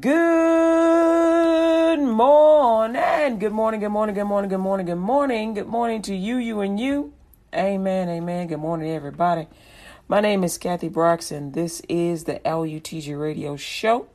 Good 0.00 1.98
morning. 1.98 3.38
Good 3.38 3.52
morning. 3.52 3.80
Good 3.80 3.88
morning. 3.90 4.14
Good 4.14 4.24
morning. 4.24 4.48
Good 4.48 4.58
morning. 4.58 4.86
Good 4.86 4.94
morning. 4.96 5.54
Good 5.54 5.66
morning 5.66 6.02
to 6.02 6.14
you, 6.14 6.36
you, 6.36 6.60
and 6.60 6.80
you. 6.80 7.12
Amen. 7.54 8.08
Amen. 8.08 8.46
Good 8.46 8.58
morning, 8.58 8.90
everybody. 8.90 9.48
My 10.08 10.20
name 10.20 10.44
is 10.44 10.56
Kathy 10.56 10.88
Broxson. 10.88 11.52
This 11.52 11.82
is 11.88 12.24
the 12.24 12.40
LUTG 12.44 13.20
Radio 13.20 13.56
Show 13.56 14.06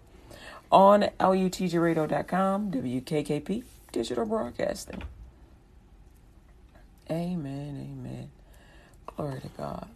on 0.71 1.09
LUTGRadio.com, 1.19 2.71
WKKP 2.71 3.63
Digital 3.91 4.25
Broadcasting. 4.25 5.03
Amen. 7.11 7.87
Amen. 7.91 8.29
Glory 9.05 9.41
to 9.41 9.49
God. 9.49 9.87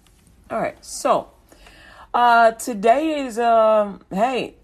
All 0.50 0.60
right. 0.60 0.84
So, 0.84 1.30
uh, 2.14 2.52
today 2.52 3.22
is, 3.22 3.40
um, 3.40 4.02
hey, 4.12 4.56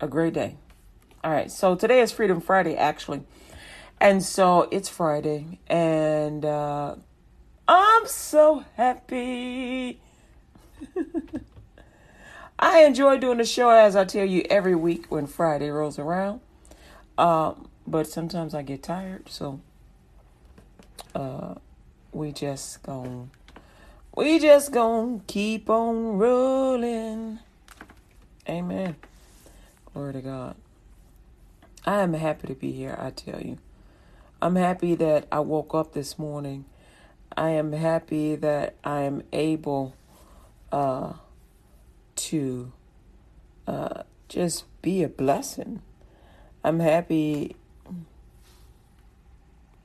a 0.00 0.08
great 0.08 0.34
day. 0.34 0.56
All 1.24 1.30
right. 1.30 1.50
So 1.50 1.74
today 1.74 2.00
is 2.00 2.12
Freedom 2.12 2.40
Friday, 2.40 2.76
actually. 2.76 3.22
And 4.00 4.22
so 4.22 4.68
it's 4.70 4.88
Friday 4.88 5.58
and, 5.66 6.44
uh, 6.44 6.96
I'm 7.68 8.06
so 8.06 8.64
happy. 8.74 10.00
I 12.58 12.84
enjoy 12.84 13.18
doing 13.18 13.38
the 13.38 13.44
show 13.44 13.70
as 13.70 13.96
I 13.96 14.04
tell 14.04 14.24
you 14.24 14.44
every 14.48 14.74
week 14.74 15.06
when 15.10 15.26
Friday 15.26 15.68
rolls 15.70 15.98
around. 15.98 16.40
Um, 17.18 17.68
but 17.86 18.06
sometimes 18.06 18.54
I 18.54 18.62
get 18.62 18.82
tired, 18.82 19.28
so 19.28 19.60
uh, 21.14 21.54
we 22.12 22.32
just 22.32 22.82
gon' 22.82 23.30
we 24.14 24.38
just 24.38 24.72
gon' 24.72 25.20
keep 25.26 25.68
on 25.68 26.18
rolling. 26.18 27.40
Amen. 28.48 28.96
Glory 29.96 30.12
to 30.12 30.20
God. 30.20 30.56
I 31.86 32.02
am 32.02 32.12
happy 32.12 32.48
to 32.48 32.54
be 32.54 32.70
here, 32.70 32.98
I 33.00 33.08
tell 33.08 33.40
you. 33.40 33.56
I'm 34.42 34.56
happy 34.56 34.94
that 34.94 35.26
I 35.32 35.40
woke 35.40 35.74
up 35.74 35.94
this 35.94 36.18
morning. 36.18 36.66
I 37.34 37.48
am 37.52 37.72
happy 37.72 38.36
that 38.36 38.74
I 38.84 39.04
am 39.04 39.22
able 39.32 39.96
uh, 40.70 41.14
to 42.16 42.72
uh, 43.66 44.02
just 44.28 44.66
be 44.82 45.02
a 45.02 45.08
blessing. 45.08 45.80
I'm 46.62 46.80
happy. 46.80 47.56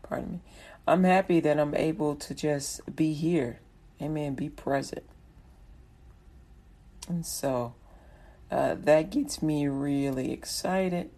Pardon 0.04 0.30
me. 0.30 0.40
I'm 0.86 1.06
happy 1.06 1.40
that 1.40 1.58
I'm 1.58 1.74
able 1.74 2.18
to 2.18 2.36
just 2.36 2.98
be 2.98 3.14
here. 3.14 3.62
Amen. 4.02 4.36
Be 4.36 4.50
present. 4.50 5.06
And 7.08 7.26
so 7.26 7.76
uh, 8.52 8.76
that 8.76 9.10
gets 9.10 9.42
me 9.42 9.68
really 9.68 10.32
excited. 10.32 11.10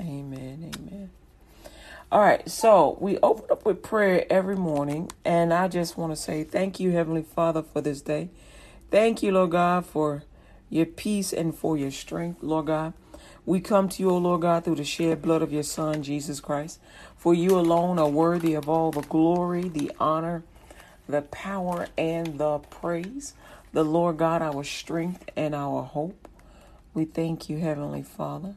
Amen. 0.00 0.72
Amen. 0.76 1.10
All 2.12 2.20
right, 2.20 2.48
so 2.48 2.96
we 3.00 3.18
open 3.18 3.46
up 3.50 3.64
with 3.64 3.82
prayer 3.82 4.24
every 4.30 4.54
morning, 4.54 5.10
and 5.24 5.52
I 5.52 5.66
just 5.66 5.98
want 5.98 6.12
to 6.12 6.16
say 6.16 6.44
thank 6.44 6.78
you, 6.78 6.92
Heavenly 6.92 7.22
Father, 7.22 7.62
for 7.62 7.80
this 7.80 8.00
day. 8.02 8.28
Thank 8.90 9.22
you, 9.22 9.32
Lord 9.32 9.50
God, 9.50 9.84
for 9.84 10.22
your 10.70 10.86
peace 10.86 11.32
and 11.32 11.52
for 11.52 11.76
your 11.76 11.90
strength, 11.90 12.42
Lord 12.42 12.66
God. 12.66 12.92
We 13.46 13.60
come 13.60 13.88
to 13.90 14.02
you, 14.02 14.10
O 14.10 14.18
Lord 14.18 14.42
God, 14.42 14.64
through 14.64 14.76
the 14.76 14.84
shed 14.84 15.22
blood 15.22 15.42
of 15.42 15.52
your 15.52 15.64
Son, 15.64 16.02
Jesus 16.02 16.40
Christ. 16.40 16.78
For 17.16 17.34
you 17.34 17.58
alone 17.58 17.98
are 17.98 18.08
worthy 18.08 18.54
of 18.54 18.68
all 18.68 18.90
the 18.90 19.02
glory, 19.02 19.68
the 19.68 19.90
honor, 19.98 20.44
the 21.08 21.22
power, 21.22 21.88
and 21.98 22.38
the 22.38 22.60
praise. 22.60 23.34
The 23.74 23.82
Lord 23.84 24.18
God, 24.18 24.40
our 24.40 24.62
strength 24.62 25.28
and 25.36 25.52
our 25.52 25.82
hope. 25.82 26.28
We 26.94 27.06
thank 27.06 27.48
you, 27.50 27.58
Heavenly 27.58 28.04
Father. 28.04 28.54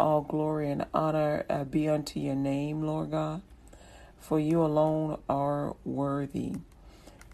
All 0.00 0.22
glory 0.22 0.70
and 0.70 0.86
honor 0.94 1.44
uh, 1.50 1.64
be 1.64 1.86
unto 1.86 2.18
your 2.18 2.34
name, 2.34 2.82
Lord 2.82 3.10
God, 3.10 3.42
for 4.18 4.40
you 4.40 4.64
alone 4.64 5.20
are 5.28 5.76
worthy. 5.84 6.54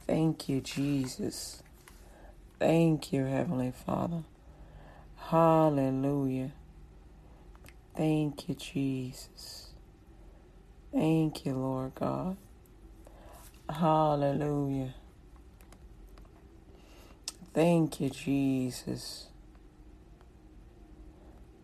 Thank 0.08 0.48
you, 0.48 0.60
Jesus. 0.60 1.62
Thank 2.58 3.12
you, 3.12 3.26
Heavenly 3.26 3.72
Father. 3.86 4.24
Hallelujah. 5.18 6.50
Thank 7.96 8.48
you, 8.48 8.56
Jesus. 8.56 9.68
Thank 10.92 11.46
you, 11.46 11.54
Lord 11.54 11.94
God. 11.94 12.36
Hallelujah. 13.70 14.94
Thank 17.54 18.00
you, 18.00 18.10
Jesus. 18.10 19.26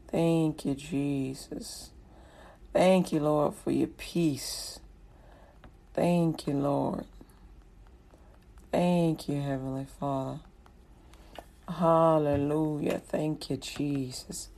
Thank 0.09 0.65
you, 0.65 0.75
Jesus. 0.75 1.91
Thank 2.73 3.13
you, 3.13 3.21
Lord, 3.21 3.55
for 3.55 3.71
your 3.71 3.89
peace. 3.89 4.81
Thank 5.95 6.47
you, 6.47 6.55
Lord. 6.55 7.05
Thank 8.73 9.29
you, 9.29 9.41
Heavenly 9.41 9.87
Father. 10.01 10.41
Hallelujah. 11.69 12.99
Thank 12.99 13.51
you, 13.51 13.57
Jesus. 13.57 14.49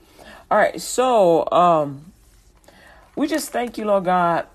All 0.50 0.58
right, 0.58 0.80
so 0.80 1.50
um 1.52 2.12
we 3.16 3.26
just 3.26 3.50
thank 3.50 3.78
you, 3.78 3.86
Lord 3.86 4.04
God, 4.04 4.46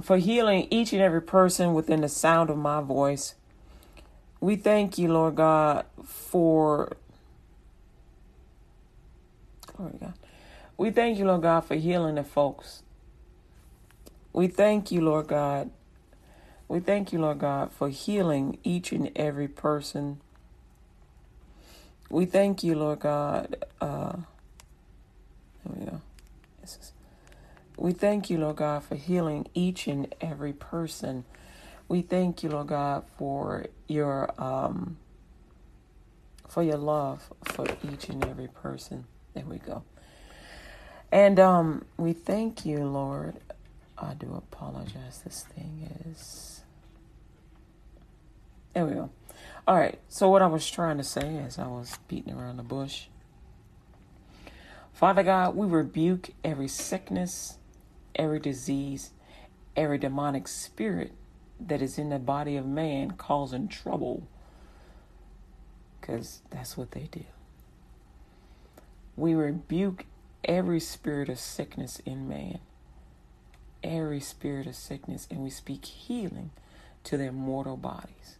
for 0.00 0.16
healing 0.16 0.68
each 0.70 0.92
and 0.92 1.02
every 1.02 1.20
person 1.22 1.74
within 1.74 2.00
the 2.00 2.08
sound 2.08 2.48
of 2.50 2.56
my 2.56 2.80
voice. 2.80 3.34
We 4.40 4.56
thank 4.56 4.96
you, 4.96 5.12
Lord 5.12 5.36
God, 5.36 5.84
for 6.10 6.96
glory 9.76 9.92
to 9.92 9.98
God. 9.98 10.14
We 10.76 10.90
thank 10.90 11.18
you, 11.18 11.26
Lord 11.26 11.42
God, 11.42 11.60
for 11.60 11.74
healing 11.74 12.16
the 12.16 12.24
folks. 12.24 12.82
We 14.32 14.48
thank 14.48 14.90
you, 14.90 15.00
Lord 15.00 15.28
God. 15.28 15.70
We 16.68 16.80
thank 16.80 17.12
you, 17.12 17.20
Lord 17.20 17.40
God, 17.40 17.72
for 17.72 17.88
healing 17.88 18.58
each 18.62 18.92
and 18.92 19.10
every 19.16 19.48
person. 19.48 20.20
We 22.08 22.26
thank 22.26 22.62
you, 22.62 22.76
Lord 22.76 23.00
God. 23.00 23.64
Uh, 23.80 24.16
we 25.64 25.84
go. 25.84 26.00
Is, 26.62 26.92
we 27.76 27.92
thank 27.92 28.30
you, 28.30 28.38
Lord 28.38 28.56
God, 28.56 28.84
for 28.84 28.94
healing 28.94 29.48
each 29.54 29.86
and 29.86 30.14
every 30.20 30.52
person. 30.52 31.24
We 31.88 32.02
thank 32.02 32.42
you, 32.42 32.50
Lord 32.50 32.68
God, 32.68 33.04
for 33.18 33.66
your 33.88 34.32
um, 34.40 34.96
for 36.50 36.62
your 36.62 36.76
love 36.76 37.30
for 37.44 37.66
each 37.92 38.08
and 38.08 38.24
every 38.26 38.48
person. 38.48 39.04
There 39.34 39.44
we 39.44 39.58
go. 39.58 39.84
And 41.12 41.40
um, 41.40 41.84
we 41.96 42.12
thank 42.12 42.66
you, 42.66 42.84
Lord. 42.84 43.36
I 43.96 44.14
do 44.14 44.34
apologize. 44.34 45.22
This 45.24 45.44
thing 45.54 45.88
is. 46.06 46.62
There 48.74 48.86
we 48.86 48.94
go. 48.94 49.10
All 49.66 49.76
right. 49.76 49.98
So, 50.08 50.28
what 50.28 50.42
I 50.42 50.46
was 50.46 50.68
trying 50.70 50.98
to 50.98 51.04
say 51.04 51.38
as 51.38 51.58
I 51.58 51.66
was 51.66 51.98
beating 52.08 52.34
around 52.34 52.56
the 52.56 52.62
bush 52.62 53.06
Father 55.00 55.22
God, 55.22 55.56
we 55.56 55.66
rebuke 55.66 56.28
every 56.44 56.68
sickness, 56.68 57.56
every 58.14 58.38
disease, 58.38 59.12
every 59.74 59.96
demonic 59.96 60.46
spirit 60.46 61.12
that 61.58 61.80
is 61.80 61.98
in 61.98 62.10
the 62.10 62.18
body 62.18 62.54
of 62.56 62.66
man 62.66 63.12
causing 63.12 63.66
trouble. 63.66 64.28
Because 66.00 66.40
that's 66.50 66.76
what 66.76 66.92
they 66.92 67.08
do. 67.10 67.24
We 69.16 69.34
rebuke 69.34 70.06
every 70.44 70.80
spirit 70.80 71.28
of 71.28 71.38
sickness 71.38 72.00
in 72.06 72.28
man, 72.28 72.58
every 73.82 74.20
spirit 74.20 74.66
of 74.66 74.74
sickness, 74.74 75.28
and 75.30 75.40
we 75.40 75.50
speak 75.50 75.84
healing 75.84 76.50
to 77.04 77.16
their 77.16 77.32
mortal 77.32 77.76
bodies. 77.76 78.38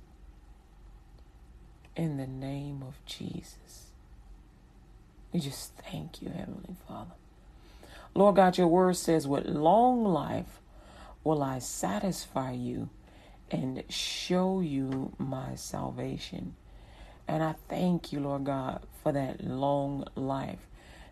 In 1.97 2.17
the 2.17 2.27
name 2.27 2.83
of 2.87 2.95
Jesus. 3.05 3.89
We 5.33 5.41
just 5.41 5.75
thank 5.77 6.23
you, 6.23 6.31
Heavenly 6.31 6.77
Father. 6.89 7.13
Lord 8.15 8.37
God, 8.37 8.59
your 8.59 8.67
word 8.67 8.97
says, 8.97 9.29
with 9.29 9.47
long 9.47 10.05
life 10.05 10.61
will 11.23 11.43
I 11.43 11.59
satisfy 11.59 12.53
you 12.53 12.89
and 13.51 13.83
show 13.89 14.61
you 14.61 15.13
my 15.19 15.55
salvation. 15.55 16.55
And 17.31 17.45
I 17.45 17.55
thank 17.69 18.13
you, 18.13 18.19
Lord 18.19 18.43
God, 18.43 18.83
for 19.05 19.13
that 19.13 19.45
long 19.45 20.05
life 20.17 20.67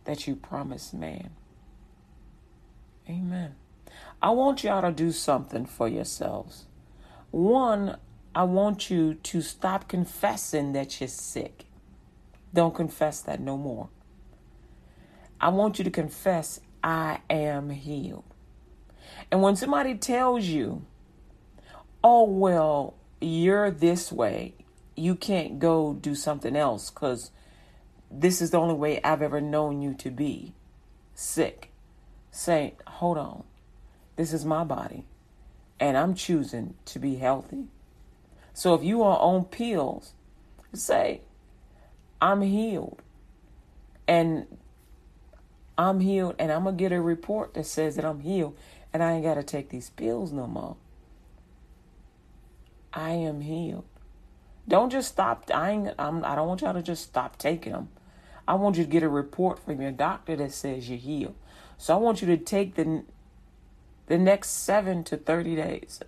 that 0.05 0.27
you 0.27 0.35
promised 0.35 0.93
man. 0.93 1.31
Amen. 3.09 3.55
I 4.21 4.31
want 4.31 4.65
y'all 4.65 4.83
to 4.83 4.91
do 4.91 5.13
something 5.13 5.65
for 5.65 5.87
yourselves. 5.87 6.67
One, 7.31 7.99
I 8.35 8.43
want 8.43 8.91
you 8.91 9.15
to 9.15 9.41
stop 9.41 9.87
confessing 9.87 10.73
that 10.73 11.01
you're 11.01 11.07
sick. 11.07 11.67
Don't 12.53 12.75
confess 12.75 13.21
that 13.21 13.39
no 13.39 13.57
more. 13.57 13.89
I 15.41 15.51
want 15.51 15.79
you 15.79 15.85
to 15.85 15.91
confess, 15.91 16.59
I 16.83 17.21
am 17.31 17.71
healed. 17.71 18.25
And 19.31 19.41
when 19.41 19.55
somebody 19.55 19.95
tells 19.95 20.47
you, 20.47 20.85
oh, 22.03 22.25
well, 22.25 22.95
you're 23.21 23.71
this 23.71 24.11
way, 24.11 24.55
you 24.99 25.15
can't 25.15 25.59
go 25.59 25.95
do 25.95 26.15
something 26.15 26.57
else 26.57 26.91
because 26.91 27.31
this 28.11 28.41
is 28.41 28.51
the 28.51 28.59
only 28.59 28.75
way 28.75 29.01
I've 29.03 29.23
ever 29.23 29.41
known 29.41 29.83
you 29.83 29.95
to 29.95 30.11
be 30.11 30.55
sick. 31.15 31.71
Say, 32.31 32.75
hold 32.87 33.19
on. 33.19 33.45
This 34.17 34.33
is 34.33 34.45
my 34.45 34.65
body, 34.65 35.05
and 35.79 35.97
I'm 35.97 36.15
choosing 36.15 36.75
to 36.87 36.99
be 36.99 37.17
healthy. 37.17 37.67
So 38.53 38.75
if 38.75 38.83
you 38.83 39.03
are 39.03 39.19
on 39.19 39.45
pills, 39.45 40.15
say, 40.75 41.21
I'm 42.21 42.43
healed. 42.43 43.01
And 44.09 44.47
I'm 45.77 46.01
healed, 46.01 46.35
and 46.39 46.51
I'm 46.51 46.65
going 46.65 46.77
to 46.77 46.83
get 46.83 46.91
a 46.91 47.01
report 47.01 47.55
that 47.55 47.67
says 47.67 47.95
that 47.97 48.05
I'm 48.05 48.21
healed, 48.21 48.57
and 48.93 49.03
I 49.03 49.13
ain't 49.13 49.23
got 49.25 49.35
to 49.35 49.45
take 49.45 49.69
these 49.69 49.91
pills 49.91 50.33
no 50.33 50.49
more. 50.49 50.77
I 52.93 53.11
am 53.11 53.43
healed. 53.43 53.85
Don't 54.69 54.91
just 54.91 55.09
stop. 55.09 55.51
I 55.53 55.71
ain't, 55.71 55.95
I'm, 55.99 56.25
I 56.25 56.35
don't 56.35 56.47
want 56.47 56.61
y'all 56.61 56.75
to 56.75 56.83
just 56.83 57.03
stop 57.03 57.39
taking 57.39 57.73
them. 57.73 57.89
I 58.47 58.55
want 58.55 58.77
you 58.77 58.85
to 58.85 58.91
get 58.91 59.03
a 59.03 59.09
report 59.09 59.59
from 59.59 59.81
your 59.81 59.93
doctor 59.93 60.37
that 60.37 60.53
says 60.53 60.89
you're 60.89 60.99
healed. 60.99 61.35
So 61.79 61.95
I 61.95 61.97
want 61.97 62.21
you 62.21 62.29
to 62.29 62.37
take 62.37 62.75
the 62.75 63.05
the 64.07 64.19
next 64.19 64.51
seven 64.51 65.05
to 65.05 65.17
thirty 65.17 65.55
days. 65.55 66.01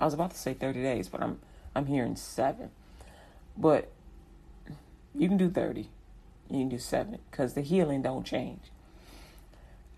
I 0.00 0.04
was 0.04 0.14
about 0.14 0.32
to 0.32 0.38
say 0.38 0.54
thirty 0.54 0.82
days, 0.82 1.08
but 1.08 1.22
I'm 1.22 1.38
I'm 1.74 1.86
hearing 1.86 2.16
seven. 2.16 2.70
But 3.56 3.90
you 5.14 5.28
can 5.28 5.36
do 5.36 5.50
thirty. 5.50 5.88
You 6.50 6.60
can 6.60 6.68
do 6.68 6.78
seven 6.78 7.18
because 7.30 7.54
the 7.54 7.62
healing 7.62 8.02
don't 8.02 8.24
change. 8.24 8.60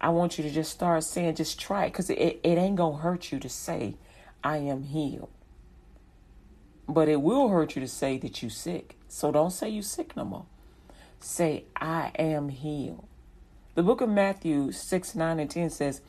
I 0.00 0.10
want 0.10 0.38
you 0.38 0.44
to 0.44 0.50
just 0.50 0.70
start 0.70 1.02
saying, 1.02 1.36
just 1.36 1.58
try 1.58 1.86
it 1.86 1.88
because 1.88 2.10
it, 2.10 2.40
it 2.42 2.58
ain't 2.58 2.76
gonna 2.76 2.98
hurt 2.98 3.32
you 3.32 3.40
to 3.40 3.48
say, 3.48 3.96
I 4.42 4.58
am 4.58 4.84
healed. 4.84 5.30
But 6.88 7.08
it 7.08 7.22
will 7.22 7.48
hurt 7.48 7.76
you 7.76 7.80
to 7.80 7.88
say 7.88 8.18
that 8.18 8.42
you're 8.42 8.50
sick. 8.50 8.96
So 9.08 9.32
don't 9.32 9.50
say 9.50 9.68
you 9.68 9.82
sick 9.82 10.16
no 10.16 10.24
more. 10.24 10.46
Say, 11.20 11.64
I 11.76 12.12
am 12.18 12.50
healed. 12.50 13.06
The 13.74 13.82
book 13.82 14.00
of 14.00 14.08
Matthew 14.08 14.70
6, 14.70 15.14
9, 15.14 15.40
and 15.40 15.50
10 15.50 15.70
says, 15.70 16.00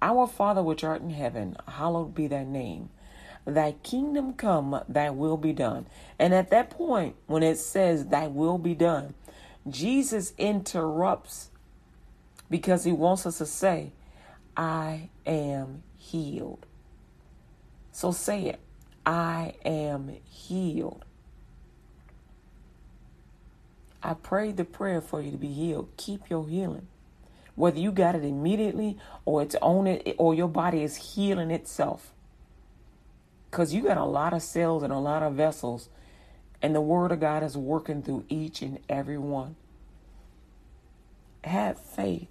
Our 0.00 0.26
Father 0.26 0.62
which 0.62 0.84
art 0.84 1.02
in 1.02 1.10
heaven, 1.10 1.56
hallowed 1.66 2.14
be 2.14 2.26
thy 2.26 2.44
name. 2.44 2.90
Thy 3.44 3.72
kingdom 3.82 4.34
come, 4.34 4.80
thy 4.88 5.10
will 5.10 5.36
be 5.36 5.52
done. 5.52 5.86
And 6.18 6.32
at 6.32 6.50
that 6.50 6.70
point, 6.70 7.16
when 7.26 7.42
it 7.42 7.58
says, 7.58 8.06
Thy 8.06 8.28
will 8.28 8.58
be 8.58 8.74
done, 8.74 9.14
Jesus 9.68 10.32
interrupts 10.38 11.50
because 12.48 12.84
he 12.84 12.92
wants 12.92 13.26
us 13.26 13.38
to 13.38 13.46
say, 13.46 13.92
I 14.56 15.08
am 15.26 15.82
healed. 15.96 16.66
So 17.90 18.12
say 18.12 18.46
it. 18.46 18.60
I 19.04 19.54
am 19.64 20.16
healed. 20.24 21.04
I 24.02 24.14
prayed 24.14 24.56
the 24.56 24.64
prayer 24.64 25.00
for 25.00 25.20
you 25.20 25.30
to 25.30 25.36
be 25.36 25.52
healed. 25.52 25.88
Keep 25.96 26.28
your 26.28 26.48
healing. 26.48 26.88
Whether 27.54 27.78
you 27.80 27.92
got 27.92 28.14
it 28.14 28.24
immediately 28.24 28.98
or 29.24 29.42
it's 29.42 29.54
on 29.56 29.86
it 29.86 30.16
or 30.18 30.34
your 30.34 30.48
body 30.48 30.82
is 30.82 31.14
healing 31.14 31.50
itself. 31.50 32.12
Because 33.50 33.74
you 33.74 33.82
got 33.82 33.98
a 33.98 34.04
lot 34.04 34.32
of 34.32 34.42
cells 34.42 34.82
and 34.82 34.92
a 34.92 34.98
lot 34.98 35.22
of 35.22 35.34
vessels, 35.34 35.88
and 36.62 36.74
the 36.74 36.80
Word 36.80 37.12
of 37.12 37.20
God 37.20 37.42
is 37.42 37.56
working 37.56 38.02
through 38.02 38.24
each 38.28 38.62
and 38.62 38.78
every 38.88 39.18
one. 39.18 39.56
Have 41.44 41.78
faith. 41.78 42.28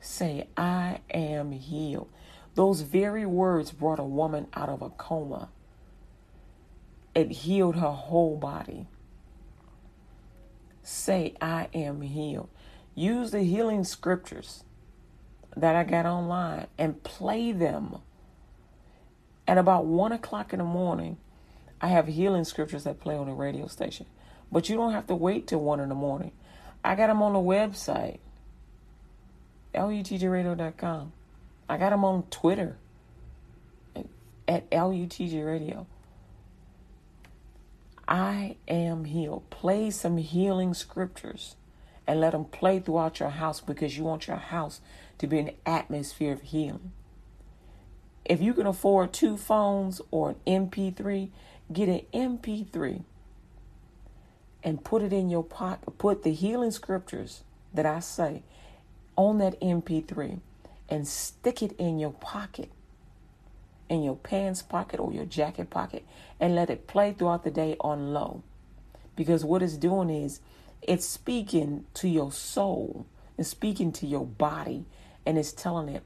Say, 0.00 0.46
I 0.56 1.00
am 1.10 1.52
healed. 1.52 2.08
Those 2.54 2.80
very 2.80 3.26
words 3.26 3.72
brought 3.72 3.98
a 3.98 4.04
woman 4.04 4.46
out 4.54 4.68
of 4.68 4.80
a 4.80 4.90
coma. 4.90 5.50
It 7.18 7.32
healed 7.32 7.74
her 7.74 7.90
whole 7.90 8.36
body. 8.36 8.86
Say, 10.84 11.34
I 11.40 11.66
am 11.74 12.00
healed. 12.00 12.48
Use 12.94 13.32
the 13.32 13.42
healing 13.42 13.82
scriptures 13.82 14.62
that 15.56 15.74
I 15.74 15.82
got 15.82 16.06
online 16.06 16.68
and 16.78 17.02
play 17.02 17.50
them. 17.50 17.96
At 19.48 19.58
about 19.58 19.84
one 19.84 20.12
o'clock 20.12 20.52
in 20.52 20.60
the 20.60 20.64
morning, 20.64 21.16
I 21.80 21.88
have 21.88 22.06
healing 22.06 22.44
scriptures 22.44 22.84
that 22.84 23.00
play 23.00 23.16
on 23.16 23.26
the 23.26 23.32
radio 23.32 23.66
station. 23.66 24.06
But 24.52 24.68
you 24.68 24.76
don't 24.76 24.92
have 24.92 25.08
to 25.08 25.16
wait 25.16 25.48
till 25.48 25.58
one 25.58 25.80
in 25.80 25.88
the 25.88 25.96
morning. 25.96 26.30
I 26.84 26.94
got 26.94 27.08
them 27.08 27.20
on 27.20 27.32
the 27.32 27.40
website, 27.40 28.20
lutgradio.com. 29.74 31.12
I 31.68 31.76
got 31.78 31.90
them 31.90 32.04
on 32.04 32.22
Twitter 32.30 32.78
at 34.46 34.70
LUTG 34.70 35.44
Radio. 35.44 35.88
I 38.08 38.56
am 38.66 39.04
healed. 39.04 39.50
Play 39.50 39.90
some 39.90 40.16
healing 40.16 40.72
scriptures 40.72 41.56
and 42.06 42.20
let 42.20 42.32
them 42.32 42.46
play 42.46 42.80
throughout 42.80 43.20
your 43.20 43.28
house 43.28 43.60
because 43.60 43.98
you 43.98 44.04
want 44.04 44.26
your 44.26 44.38
house 44.38 44.80
to 45.18 45.26
be 45.26 45.38
an 45.38 45.50
atmosphere 45.66 46.32
of 46.32 46.40
healing. 46.40 46.92
If 48.24 48.40
you 48.40 48.54
can 48.54 48.66
afford 48.66 49.12
two 49.12 49.36
phones 49.36 50.00
or 50.10 50.30
an 50.30 50.36
MP3, 50.46 51.28
get 51.70 51.88
an 51.90 52.00
MP3 52.14 53.02
and 54.64 54.82
put 54.82 55.02
it 55.02 55.12
in 55.12 55.28
your 55.28 55.44
pocket. 55.44 55.98
Put 55.98 56.22
the 56.22 56.32
healing 56.32 56.70
scriptures 56.70 57.42
that 57.74 57.84
I 57.84 58.00
say 58.00 58.42
on 59.16 59.38
that 59.38 59.60
MP3 59.60 60.40
and 60.88 61.06
stick 61.06 61.62
it 61.62 61.72
in 61.72 61.98
your 61.98 62.12
pocket 62.12 62.70
in 63.88 64.02
your 64.02 64.16
pants 64.16 64.62
pocket 64.62 65.00
or 65.00 65.12
your 65.12 65.24
jacket 65.24 65.70
pocket 65.70 66.04
and 66.40 66.54
let 66.54 66.70
it 66.70 66.86
play 66.86 67.12
throughout 67.12 67.44
the 67.44 67.50
day 67.50 67.76
on 67.80 68.12
low. 68.12 68.42
Because 69.16 69.44
what 69.44 69.62
it's 69.62 69.76
doing 69.76 70.10
is 70.10 70.40
it's 70.82 71.06
speaking 71.06 71.84
to 71.94 72.08
your 72.08 72.30
soul 72.32 73.06
and 73.36 73.46
speaking 73.46 73.92
to 73.92 74.06
your 74.06 74.26
body 74.26 74.84
and 75.26 75.36
it's 75.36 75.52
telling 75.52 75.88
it, 75.88 76.02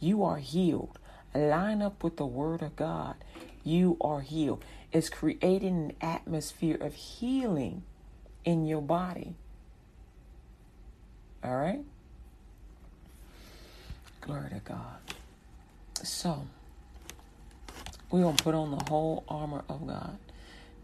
you 0.00 0.24
are 0.24 0.38
healed. 0.38 0.98
Line 1.34 1.82
up 1.82 2.04
with 2.04 2.16
the 2.16 2.26
word 2.26 2.62
of 2.62 2.76
God. 2.76 3.16
You 3.64 3.96
are 4.00 4.20
healed. 4.20 4.64
It's 4.92 5.08
creating 5.08 5.76
an 5.76 5.92
atmosphere 6.00 6.76
of 6.80 6.94
healing 6.94 7.82
in 8.44 8.66
your 8.66 8.82
body. 8.82 9.34
All 11.42 11.56
right? 11.56 11.80
Glory 14.20 14.50
to 14.50 14.60
God. 14.64 14.98
So, 16.02 16.46
we're 18.10 18.22
going 18.22 18.36
to 18.36 18.44
put 18.44 18.54
on 18.54 18.70
the 18.70 18.84
whole 18.88 19.24
armor 19.28 19.64
of 19.68 19.86
God. 19.86 20.18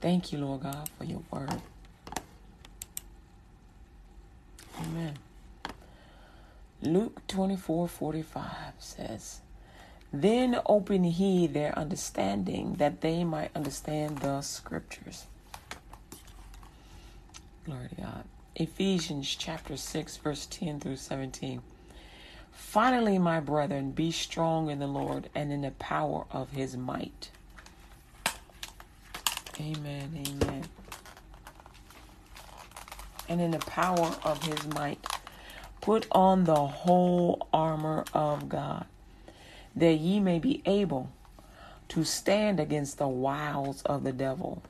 Thank 0.01 0.33
you, 0.33 0.39
Lord 0.39 0.63
God, 0.63 0.89
for 0.97 1.05
your 1.05 1.23
word. 1.31 1.61
Amen. 4.81 5.15
Luke 6.83 7.27
24 7.29 7.89
45 7.89 8.47
says, 8.79 9.41
Then 10.13 10.59
open 10.65 11.05
he 11.05 11.47
their 11.47 11.79
understanding 11.79 12.77
that 12.77 13.03
they 13.03 13.23
might 13.25 13.51
understand 13.55 14.19
the 14.19 14.41
scriptures. 14.41 15.27
Glory 17.67 17.89
to 17.89 17.95
God. 17.97 18.25
Ephesians 18.57 19.35
chapter 19.39 19.77
6, 19.77 20.17
verse 20.17 20.47
10 20.47 20.81
through 20.81 20.97
17. 20.97 21.61
Finally, 22.61 23.19
my 23.19 23.41
brethren, 23.41 23.91
be 23.91 24.13
strong 24.13 24.71
in 24.71 24.79
the 24.79 24.87
Lord 24.87 25.29
and 25.35 25.51
in 25.51 25.63
the 25.63 25.73
power 25.73 26.25
of 26.31 26.51
his 26.51 26.77
might. 26.77 27.31
Amen, 29.59 30.25
amen. 30.25 30.65
And 33.29 33.41
in 33.41 33.51
the 33.51 33.59
power 33.59 34.15
of 34.23 34.45
his 34.45 34.69
might, 34.69 35.05
put 35.81 36.07
on 36.13 36.45
the 36.45 36.65
whole 36.67 37.49
armor 37.53 38.05
of 38.15 38.49
God, 38.49 38.87
that 39.75 39.95
ye 39.95 40.21
may 40.21 40.39
be 40.39 40.63
able 40.65 41.11
to 41.89 42.05
stand 42.05 42.61
against 42.61 42.99
the 42.99 43.09
wiles 43.09 43.83
of 43.83 44.05
the 44.05 44.13
devil. 44.13 44.63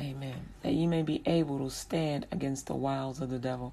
Amen. 0.00 0.48
That 0.62 0.72
ye 0.72 0.88
may 0.88 1.02
be 1.02 1.22
able 1.24 1.60
to 1.60 1.70
stand 1.70 2.26
against 2.32 2.66
the 2.66 2.74
wiles 2.74 3.20
of 3.20 3.30
the 3.30 3.38
devil. 3.38 3.72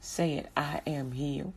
Say 0.00 0.34
it, 0.34 0.48
I 0.56 0.80
am 0.86 1.12
healed. 1.12 1.52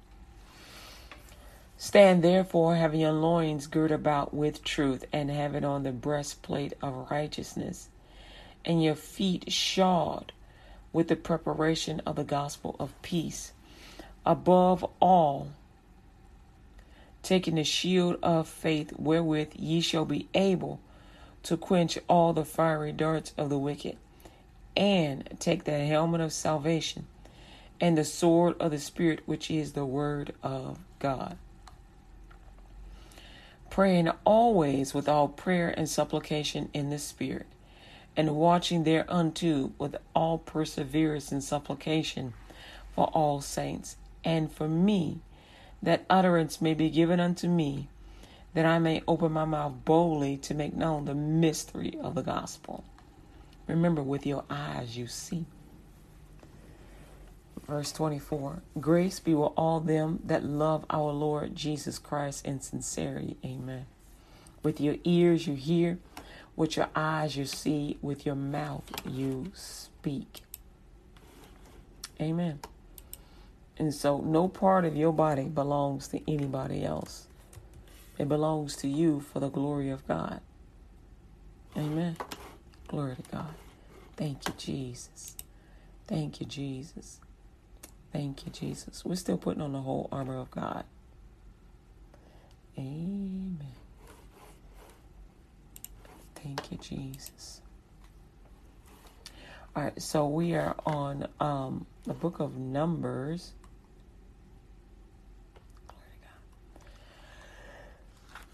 Stand 1.78 2.24
therefore, 2.24 2.76
having 2.76 3.00
your 3.00 3.12
loins 3.12 3.68
girt 3.68 3.92
about 3.92 4.34
with 4.34 4.64
truth, 4.64 5.06
and 5.12 5.30
having 5.30 5.66
on 5.66 5.84
the 5.84 5.92
breastplate 5.92 6.74
of 6.82 7.10
righteousness, 7.10 7.90
and 8.66 8.84
your 8.84 8.96
feet 8.96 9.52
shod 9.52 10.32
with 10.92 11.08
the 11.08 11.16
preparation 11.16 12.02
of 12.06 12.16
the 12.16 12.24
gospel 12.24 12.76
of 12.80 13.02
peace. 13.02 13.54
Above 14.26 14.86
all, 15.02 15.50
taking 17.22 17.56
the 17.56 17.64
shield 17.64 18.18
of 18.22 18.48
faith 18.48 18.94
wherewith 18.98 19.54
ye 19.56 19.82
shall 19.82 20.06
be 20.06 20.28
able 20.34 20.80
to 21.44 21.58
quench 21.58 21.98
all 22.08 22.32
the 22.34 22.46
fiery 22.46 22.92
darts 22.92 23.34
of 23.38 23.50
the 23.50 23.58
wicked, 23.58 23.98
and 24.76 25.30
take 25.40 25.64
the 25.64 25.86
helmet 25.86 26.22
of 26.22 26.32
salvation 26.32 27.08
and 27.84 27.98
the 27.98 28.06
sword 28.06 28.56
of 28.62 28.72
the 28.72 28.80
Spirit, 28.80 29.20
which 29.26 29.52
is 29.52 29.74
the 29.74 29.86
word 29.86 30.34
of 30.42 30.80
God. 31.00 31.38
Praying 33.70 34.10
always 34.24 34.94
with 34.94 35.10
all 35.10 35.28
prayer 35.28 35.68
and 35.76 35.90
supplication 35.90 36.70
in 36.74 36.92
the 36.92 36.98
Spirit 36.98 37.46
and 38.16 38.38
watching 38.38 38.86
thereunto 38.86 39.74
with 39.78 39.98
all 40.16 40.38
perseverance 40.38 41.30
and 41.30 41.44
supplication 41.44 42.34
for 42.96 43.08
all 43.08 43.42
saints, 43.42 43.98
and 44.24 44.50
for 44.50 44.70
me, 44.70 45.20
that 45.82 46.06
utterance 46.10 46.62
may 46.62 46.74
be 46.74 46.90
given 46.90 47.20
unto 47.20 47.50
me, 47.50 47.90
that 48.54 48.66
I 48.66 48.80
may 48.80 49.04
open 49.10 49.34
my 49.34 49.44
mouth 49.44 49.74
boldly 49.84 50.38
to 50.38 50.54
make 50.54 50.74
known 50.74 51.04
the 51.04 51.16
mystery 51.16 51.98
of 52.02 52.16
the 52.16 52.22
gospel. 52.22 52.86
Remember, 53.68 54.02
with 54.02 54.26
your 54.26 54.46
eyes 54.50 54.96
you 54.96 55.08
see. 55.08 55.46
Verse 57.68 57.92
24 57.92 58.62
Grace 58.80 59.20
be 59.20 59.34
with 59.34 59.54
all 59.56 59.80
them 59.80 60.20
that 60.26 60.44
love 60.44 60.86
our 60.90 61.12
Lord 61.12 61.56
Jesus 61.56 61.98
Christ 62.00 62.46
in 62.46 62.60
sincerity. 62.62 63.38
Amen. 63.46 63.86
With 64.62 64.80
your 64.80 64.96
ears 65.04 65.48
you 65.48 65.56
hear 65.56 66.00
with 66.56 66.78
your 66.78 66.90
eyes 66.96 67.36
you 67.36 67.46
see, 67.46 67.98
with 68.02 68.26
your 68.26 68.36
mouth 68.36 68.84
you 69.06 69.52
speak. 69.54 70.42
Amen. 72.22 72.60
And 73.78 73.94
so 73.94 74.20
no 74.20 74.48
part 74.48 74.86
of 74.86 74.96
your 74.96 75.12
body 75.12 75.46
belongs 75.46 76.08
to 76.10 76.22
anybody 76.32 76.86
else. 76.86 77.28
It 78.20 78.30
belongs 78.30 78.76
to 78.78 78.88
you 78.88 79.20
for 79.20 79.40
the 79.40 79.50
glory 79.50 79.90
of 79.90 80.08
God. 80.08 80.42
Amen. 81.76 82.18
Glory 82.88 83.16
to 83.16 83.24
God. 83.32 83.56
Thank 84.16 84.48
you, 84.48 84.54
Jesus. 84.56 85.36
Thank 86.08 86.40
you, 86.40 86.46
Jesus. 86.46 87.20
Thank 88.14 88.46
you, 88.46 88.52
Jesus. 88.52 89.04
We're 89.04 89.16
still 89.16 89.38
putting 89.38 89.62
on 89.62 89.74
the 89.74 89.82
whole 89.82 90.08
armor 90.12 90.38
of 90.38 90.52
God. 90.52 90.86
Amen. 92.78 93.60
Thank 96.36 96.72
you, 96.72 96.78
Jesus. 96.78 97.62
All 99.76 99.84
right, 99.84 100.02
so 100.02 100.28
we 100.28 100.54
are 100.54 100.76
on 100.86 101.28
um, 101.40 101.88
the 102.04 102.14
book 102.14 102.40
of 102.40 102.56
Numbers. 102.56 103.54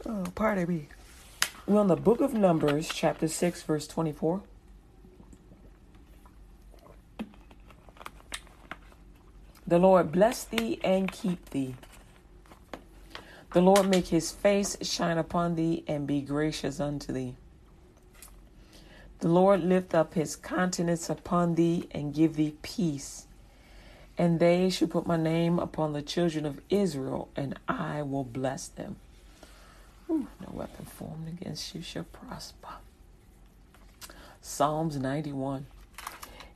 Oh, 0.05 0.23
pardon 0.33 0.69
me. 0.69 0.87
We're 1.67 1.81
on 1.81 1.87
the 1.87 1.97
book 1.97 2.21
of 2.21 2.33
Numbers, 2.33 2.87
chapter 2.87 3.27
6, 3.27 3.63
verse 3.63 3.85
24. 3.87 4.41
The 9.69 9.77
Lord 9.77 10.11
bless 10.11 10.45
thee 10.45 10.79
and 10.83 11.11
keep 11.11 11.51
thee. 11.51 11.75
The 13.53 13.61
Lord 13.61 13.87
make 13.87 14.07
his 14.07 14.31
face 14.31 14.75
shine 14.81 15.19
upon 15.19 15.53
thee 15.53 15.83
and 15.87 16.07
be 16.07 16.21
gracious 16.21 16.79
unto 16.79 17.13
thee. 17.13 17.35
The 19.19 19.27
Lord 19.27 19.63
lift 19.63 19.93
up 19.93 20.15
his 20.15 20.35
countenance 20.35 21.07
upon 21.07 21.53
thee 21.53 21.87
and 21.91 22.15
give 22.15 22.35
thee 22.35 22.55
peace. 22.63 23.27
And 24.17 24.39
they 24.39 24.71
shall 24.71 24.87
put 24.87 25.05
my 25.05 25.17
name 25.17 25.59
upon 25.59 25.93
the 25.93 26.01
children 26.01 26.47
of 26.47 26.61
Israel, 26.71 27.29
and 27.35 27.59
I 27.67 28.01
will 28.01 28.23
bless 28.23 28.69
them. 28.69 28.95
Ooh, 30.09 30.27
no 30.41 30.49
weapon 30.51 30.85
formed 30.85 31.27
against 31.27 31.75
you 31.75 31.83
shall 31.83 32.05
prosper. 32.05 32.69
Psalms 34.41 34.97
91. 34.97 35.67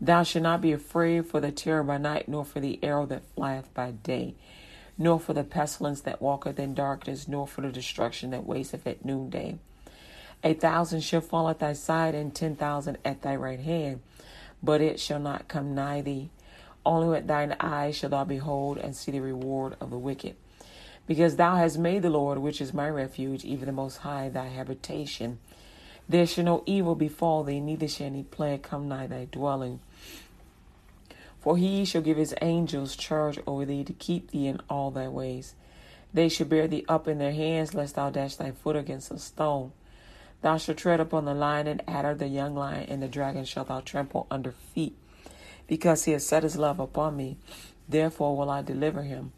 Thou 0.00 0.22
shalt 0.22 0.42
not 0.42 0.60
be 0.60 0.72
afraid 0.72 1.26
for 1.26 1.40
the 1.40 1.52
terror 1.52 1.82
by 1.82 1.98
night, 1.98 2.28
nor 2.28 2.44
for 2.44 2.60
the 2.60 2.78
arrow 2.82 3.06
that 3.06 3.24
flieth 3.34 3.72
by 3.74 3.92
day, 3.92 4.34
nor 4.98 5.18
for 5.18 5.32
the 5.32 5.44
pestilence 5.44 6.00
that 6.02 6.22
walketh 6.22 6.58
in 6.58 6.74
darkness, 6.74 7.28
nor 7.28 7.46
for 7.46 7.60
the 7.60 7.70
destruction 7.70 8.30
that 8.30 8.46
wasteth 8.46 8.86
at 8.86 9.04
noonday. 9.04 9.58
A 10.42 10.54
thousand 10.54 11.00
shall 11.00 11.20
fall 11.20 11.48
at 11.48 11.58
thy 11.58 11.72
side, 11.72 12.14
and 12.14 12.34
ten 12.34 12.56
thousand 12.56 12.98
at 13.04 13.22
thy 13.22 13.34
right 13.36 13.60
hand 13.60 14.00
but 14.64 14.80
it 14.80 14.98
shall 14.98 15.20
not 15.20 15.46
come 15.46 15.74
nigh 15.74 16.00
thee. 16.00 16.30
Only 16.86 17.08
with 17.08 17.26
thine 17.26 17.54
eyes 17.60 17.96
shalt 17.96 18.12
thou 18.12 18.24
behold 18.24 18.78
and 18.78 18.96
see 18.96 19.12
the 19.12 19.20
reward 19.20 19.76
of 19.80 19.90
the 19.90 19.98
wicked. 19.98 20.36
Because 21.06 21.36
thou 21.36 21.56
hast 21.56 21.78
made 21.78 22.02
the 22.02 22.10
Lord, 22.10 22.38
which 22.38 22.62
is 22.62 22.72
my 22.72 22.88
refuge, 22.88 23.44
even 23.44 23.66
the 23.66 23.72
Most 23.72 23.98
High, 23.98 24.30
thy 24.30 24.48
habitation. 24.48 25.38
There 26.08 26.26
shall 26.26 26.44
no 26.44 26.62
evil 26.66 26.94
befall 26.94 27.44
thee, 27.44 27.60
neither 27.60 27.88
shall 27.88 28.06
any 28.06 28.24
plague 28.24 28.62
come 28.62 28.88
nigh 28.88 29.06
thy 29.06 29.24
dwelling. 29.24 29.80
For 31.40 31.56
he 31.56 31.84
shall 31.84 32.02
give 32.02 32.16
his 32.16 32.34
angels 32.42 32.96
charge 32.96 33.38
over 33.46 33.64
thee 33.64 33.84
to 33.84 33.92
keep 33.92 34.30
thee 34.30 34.46
in 34.46 34.60
all 34.68 34.90
thy 34.90 35.08
ways. 35.08 35.54
They 36.12 36.28
shall 36.28 36.46
bear 36.46 36.68
thee 36.68 36.84
up 36.88 37.08
in 37.08 37.18
their 37.18 37.32
hands, 37.32 37.74
lest 37.74 37.96
thou 37.96 38.10
dash 38.10 38.36
thy 38.36 38.52
foot 38.52 38.76
against 38.76 39.10
a 39.10 39.18
stone. 39.18 39.72
Thou 40.42 40.58
shalt 40.58 40.78
tread 40.78 41.00
upon 41.00 41.24
the 41.24 41.34
lion 41.34 41.66
and 41.66 41.82
adder, 41.88 42.14
the 42.14 42.28
young 42.28 42.54
lion 42.54 42.86
and 42.88 43.02
the 43.02 43.08
dragon 43.08 43.44
shalt 43.44 43.68
thou 43.68 43.80
trample 43.80 44.26
under 44.30 44.52
feet. 44.52 44.94
Because 45.66 46.04
he 46.04 46.12
has 46.12 46.26
set 46.26 46.42
his 46.42 46.56
love 46.56 46.78
upon 46.78 47.16
me, 47.16 47.38
therefore 47.88 48.36
will 48.36 48.50
I 48.50 48.60
deliver 48.60 49.02
him. 49.02 49.32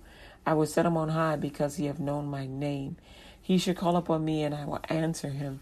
I 0.45 0.55
will 0.55 0.67
set 0.67 0.87
him 0.87 0.97
on 0.97 1.11
high 1.11 1.37
because 1.37 1.77
he 1.77 1.87
hath 1.87 2.01
known 2.01 2.27
my 2.27 2.47
name. 2.47 2.97
He 3.41 3.59
shall 3.59 3.75
call 3.75 3.97
upon 3.97 4.25
me 4.25 4.43
and 4.43 4.55
I 4.55 4.65
will 4.65 4.81
answer 4.89 5.31
him. 5.31 5.61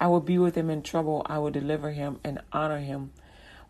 I 0.00 0.06
will 0.06 0.20
be 0.20 0.38
with 0.38 0.56
him 0.56 0.70
in 0.70 0.82
trouble. 0.82 1.22
I 1.26 1.38
will 1.38 1.50
deliver 1.50 1.90
him 1.90 2.20
and 2.22 2.40
honor 2.52 2.78
him. 2.78 3.10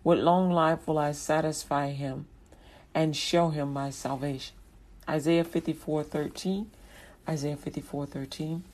With 0.05 0.19
long 0.19 0.51
life 0.53 0.87
will 0.87 0.99
I 0.99 1.13
satisfy 1.13 1.91
him 1.91 2.27
and 2.95 3.17
show 3.17 3.49
him 3.51 3.73
my 3.73 3.91
salvation. 3.91 4.55
Isaiah 5.09 5.45
54 5.45 6.05
13. 6.05 6.71
Isaiah 7.29 7.57
54 7.57 8.07
13. 8.07 8.65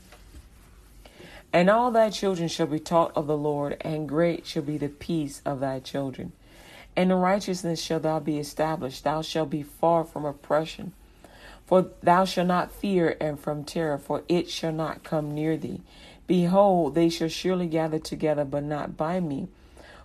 And 1.52 1.70
all 1.70 1.92
thy 1.92 2.10
children 2.10 2.48
shall 2.48 2.66
be 2.66 2.80
taught 2.80 3.12
of 3.16 3.28
the 3.28 3.36
Lord, 3.36 3.76
and 3.80 4.08
great 4.08 4.44
shall 4.44 4.62
be 4.62 4.76
the 4.76 4.88
peace 4.88 5.40
of 5.44 5.60
thy 5.60 5.78
children. 5.78 6.32
And 6.96 7.12
in 7.12 7.18
righteousness 7.18 7.80
shall 7.80 8.00
thou 8.00 8.18
be 8.18 8.38
established. 8.38 9.04
Thou 9.04 9.22
shalt 9.22 9.50
be 9.50 9.62
far 9.62 10.04
from 10.04 10.24
oppression. 10.24 10.92
For 11.66 11.90
thou 12.02 12.24
shalt 12.24 12.48
not 12.48 12.72
fear, 12.72 13.16
and 13.20 13.38
from 13.38 13.64
terror, 13.64 13.98
for 13.98 14.22
it 14.28 14.50
shall 14.50 14.72
not 14.72 15.04
come 15.04 15.32
near 15.32 15.56
thee. 15.56 15.80
Behold, 16.26 16.94
they 16.94 17.08
shall 17.08 17.28
surely 17.28 17.66
gather 17.66 17.98
together, 17.98 18.44
but 18.44 18.64
not 18.64 18.96
by 18.96 19.20
me. 19.20 19.48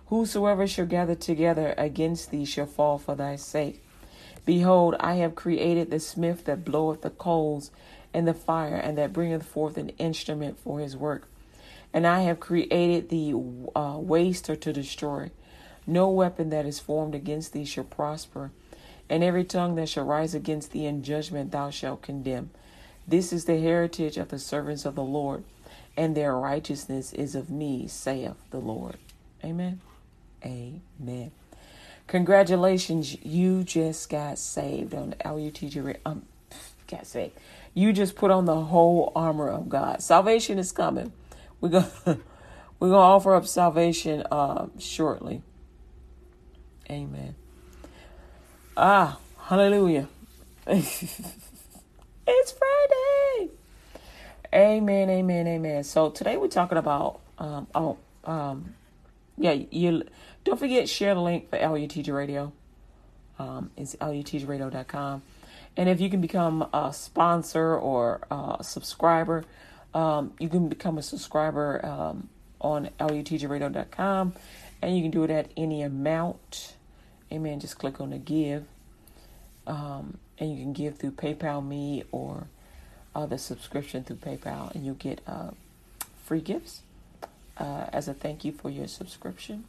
Whosoever 0.06 0.66
shall 0.66 0.86
gather 0.86 1.14
together 1.14 1.74
against 1.78 2.30
thee 2.30 2.44
shall 2.44 2.66
fall 2.66 2.98
for 2.98 3.14
thy 3.14 3.36
sake. 3.36 3.82
Behold, 4.44 4.96
I 5.00 5.14
have 5.14 5.34
created 5.34 5.90
the 5.90 6.00
smith 6.00 6.44
that 6.44 6.64
bloweth 6.64 7.02
the 7.02 7.10
coals 7.10 7.70
and 8.12 8.26
the 8.26 8.34
fire, 8.34 8.76
and 8.76 8.98
that 8.98 9.12
bringeth 9.12 9.44
forth 9.44 9.76
an 9.76 9.90
instrument 9.90 10.58
for 10.58 10.80
his 10.80 10.96
work 10.96 11.28
and 11.92 12.06
I 12.06 12.20
have 12.22 12.40
created 12.40 13.08
the 13.08 13.32
uh, 13.74 13.96
waster 13.98 14.56
to 14.56 14.72
destroy. 14.72 15.30
No 15.86 16.08
weapon 16.08 16.50
that 16.50 16.66
is 16.66 16.78
formed 16.78 17.14
against 17.14 17.52
thee 17.52 17.64
shall 17.64 17.84
prosper, 17.84 18.52
and 19.08 19.24
every 19.24 19.44
tongue 19.44 19.74
that 19.74 19.88
shall 19.88 20.04
rise 20.04 20.34
against 20.34 20.70
thee 20.70 20.86
in 20.86 21.02
judgment 21.02 21.50
thou 21.50 21.70
shalt 21.70 22.02
condemn. 22.02 22.50
This 23.08 23.32
is 23.32 23.46
the 23.46 23.58
heritage 23.58 24.16
of 24.18 24.28
the 24.28 24.38
servants 24.38 24.84
of 24.84 24.94
the 24.94 25.02
Lord, 25.02 25.42
and 26.00 26.16
their 26.16 26.34
righteousness 26.34 27.12
is 27.12 27.34
of 27.34 27.50
me, 27.50 27.86
saith 27.86 28.34
the 28.48 28.58
Lord. 28.58 28.96
Amen. 29.44 29.82
Amen. 30.42 31.30
Congratulations, 32.06 33.22
you 33.22 33.62
just 33.64 34.08
got 34.08 34.38
saved 34.38 34.94
on 34.94 35.10
the 35.10 35.16
LUTG. 35.16 35.98
Um, 36.06 36.24
got 36.90 37.06
saved. 37.06 37.34
You 37.74 37.92
just 37.92 38.16
put 38.16 38.30
on 38.30 38.46
the 38.46 38.62
whole 38.62 39.12
armor 39.14 39.50
of 39.50 39.68
God. 39.68 40.00
Salvation 40.00 40.58
is 40.58 40.72
coming. 40.72 41.12
We're 41.60 41.68
gonna 41.68 41.90
we're 42.80 42.88
gonna 42.88 42.96
offer 42.96 43.34
up 43.34 43.46
salvation 43.46 44.24
uh, 44.32 44.68
shortly. 44.78 45.42
Amen. 46.90 47.34
Ah, 48.74 49.18
hallelujah. 49.36 50.08
it's 50.66 51.12
Friday. 52.26 53.50
Amen, 54.52 55.08
amen, 55.08 55.46
amen. 55.46 55.84
So 55.84 56.10
today 56.10 56.36
we're 56.36 56.48
talking 56.48 56.78
about 56.78 57.20
um 57.38 57.68
oh 57.74 57.98
um 58.24 58.74
yeah, 59.38 59.52
you 59.52 60.02
don't 60.44 60.58
forget 60.58 60.88
share 60.88 61.14
the 61.14 61.20
link 61.20 61.50
for 61.50 61.58
LUTG 61.58 62.12
Radio. 62.12 62.52
Um 63.38 63.70
it's 63.76 63.94
lutgradio.com. 63.96 65.22
And 65.76 65.88
if 65.88 66.00
you 66.00 66.10
can 66.10 66.20
become 66.20 66.68
a 66.74 66.92
sponsor 66.92 67.76
or 67.76 68.22
a 68.30 68.62
subscriber, 68.62 69.44
um, 69.94 70.32
you 70.40 70.48
can 70.48 70.68
become 70.68 70.98
a 70.98 71.02
subscriber 71.02 71.84
um, 71.86 72.28
on 72.60 72.90
lutgradio.com 72.98 74.34
and 74.82 74.96
you 74.96 75.02
can 75.02 75.10
do 75.10 75.22
it 75.24 75.30
at 75.30 75.50
any 75.56 75.82
amount. 75.82 76.74
Amen. 77.32 77.60
Just 77.60 77.78
click 77.78 78.00
on 78.00 78.10
the 78.10 78.18
give. 78.18 78.64
Um, 79.66 80.18
and 80.38 80.50
you 80.50 80.56
can 80.56 80.72
give 80.72 80.96
through 80.96 81.12
PayPal 81.12 81.64
Me 81.64 82.02
or 82.10 82.48
uh, 83.14 83.26
the 83.26 83.38
subscription 83.38 84.04
through 84.04 84.16
PayPal, 84.16 84.74
and 84.74 84.84
you'll 84.84 84.94
get 84.94 85.20
uh, 85.26 85.50
free 86.24 86.40
gifts 86.40 86.82
uh, 87.58 87.86
as 87.92 88.08
a 88.08 88.14
thank 88.14 88.44
you 88.44 88.52
for 88.52 88.70
your 88.70 88.86
subscription 88.86 89.64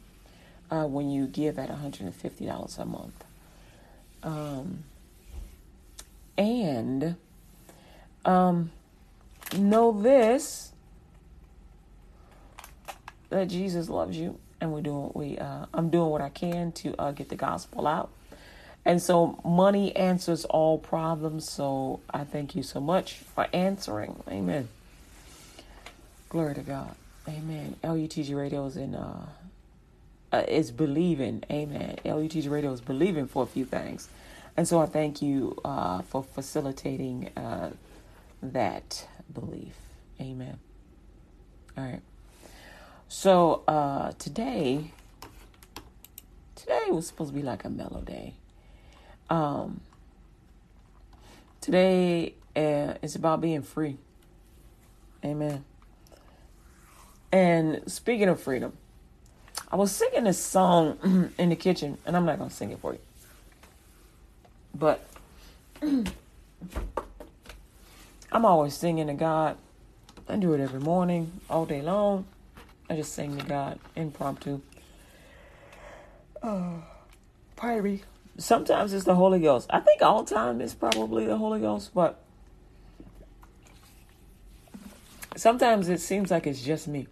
uh, 0.70 0.86
when 0.86 1.10
you 1.10 1.26
give 1.26 1.58
at 1.58 1.68
$150 1.68 2.78
a 2.78 2.84
month. 2.84 3.24
Um, 4.22 4.84
and 6.38 7.16
um, 8.24 8.70
know 9.56 9.92
this 9.92 10.72
that 13.28 13.48
Jesus 13.48 13.88
loves 13.88 14.16
you, 14.16 14.38
and 14.60 14.72
we're 14.72 14.82
doing 14.82 15.10
we 15.14 15.38
uh, 15.38 15.66
I'm 15.74 15.90
doing 15.90 16.10
what 16.10 16.20
I 16.20 16.28
can 16.28 16.72
to 16.72 16.94
uh, 17.00 17.12
get 17.12 17.28
the 17.28 17.36
gospel 17.36 17.86
out. 17.86 18.10
And 18.84 19.00
so 19.00 19.38
money 19.44 19.94
answers 19.94 20.44
all 20.46 20.78
problems. 20.78 21.48
So 21.48 22.00
I 22.10 22.24
thank 22.24 22.54
you 22.54 22.62
so 22.62 22.80
much 22.80 23.14
for 23.14 23.46
answering. 23.52 24.22
Amen. 24.28 24.68
Glory 26.28 26.54
to 26.54 26.62
God. 26.62 26.94
Amen. 27.28 27.76
LUTG 27.84 28.36
Radio 28.36 28.66
is 28.66 28.76
in 28.76 28.94
uh, 28.94 29.26
uh 30.32 30.44
is 30.48 30.72
believing. 30.72 31.44
Amen. 31.50 31.98
LUTG 32.04 32.50
Radio 32.50 32.72
is 32.72 32.80
believing 32.80 33.28
for 33.28 33.44
a 33.44 33.46
few 33.46 33.64
things. 33.64 34.08
And 34.56 34.66
so 34.66 34.80
I 34.80 34.86
thank 34.86 35.22
you 35.22 35.56
uh, 35.64 36.02
for 36.02 36.22
facilitating 36.22 37.30
uh, 37.36 37.70
that 38.42 39.06
belief. 39.32 39.74
Amen. 40.20 40.58
All 41.76 41.84
right. 41.84 42.02
So 43.08 43.62
uh, 43.68 44.12
today, 44.18 44.90
today 46.56 46.86
was 46.88 47.06
supposed 47.06 47.30
to 47.30 47.36
be 47.36 47.42
like 47.42 47.64
a 47.64 47.70
mellow 47.70 48.00
day. 48.00 48.34
Um, 49.32 49.80
today 51.62 52.34
uh, 52.54 52.94
about 53.14 53.40
being 53.40 53.62
free. 53.62 53.96
Amen. 55.24 55.64
And 57.32 57.90
speaking 57.90 58.28
of 58.28 58.42
freedom, 58.42 58.74
I 59.70 59.76
was 59.76 59.90
singing 59.90 60.24
this 60.24 60.38
song 60.38 61.32
in 61.38 61.48
the 61.48 61.56
kitchen, 61.56 61.96
and 62.04 62.14
I'm 62.14 62.26
not 62.26 62.36
going 62.36 62.50
to 62.50 62.54
sing 62.54 62.72
it 62.72 62.80
for 62.80 62.92
you. 62.92 62.98
But 64.74 65.02
I'm 65.82 66.04
always 68.44 68.74
singing 68.74 69.06
to 69.06 69.14
God. 69.14 69.56
I 70.28 70.36
do 70.36 70.52
it 70.52 70.60
every 70.60 70.80
morning, 70.80 71.40
all 71.48 71.64
day 71.64 71.80
long. 71.80 72.26
I 72.90 72.96
just 72.96 73.14
sing 73.14 73.38
to 73.38 73.46
God 73.46 73.78
impromptu. 73.96 74.60
Oh, 76.42 76.82
pardon 77.56 77.84
me. 77.84 78.02
Sometimes 78.38 78.92
it's 78.92 79.04
the 79.04 79.14
Holy 79.14 79.40
Ghost. 79.40 79.68
I 79.70 79.80
think 79.80 80.02
all 80.02 80.24
time 80.24 80.60
it's 80.60 80.74
probably 80.74 81.26
the 81.26 81.36
Holy 81.36 81.60
Ghost, 81.60 81.90
but 81.94 82.18
sometimes 85.36 85.88
it 85.88 86.00
seems 86.00 86.30
like 86.30 86.46
it's 86.46 86.62
just 86.62 86.88
me. 86.88 87.06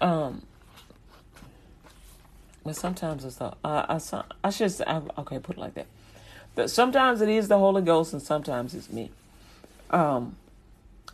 Um, 0.00 0.42
but 2.64 2.76
sometimes 2.76 3.24
it's 3.24 3.36
the 3.36 3.52
uh, 3.64 3.98
I 3.98 4.22
I 4.44 4.50
should 4.50 4.74
I, 4.86 5.02
okay 5.18 5.38
put 5.38 5.56
it 5.56 5.60
like 5.60 5.74
that. 5.74 5.86
But 6.54 6.70
sometimes 6.70 7.20
it 7.20 7.28
is 7.28 7.48
the 7.48 7.58
Holy 7.58 7.82
Ghost, 7.82 8.12
and 8.12 8.22
sometimes 8.22 8.74
it's 8.74 8.90
me. 8.90 9.10
Um, 9.90 10.36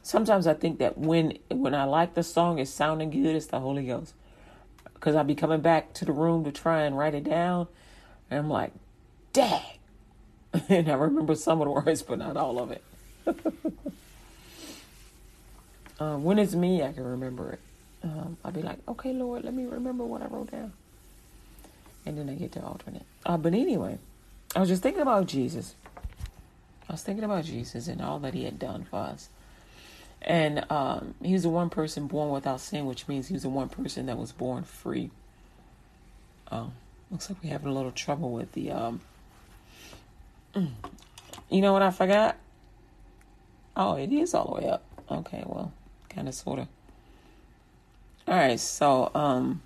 sometimes 0.02 0.46
I 0.46 0.54
think 0.54 0.78
that 0.78 0.96
when 0.96 1.38
when 1.50 1.74
I 1.74 1.84
like 1.84 2.14
the 2.14 2.22
song, 2.22 2.58
it's 2.58 2.70
sounding 2.70 3.10
good. 3.10 3.36
It's 3.36 3.46
the 3.46 3.60
Holy 3.60 3.86
Ghost, 3.86 4.14
because 4.94 5.14
I'll 5.14 5.24
be 5.24 5.34
coming 5.34 5.60
back 5.60 5.92
to 5.94 6.04
the 6.04 6.12
room 6.12 6.44
to 6.44 6.52
try 6.52 6.82
and 6.82 6.96
write 6.96 7.14
it 7.14 7.24
down, 7.24 7.68
and 8.34 8.46
I'm 8.46 8.50
like, 8.50 8.72
dang. 9.32 9.62
and 10.68 10.88
I 10.88 10.94
remember 10.94 11.36
some 11.36 11.60
of 11.60 11.66
the 11.66 11.70
words, 11.70 12.02
but 12.02 12.18
not 12.18 12.36
all 12.36 12.58
of 12.58 12.72
it. 12.72 12.82
um, 16.00 16.24
when 16.24 16.40
it's 16.40 16.54
me, 16.54 16.82
I 16.82 16.92
can 16.92 17.04
remember 17.04 17.52
it. 17.52 17.60
Um, 18.02 18.36
I'll 18.44 18.50
be 18.50 18.62
like, 18.62 18.78
okay, 18.88 19.12
Lord, 19.12 19.44
let 19.44 19.54
me 19.54 19.66
remember 19.66 20.04
what 20.04 20.20
I 20.20 20.26
wrote 20.26 20.50
down. 20.50 20.72
And 22.04 22.18
then 22.18 22.28
I 22.28 22.34
get 22.34 22.50
to 22.52 22.62
alternate. 22.62 23.06
Uh, 23.24 23.36
but 23.36 23.54
anyway, 23.54 23.98
I 24.56 24.60
was 24.60 24.68
just 24.68 24.82
thinking 24.82 25.02
about 25.02 25.26
Jesus. 25.26 25.76
I 26.88 26.92
was 26.92 27.02
thinking 27.02 27.24
about 27.24 27.44
Jesus 27.44 27.86
and 27.86 28.02
all 28.02 28.18
that 28.18 28.34
he 28.34 28.44
had 28.44 28.58
done 28.58 28.84
for 28.90 28.96
us. 28.96 29.28
And 30.20 30.64
um, 30.70 31.14
he 31.22 31.34
was 31.34 31.44
the 31.44 31.50
one 31.50 31.70
person 31.70 32.08
born 32.08 32.30
without 32.30 32.60
sin, 32.60 32.84
which 32.86 33.06
means 33.06 33.28
he 33.28 33.34
was 33.34 33.44
the 33.44 33.48
one 33.48 33.68
person 33.68 34.06
that 34.06 34.18
was 34.18 34.32
born 34.32 34.64
free. 34.64 35.10
Um, 36.50 36.72
Looks 37.14 37.30
like 37.30 37.38
we're 37.44 37.52
having 37.52 37.68
a 37.68 37.72
little 37.72 37.92
trouble 37.92 38.32
with 38.32 38.50
the 38.54 38.72
um 38.72 39.00
You 40.56 41.60
know 41.60 41.72
what 41.72 41.82
I 41.82 41.92
forgot? 41.92 42.36
Oh, 43.76 43.94
it 43.94 44.12
is 44.12 44.34
all 44.34 44.46
the 44.46 44.60
way 44.60 44.68
up. 44.68 44.82
Okay, 45.08 45.44
well, 45.46 45.72
kind 46.08 46.26
of 46.26 46.34
sort 46.34 46.58
of. 46.58 46.66
All 48.26 48.34
right, 48.34 48.58
so 48.58 49.12
um 49.14 49.62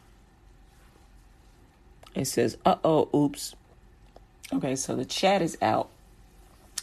it 2.14 2.26
says, 2.26 2.58
"Uh-oh, 2.66 3.08
oops." 3.14 3.54
Okay, 4.52 4.76
so 4.76 4.94
the 4.94 5.06
chat 5.06 5.40
is 5.40 5.56
out, 5.62 5.88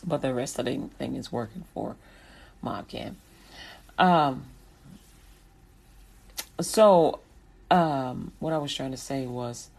but 0.03 0.23
the 0.23 0.33
rest 0.33 0.57
of 0.57 0.65
the 0.65 0.89
thing 0.97 1.15
is 1.15 1.31
working 1.31 1.65
for 1.75 1.95
Mobcam. 2.63 3.13
Um 3.99 4.45
so 6.59 7.19
um 7.69 8.31
what 8.39 8.51
I 8.51 8.57
was 8.57 8.73
trying 8.73 8.89
to 8.89 8.97
say 8.97 9.27
was 9.27 9.69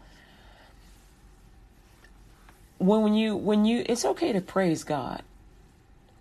when 2.77 3.01
when 3.01 3.13
you 3.13 3.35
when 3.35 3.65
you 3.65 3.83
it's 3.85 4.05
okay 4.05 4.33
to 4.33 4.41
praise 4.41 4.83
God. 4.83 5.23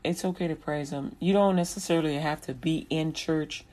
It's 0.05 0.25
okay 0.25 0.47
to 0.47 0.55
praise 0.55 0.91
him. 0.91 1.17
You 1.19 1.33
don't 1.33 1.57
necessarily 1.57 2.19
have 2.19 2.41
to 2.43 2.55
be 2.55 2.87
in 2.91 3.13
church. 3.13 3.65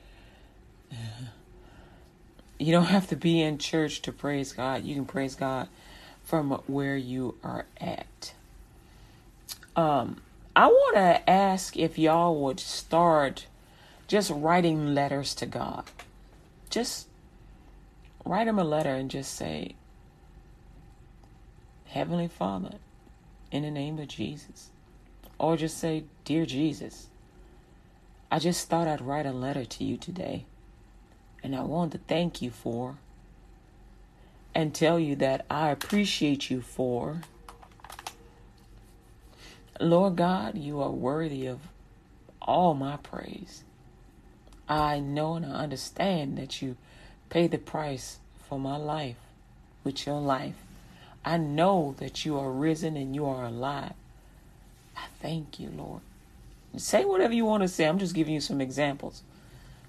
You 2.58 2.72
don't 2.72 2.86
have 2.86 3.08
to 3.08 3.16
be 3.16 3.40
in 3.40 3.58
church 3.58 4.02
to 4.02 4.12
praise 4.12 4.52
God. 4.52 4.84
You 4.84 4.94
can 4.94 5.06
praise 5.06 5.34
God 5.34 5.68
from 6.22 6.50
where 6.66 6.96
you 6.96 7.36
are 7.42 7.66
at. 7.80 8.34
Um 9.76 10.20
I 10.56 10.68
want 10.68 10.96
to 10.96 11.28
ask 11.28 11.76
if 11.76 11.98
y'all 11.98 12.40
would 12.42 12.60
start 12.60 13.46
just 14.06 14.30
writing 14.30 14.94
letters 14.94 15.34
to 15.36 15.46
God. 15.46 15.84
Just 16.70 17.08
write 18.24 18.46
him 18.46 18.58
a 18.58 18.64
letter 18.64 18.94
and 18.94 19.10
just 19.10 19.34
say, 19.34 19.74
Heavenly 21.94 22.26
Father, 22.26 22.78
in 23.52 23.62
the 23.62 23.70
name 23.70 24.00
of 24.00 24.08
Jesus. 24.08 24.70
Or 25.38 25.56
just 25.56 25.78
say, 25.78 26.02
Dear 26.24 26.44
Jesus, 26.44 27.06
I 28.32 28.40
just 28.40 28.68
thought 28.68 28.88
I'd 28.88 29.00
write 29.00 29.26
a 29.26 29.32
letter 29.32 29.64
to 29.64 29.84
you 29.84 29.96
today. 29.96 30.44
And 31.44 31.54
I 31.54 31.62
want 31.62 31.92
to 31.92 31.98
thank 31.98 32.42
you 32.42 32.50
for 32.50 32.96
and 34.56 34.74
tell 34.74 34.98
you 34.98 35.14
that 35.14 35.46
I 35.48 35.70
appreciate 35.70 36.50
you 36.50 36.62
for. 36.62 37.20
Lord 39.78 40.16
God, 40.16 40.58
you 40.58 40.80
are 40.80 40.90
worthy 40.90 41.46
of 41.46 41.60
all 42.42 42.74
my 42.74 42.96
praise. 42.96 43.62
I 44.68 44.98
know 44.98 45.34
and 45.36 45.46
I 45.46 45.50
understand 45.50 46.38
that 46.38 46.60
you 46.60 46.76
paid 47.30 47.52
the 47.52 47.58
price 47.58 48.18
for 48.48 48.58
my 48.58 48.78
life 48.78 49.18
with 49.84 50.06
your 50.06 50.20
life. 50.20 50.63
I 51.24 51.36
know 51.36 51.94
that 51.98 52.24
you 52.24 52.38
are 52.38 52.50
risen 52.50 52.96
and 52.96 53.14
you 53.14 53.26
are 53.26 53.44
alive. 53.44 53.94
I 54.96 55.06
thank 55.20 55.58
you, 55.58 55.70
Lord. 55.74 56.02
Say 56.76 57.04
whatever 57.04 57.32
you 57.32 57.44
want 57.44 57.62
to 57.62 57.68
say. 57.68 57.86
I'm 57.86 57.98
just 57.98 58.14
giving 58.14 58.34
you 58.34 58.40
some 58.40 58.60
examples. 58.60 59.22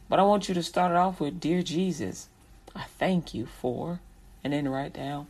But 0.07 0.19
I 0.19 0.23
want 0.23 0.47
you 0.47 0.55
to 0.55 0.63
start 0.63 0.91
it 0.91 0.97
off 0.97 1.19
with 1.19 1.39
Dear 1.39 1.63
Jesus, 1.63 2.29
I 2.75 2.83
thank 2.83 3.33
you 3.33 3.45
for, 3.45 3.99
and 4.43 4.53
then 4.53 4.67
write 4.67 4.93
down 4.93 5.27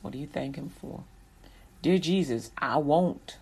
what 0.00 0.12
do 0.12 0.18
you 0.18 0.26
thank 0.26 0.56
Him 0.56 0.68
for? 0.68 1.04
Dear 1.80 1.98
Jesus, 1.98 2.50
I 2.58 2.76
won't. 2.76 3.38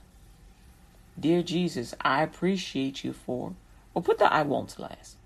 Dear 1.19 1.43
Jesus, 1.43 1.95
I 2.01 2.23
appreciate 2.23 3.03
you 3.03 3.13
for. 3.13 3.55
Well, 3.93 4.03
put 4.03 4.19
the 4.19 4.33
I 4.33 4.43
won't 4.43 4.79
last. 4.79 5.17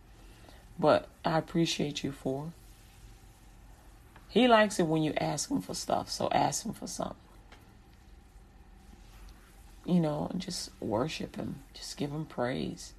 But 0.78 1.08
I 1.24 1.38
appreciate 1.38 2.02
you 2.02 2.12
for. 2.12 2.52
He 4.34 4.48
likes 4.48 4.80
it 4.80 4.88
when 4.88 5.02
you 5.02 5.14
ask 5.14 5.50
him 5.50 5.62
for 5.62 5.74
stuff, 5.74 6.10
so 6.10 6.28
ask 6.32 6.66
him 6.66 6.74
for 6.74 6.88
something. 6.88 7.16
you 9.84 10.00
know, 10.00 10.28
and 10.30 10.40
just 10.40 10.70
worship 10.80 11.36
Him, 11.36 11.56
just 11.74 11.96
give 11.96 12.10
Him 12.10 12.24
praise 12.24 12.92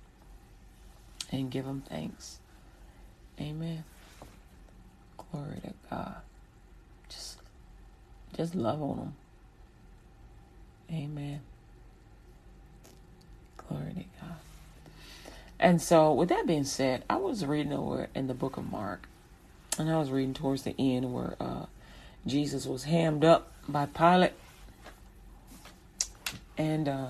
and 1.31 1.49
give 1.49 1.65
Him 1.65 1.83
thanks. 1.87 2.39
Amen. 3.39 3.83
Glory 5.17 5.59
to 5.63 5.73
God. 5.89 6.15
Just, 7.09 7.39
just 8.37 8.55
love 8.55 8.81
on 8.81 8.97
Him. 8.97 9.15
Amen. 10.91 11.41
Glory 13.57 13.93
to 13.93 14.05
God. 14.21 14.37
And 15.59 15.81
so, 15.81 16.13
with 16.13 16.29
that 16.29 16.45
being 16.45 16.65
said, 16.65 17.03
I 17.09 17.15
was 17.15 17.45
reading 17.45 17.73
over 17.73 18.09
in 18.13 18.27
the 18.27 18.33
book 18.33 18.57
of 18.57 18.69
Mark, 18.69 19.07
and 19.77 19.89
I 19.89 19.97
was 19.97 20.09
reading 20.09 20.33
towards 20.33 20.63
the 20.63 20.75
end 20.77 21.13
where 21.13 21.35
uh, 21.39 21.65
Jesus 22.25 22.65
was 22.65 22.85
hammed 22.85 23.25
up 23.25 23.51
by 23.67 23.85
Pilate. 23.85 24.33
And 26.57 26.87
uh, 26.87 27.07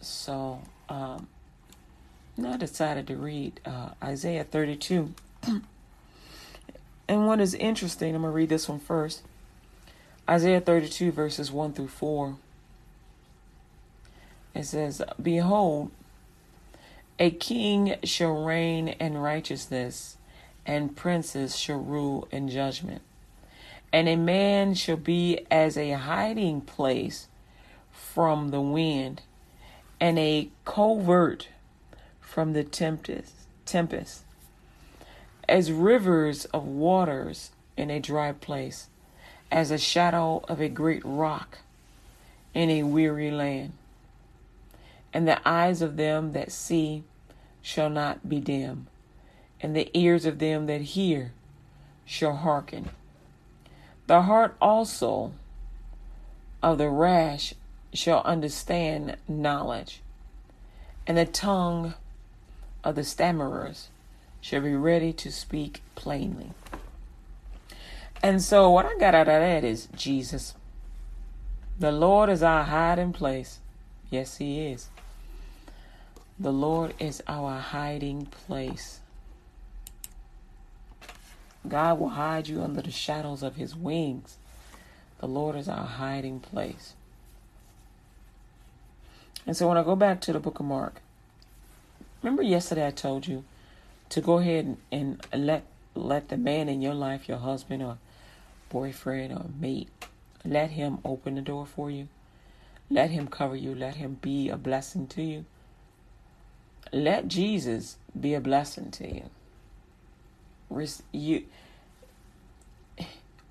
so 0.00 0.62
um, 0.88 1.28
I 2.44 2.56
decided 2.56 3.06
to 3.08 3.16
read 3.16 3.60
uh, 3.66 3.90
Isaiah 4.02 4.44
32. 4.44 5.12
and 7.08 7.26
what 7.26 7.40
is 7.40 7.54
interesting, 7.54 8.14
I'm 8.14 8.22
to 8.22 8.28
read 8.28 8.48
this 8.48 8.68
one 8.68 8.80
first 8.80 9.22
Isaiah 10.28 10.60
32, 10.60 11.10
verses 11.10 11.50
1 11.50 11.72
through 11.72 11.88
4. 11.88 12.36
It 14.54 14.64
says, 14.64 15.00
Behold, 15.20 15.90
a 17.18 17.30
king 17.30 17.96
shall 18.04 18.44
reign 18.44 18.88
in 18.88 19.18
righteousness, 19.18 20.16
and 20.64 20.96
princes 20.96 21.56
shall 21.56 21.78
rule 21.78 22.28
in 22.30 22.48
judgment. 22.48 23.02
And 23.92 24.08
a 24.08 24.16
man 24.16 24.74
shall 24.74 24.96
be 24.96 25.46
as 25.50 25.76
a 25.76 25.92
hiding 25.92 26.60
place 26.60 27.28
from 27.90 28.50
the 28.50 28.60
wind, 28.60 29.22
and 29.98 30.18
a 30.18 30.50
covert 30.64 31.48
from 32.20 32.52
the 32.52 32.64
tempest, 32.64 33.32
tempest, 33.64 34.22
as 35.48 35.72
rivers 35.72 36.44
of 36.46 36.66
waters 36.66 37.50
in 37.76 37.90
a 37.90 37.98
dry 37.98 38.32
place, 38.32 38.88
as 39.50 39.70
a 39.70 39.78
shadow 39.78 40.44
of 40.48 40.60
a 40.60 40.68
great 40.68 41.02
rock 41.04 41.58
in 42.54 42.70
a 42.70 42.82
weary 42.82 43.30
land 43.30 43.72
and 45.12 45.26
the 45.26 45.40
eyes 45.48 45.82
of 45.82 45.96
them 45.96 46.32
that 46.32 46.52
see 46.52 47.04
shall 47.62 47.90
not 47.90 48.28
be 48.28 48.40
dim, 48.40 48.86
and 49.60 49.74
the 49.74 49.90
ears 49.94 50.24
of 50.26 50.38
them 50.38 50.66
that 50.66 50.80
hear 50.80 51.32
shall 52.04 52.36
hearken. 52.36 52.90
The 54.06 54.22
heart 54.22 54.56
also 54.60 55.32
of 56.62 56.78
the 56.78 56.88
rash 56.88 57.54
shall 57.92 58.22
understand 58.22 59.16
knowledge, 59.26 60.00
and 61.06 61.16
the 61.16 61.26
tongue 61.26 61.94
of 62.84 62.94
the 62.94 63.04
stammerers 63.04 63.88
shall 64.40 64.60
be 64.60 64.74
ready 64.74 65.12
to 65.12 65.32
speak 65.32 65.82
plainly. 65.94 66.52
And 68.22 68.42
so, 68.42 68.70
what 68.70 68.86
I 68.86 68.96
got 68.98 69.14
out 69.14 69.28
of 69.28 69.40
that 69.40 69.64
is 69.64 69.88
Jesus. 69.94 70.54
The 71.78 71.92
Lord 71.92 72.28
is 72.28 72.42
our 72.42 72.64
hiding 72.64 73.12
place. 73.12 73.60
Yes, 74.10 74.38
He 74.38 74.66
is. 74.66 74.88
The 76.40 76.52
Lord 76.52 76.94
is 77.00 77.22
our 77.26 77.58
hiding 77.58 78.26
place. 78.26 79.00
God 81.66 81.98
will 81.98 82.10
hide 82.10 82.46
you 82.46 82.62
under 82.62 82.80
the 82.80 82.92
shadows 82.92 83.42
of 83.42 83.56
his 83.56 83.74
wings. 83.74 84.36
The 85.18 85.26
Lord 85.26 85.56
is 85.56 85.68
our 85.68 85.84
hiding 85.84 86.38
place. 86.38 86.94
And 89.46 89.56
so 89.56 89.66
when 89.66 89.76
I 89.76 89.82
go 89.82 89.96
back 89.96 90.20
to 90.22 90.32
the 90.32 90.38
book 90.38 90.60
of 90.60 90.66
Mark, 90.66 91.00
remember 92.22 92.42
yesterday 92.42 92.86
I 92.86 92.92
told 92.92 93.26
you 93.26 93.44
to 94.10 94.20
go 94.20 94.38
ahead 94.38 94.76
and, 94.92 95.20
and 95.32 95.46
let 95.46 95.64
let 95.94 96.28
the 96.28 96.36
man 96.36 96.68
in 96.68 96.80
your 96.80 96.94
life, 96.94 97.28
your 97.28 97.38
husband 97.38 97.82
or 97.82 97.98
boyfriend 98.68 99.32
or 99.32 99.46
mate, 99.58 99.88
let 100.44 100.70
him 100.70 100.98
open 101.04 101.34
the 101.34 101.40
door 101.40 101.66
for 101.66 101.90
you. 101.90 102.06
Let 102.88 103.10
him 103.10 103.26
cover 103.26 103.56
you. 103.56 103.74
Let 103.74 103.96
him 103.96 104.18
be 104.20 104.48
a 104.48 104.56
blessing 104.56 105.08
to 105.08 105.22
you. 105.22 105.44
Let 106.92 107.28
Jesus 107.28 107.96
be 108.18 108.34
a 108.34 108.40
blessing 108.40 108.90
to 108.92 109.14
you. 109.14 109.30
You, 111.12 111.44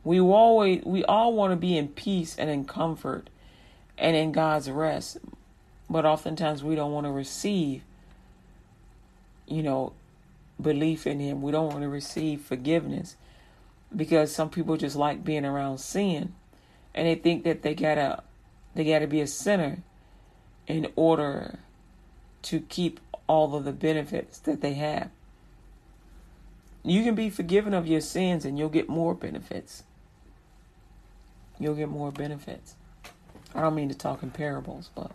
we 0.03 0.19
always 0.19 0.83
we 0.85 1.03
all 1.03 1.33
want 1.33 1.51
to 1.51 1.57
be 1.57 1.77
in 1.77 1.89
peace 1.89 2.37
and 2.37 2.49
in 2.49 2.65
comfort 2.65 3.29
and 3.97 4.15
in 4.15 4.31
God's 4.31 4.69
rest, 4.69 5.17
but 5.89 6.05
oftentimes 6.05 6.63
we 6.63 6.75
don't 6.75 6.91
want 6.91 7.05
to 7.05 7.11
receive, 7.11 7.83
you 9.47 9.63
know, 9.63 9.93
belief 10.61 11.05
in 11.07 11.19
Him. 11.19 11.41
We 11.41 11.51
don't 11.51 11.67
want 11.67 11.81
to 11.81 11.89
receive 11.89 12.41
forgiveness 12.41 13.15
because 13.95 14.33
some 14.33 14.49
people 14.49 14.77
just 14.77 14.95
like 14.95 15.23
being 15.23 15.45
around 15.45 15.79
sin, 15.79 16.33
and 16.93 17.07
they 17.07 17.15
think 17.15 17.43
that 17.43 17.63
they 17.63 17.75
gotta 17.75 18.23
they 18.75 18.85
gotta 18.85 19.07
be 19.07 19.21
a 19.21 19.27
sinner 19.27 19.79
in 20.67 20.87
order 20.95 21.59
to 22.43 22.59
keep 22.61 22.99
all 23.27 23.55
of 23.55 23.65
the 23.65 23.71
benefits 23.71 24.39
that 24.39 24.61
they 24.61 24.73
have. 24.73 25.09
You 26.83 27.03
can 27.03 27.15
be 27.15 27.29
forgiven 27.29 27.73
of 27.73 27.85
your 27.85 28.01
sins 28.01 28.45
and 28.45 28.57
you'll 28.57 28.69
get 28.69 28.87
more 28.87 29.13
benefits. 29.13 29.83
You'll 31.59 31.75
get 31.75 31.89
more 31.89 32.11
benefits. 32.11 32.75
I 33.53 33.61
don't 33.61 33.75
mean 33.75 33.89
to 33.89 33.95
talk 33.95 34.23
in 34.23 34.31
parables, 34.31 34.89
but 34.95 35.11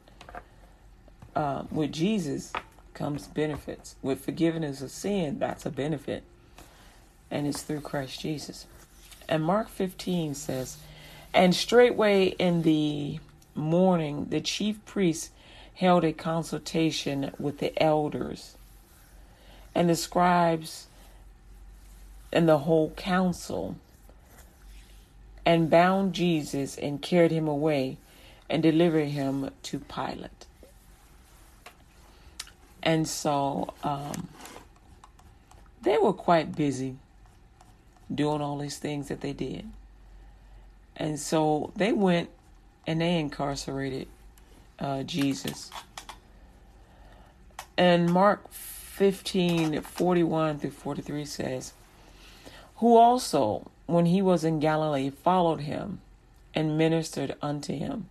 uh, 1.35 1.65
with 1.71 1.93
Jesus 1.93 2.53
comes 2.95 3.27
benefits. 3.27 3.97
With 4.03 4.25
forgiveness 4.25 4.83
of 4.83 4.91
sin, 4.91 5.39
that's 5.39 5.65
a 5.65 5.71
benefit. 5.71 6.25
And 7.31 7.47
it's 7.47 7.63
through 7.63 7.81
Christ 7.81 8.21
Jesus. 8.21 8.67
And 9.29 9.43
Mark 9.43 9.69
15 9.69 10.35
says, 10.35 10.77
And 11.33 11.55
straightway 11.55 12.27
in 12.27 12.63
the 12.63 13.21
morning, 13.55 14.27
the 14.29 14.41
chief 14.41 14.85
priests 14.85 15.31
held 15.75 16.05
a 16.05 16.13
consultation 16.13 17.33
with 17.39 17.59
the 17.59 17.81
elders 17.83 18.57
and 19.75 19.89
the 19.89 19.97
scribes 19.97 20.87
and 22.33 22.49
the 22.49 22.59
whole 22.59 22.91
council 22.91 23.77
and 25.45 25.71
bound 25.71 26.13
Jesus 26.13 26.79
and 26.79 27.03
carried 27.03 27.31
him 27.31 27.49
away 27.49 27.97
and 28.49 28.63
delivered 28.63 29.09
him 29.09 29.51
to 29.63 29.79
Pilate. 29.79 30.47
And 32.83 33.09
so 33.09 33.73
um, 33.83 34.29
they 35.83 35.99
were 35.99 36.13
quite 36.13 36.55
busy 36.55 36.97
doing 38.13 38.41
all 38.41 38.59
these 38.59 38.79
things 38.79 39.09
that 39.09 39.21
they 39.21 39.33
did. 39.33 39.69
And 40.97 41.19
so 41.19 41.73
they 41.77 41.93
went 41.93 42.29
and 42.87 43.01
they 43.01 43.19
incarcerated 43.19 44.09
uh, 44.83 45.05
Jesus. 45.05 45.71
And 47.79 48.13
Mark 48.13 48.53
15 48.53 49.81
41 49.81 50.59
through 50.59 50.71
43 50.71 51.25
says, 51.25 51.73
Who 52.77 52.97
also, 52.97 53.71
when 53.87 54.07
he 54.07 54.21
was 54.21 54.45
in 54.45 54.61
Galilee, 54.61 55.11
followed 55.11 55.61
him 55.61 56.01
and 56.55 56.77
ministered 56.77 57.35
unto 57.41 57.75
him, 57.75 58.09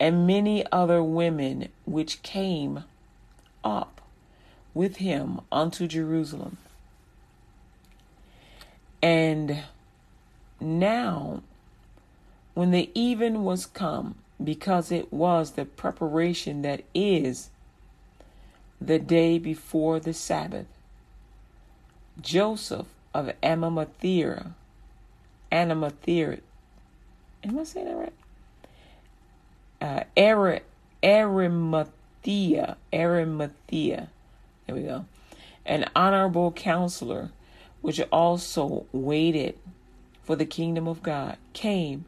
and 0.00 0.26
many 0.26 0.64
other 0.72 1.02
women 1.02 1.68
which 1.84 2.22
came 2.22 2.84
up 3.62 4.00
with 4.72 4.96
him 4.96 5.40
unto 5.50 5.86
Jerusalem. 5.86 6.56
And 9.02 9.64
now, 10.60 11.42
when 12.54 12.70
the 12.70 12.90
even 12.94 13.44
was 13.44 13.66
come, 13.66 14.14
because 14.42 14.92
it 14.92 15.12
was 15.12 15.52
the 15.52 15.64
preparation 15.64 16.62
that 16.62 16.82
is 16.94 17.50
the 18.80 18.98
day 18.98 19.38
before 19.38 19.98
the 19.98 20.14
Sabbath. 20.14 20.66
Joseph 22.20 22.86
of 23.14 23.32
Arimathea, 23.42 24.52
Arimathea, 25.52 26.38
am 27.44 27.58
I 27.58 27.64
saying 27.64 27.86
that 27.86 27.96
right? 27.96 28.12
Uh, 29.80 30.04
Ari, 30.20 30.60
Arimathea, 31.04 32.76
Arimathea, 32.92 34.08
there 34.66 34.76
we 34.76 34.82
go, 34.82 35.04
an 35.64 35.88
honorable 35.94 36.50
counselor, 36.52 37.30
which 37.80 38.00
also 38.12 38.86
waited 38.92 39.56
for 40.24 40.34
the 40.34 40.46
kingdom 40.46 40.88
of 40.88 41.02
God, 41.02 41.36
came 41.52 42.04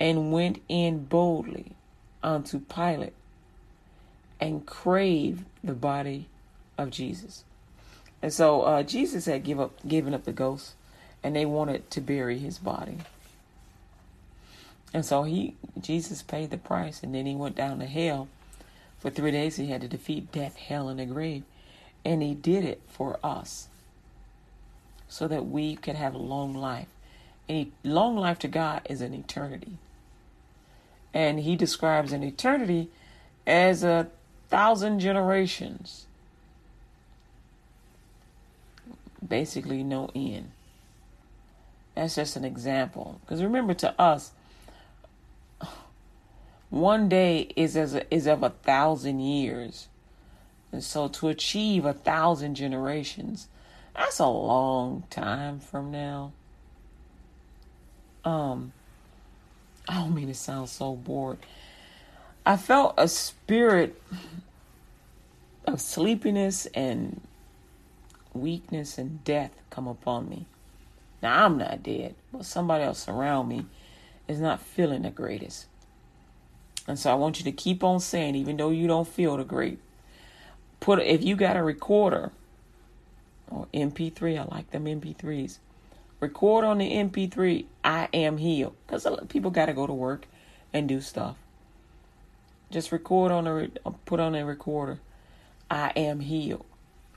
and 0.00 0.32
went 0.32 0.62
in 0.68 1.04
boldly 1.04 1.72
unto 2.22 2.58
Pilate 2.58 3.12
and 4.40 4.64
craved 4.64 5.44
the 5.62 5.74
body 5.74 6.26
of 6.78 6.90
Jesus. 6.90 7.44
And 8.22 8.32
so 8.32 8.62
uh, 8.62 8.82
Jesus 8.82 9.26
had 9.26 9.44
give 9.44 9.60
up, 9.60 9.86
given 9.86 10.14
up 10.14 10.24
the 10.24 10.32
ghost, 10.32 10.72
and 11.22 11.36
they 11.36 11.44
wanted 11.44 11.90
to 11.90 12.00
bury 12.00 12.38
his 12.38 12.58
body. 12.58 12.98
And 14.92 15.04
so 15.04 15.22
he 15.22 15.54
Jesus 15.80 16.22
paid 16.22 16.50
the 16.50 16.58
price 16.58 17.02
and 17.02 17.14
then 17.14 17.26
he 17.26 17.36
went 17.36 17.54
down 17.54 17.78
to 17.78 17.86
hell. 17.86 18.28
For 18.98 19.08
three 19.10 19.30
days 19.30 19.56
he 19.56 19.68
had 19.68 19.82
to 19.82 19.88
defeat 19.88 20.32
death, 20.32 20.56
hell, 20.56 20.88
and 20.88 20.98
the 20.98 21.06
grave. 21.06 21.44
And 22.04 22.22
he 22.22 22.34
did 22.34 22.64
it 22.64 22.80
for 22.88 23.20
us. 23.22 23.68
So 25.08 25.28
that 25.28 25.46
we 25.46 25.76
could 25.76 25.96
have 25.96 26.14
a 26.14 26.18
long 26.18 26.54
life. 26.54 26.88
And 27.48 27.72
long 27.84 28.16
life 28.16 28.38
to 28.40 28.48
God 28.48 28.82
is 28.88 29.00
an 29.00 29.14
eternity. 29.14 29.78
And 31.12 31.40
he 31.40 31.56
describes 31.56 32.12
an 32.12 32.22
eternity 32.22 32.88
as 33.46 33.82
a 33.82 34.08
thousand 34.48 35.00
generations. 35.00 36.06
Basically, 39.26 39.82
no 39.82 40.10
end. 40.14 40.50
That's 41.94 42.14
just 42.14 42.36
an 42.36 42.44
example. 42.44 43.20
Because 43.20 43.42
remember, 43.42 43.74
to 43.74 44.00
us, 44.00 44.32
one 46.70 47.08
day 47.08 47.52
is 47.56 47.76
as 47.76 47.94
a, 47.94 48.14
is 48.14 48.26
of 48.26 48.42
a 48.42 48.50
thousand 48.50 49.20
years, 49.20 49.88
and 50.72 50.82
so 50.82 51.08
to 51.08 51.28
achieve 51.28 51.84
a 51.84 51.92
thousand 51.92 52.54
generations, 52.54 53.48
that's 53.94 54.20
a 54.20 54.26
long 54.26 55.02
time 55.10 55.58
from 55.58 55.90
now. 55.90 56.32
Um, 58.24 58.72
I 59.90 59.94
don't 59.94 60.14
mean 60.14 60.28
to 60.28 60.34
sound 60.34 60.68
so 60.68 60.94
bored. 60.94 61.38
I 62.46 62.56
felt 62.56 62.94
a 62.96 63.08
spirit 63.08 64.00
of 65.66 65.80
sleepiness 65.80 66.66
and 66.66 67.20
weakness 68.32 68.98
and 68.98 69.24
death 69.24 69.50
come 69.68 69.88
upon 69.88 70.28
me. 70.28 70.46
Now 71.20 71.44
I'm 71.44 71.58
not 71.58 71.82
dead, 71.82 72.14
but 72.32 72.44
somebody 72.44 72.84
else 72.84 73.08
around 73.08 73.48
me 73.48 73.66
is 74.28 74.38
not 74.38 74.60
feeling 74.60 75.02
the 75.02 75.10
greatest. 75.10 75.66
And 76.86 76.96
so 76.96 77.10
I 77.10 77.14
want 77.14 77.40
you 77.40 77.44
to 77.46 77.52
keep 77.52 77.82
on 77.82 77.98
saying, 77.98 78.36
even 78.36 78.58
though 78.58 78.70
you 78.70 78.86
don't 78.86 79.08
feel 79.08 79.36
the 79.36 79.44
great, 79.44 79.80
put 80.78 81.00
if 81.00 81.24
you 81.24 81.34
got 81.34 81.56
a 81.56 81.64
recorder 81.64 82.30
or 83.50 83.66
MP3, 83.74 84.38
I 84.38 84.44
like 84.54 84.70
them 84.70 84.84
MP3s. 84.84 85.58
Record 86.20 86.64
on 86.64 86.78
the 86.78 86.90
MP3, 86.90 87.64
I 87.82 88.08
am 88.12 88.36
healed. 88.38 88.74
Because 88.86 89.06
people 89.28 89.50
got 89.50 89.66
to 89.66 89.72
go 89.72 89.86
to 89.86 89.92
work 89.92 90.26
and 90.72 90.88
do 90.88 91.00
stuff. 91.00 91.36
Just 92.70 92.92
record 92.92 93.32
on 93.32 93.46
a 93.46 93.68
uh, 93.84 93.90
put 94.04 94.20
on 94.20 94.34
a 94.34 94.44
recorder, 94.44 95.00
I 95.68 95.92
am 95.96 96.20
healed, 96.20 96.64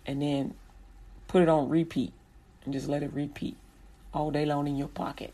and 0.06 0.22
then 0.22 0.56
put 1.28 1.44
it 1.44 1.50
on 1.50 1.70
repeat 1.70 2.12
and 2.66 2.74
just 2.74 2.88
let 2.88 3.04
it 3.04 3.14
repeat 3.14 3.56
all 4.14 4.32
day 4.32 4.46
long 4.46 4.68
in 4.68 4.76
your 4.76 4.88
pocket. 4.88 5.34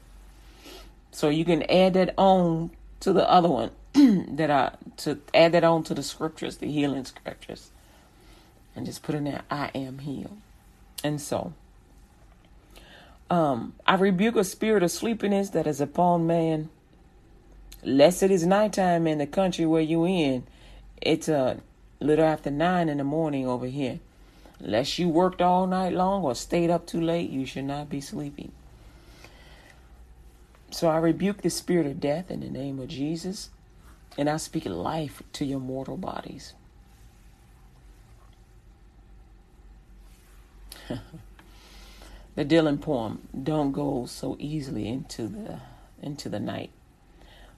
So 1.11 1.29
you 1.29 1.45
can 1.45 1.63
add 1.63 1.93
that 1.93 2.13
on 2.17 2.71
to 2.99 3.13
the 3.13 3.29
other 3.29 3.49
one 3.49 3.71
that 4.35 4.51
I 4.51 4.73
to 4.97 5.19
add 5.33 5.53
that 5.53 5.63
on 5.63 5.83
to 5.83 5.93
the 5.93 6.03
scriptures, 6.03 6.57
the 6.57 6.69
healing 6.69 7.05
scriptures, 7.05 7.71
and 8.75 8.85
just 8.85 9.03
put 9.03 9.15
in 9.15 9.23
there, 9.23 9.43
I 9.49 9.71
am 9.73 9.99
healed. 9.99 10.37
And 11.03 11.21
so, 11.21 11.53
um, 13.29 13.73
I 13.85 13.95
rebuke 13.95 14.35
a 14.35 14.43
spirit 14.43 14.83
of 14.83 14.91
sleepiness 14.91 15.49
that 15.51 15.67
is 15.67 15.81
upon 15.81 16.27
man 16.27 16.69
Less 17.83 18.21
it 18.21 18.29
is 18.29 18.45
nighttime 18.45 19.07
in 19.07 19.19
the 19.19 19.27
country 19.27 19.65
where 19.65 19.81
you 19.81 20.05
in, 20.05 20.43
it's 21.01 21.29
a 21.29 21.61
little 22.01 22.25
after 22.25 22.51
nine 22.51 22.89
in 22.89 22.97
the 22.97 23.05
morning 23.05 23.47
over 23.47 23.67
here. 23.67 23.99
Unless 24.59 24.99
you 24.99 25.07
worked 25.07 25.41
all 25.41 25.65
night 25.65 25.93
long 25.93 26.23
or 26.23 26.35
stayed 26.35 26.69
up 26.69 26.85
too 26.85 26.99
late, 26.99 27.29
you 27.29 27.45
should 27.45 27.63
not 27.63 27.89
be 27.89 28.01
sleeping. 28.01 28.51
So 30.71 30.89
I 30.89 30.97
rebuke 30.97 31.41
the 31.41 31.49
spirit 31.49 31.87
of 31.87 32.01
death 32.01 32.29
in 32.29 32.41
the 32.41 32.49
name 32.49 32.79
of 32.79 32.89
Jesus, 32.89 33.49
and 34.17 34.29
I 34.29 34.35
speak 34.35 34.65
life 34.65 35.23
to 35.33 35.45
your 35.45 35.61
mortal 35.61 35.95
bodies. 35.95 36.53
the 42.39 42.45
Dylan 42.45 42.79
poem, 42.79 43.27
don't 43.43 43.73
go 43.73 44.05
so 44.05 44.37
easily 44.39 44.87
into 44.87 45.27
the 45.27 45.59
into 46.01 46.29
the 46.29 46.39
night. 46.39 46.69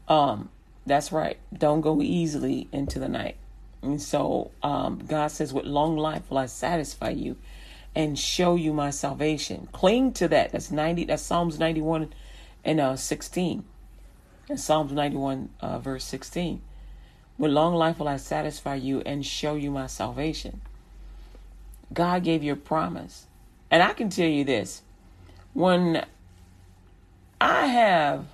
Um, 0.07 0.49
that's 0.87 1.11
right. 1.11 1.37
Don't 1.55 1.81
go 1.81 2.01
easily 2.01 2.67
into 2.71 2.97
the 2.97 3.07
night. 3.07 3.35
And 3.83 4.01
so 4.01 4.49
um, 4.63 5.03
God 5.07 5.27
says, 5.27 5.53
with 5.53 5.65
long 5.65 5.97
life 5.97 6.23
will 6.31 6.39
I 6.39 6.47
satisfy 6.47 7.09
you 7.09 7.37
and 7.93 8.17
show 8.17 8.55
you 8.55 8.73
my 8.73 8.89
salvation. 8.89 9.69
Cling 9.71 10.13
to 10.13 10.27
that. 10.29 10.51
That's 10.51 10.71
90. 10.71 11.05
That's 11.05 11.21
Psalms 11.21 11.59
91 11.59 12.11
and 12.65 12.79
uh, 12.79 12.95
16. 12.95 13.63
And 14.49 14.59
Psalms 14.59 14.93
91 14.93 15.49
uh, 15.59 15.77
verse 15.77 16.05
16. 16.05 16.59
With 17.37 17.51
long 17.51 17.75
life 17.75 17.99
will 17.99 18.07
I 18.07 18.17
satisfy 18.17 18.73
you 18.73 19.01
and 19.01 19.23
show 19.23 19.53
you 19.53 19.69
my 19.69 19.85
salvation. 19.85 20.61
God 21.93 22.23
gave 22.23 22.41
you 22.41 22.53
a 22.53 22.55
promise. 22.55 23.27
And 23.71 23.81
I 23.81 23.93
can 23.93 24.09
tell 24.09 24.27
you 24.27 24.43
this. 24.43 24.83
When 25.53 26.05
I 27.39 27.65
have 27.65 28.25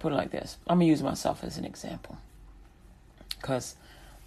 put 0.00 0.12
it 0.12 0.16
like 0.16 0.32
this. 0.32 0.56
I'm 0.66 0.78
gonna 0.78 0.86
use 0.86 1.02
myself 1.02 1.44
as 1.44 1.56
an 1.56 1.64
example, 1.64 2.18
cause 3.42 3.76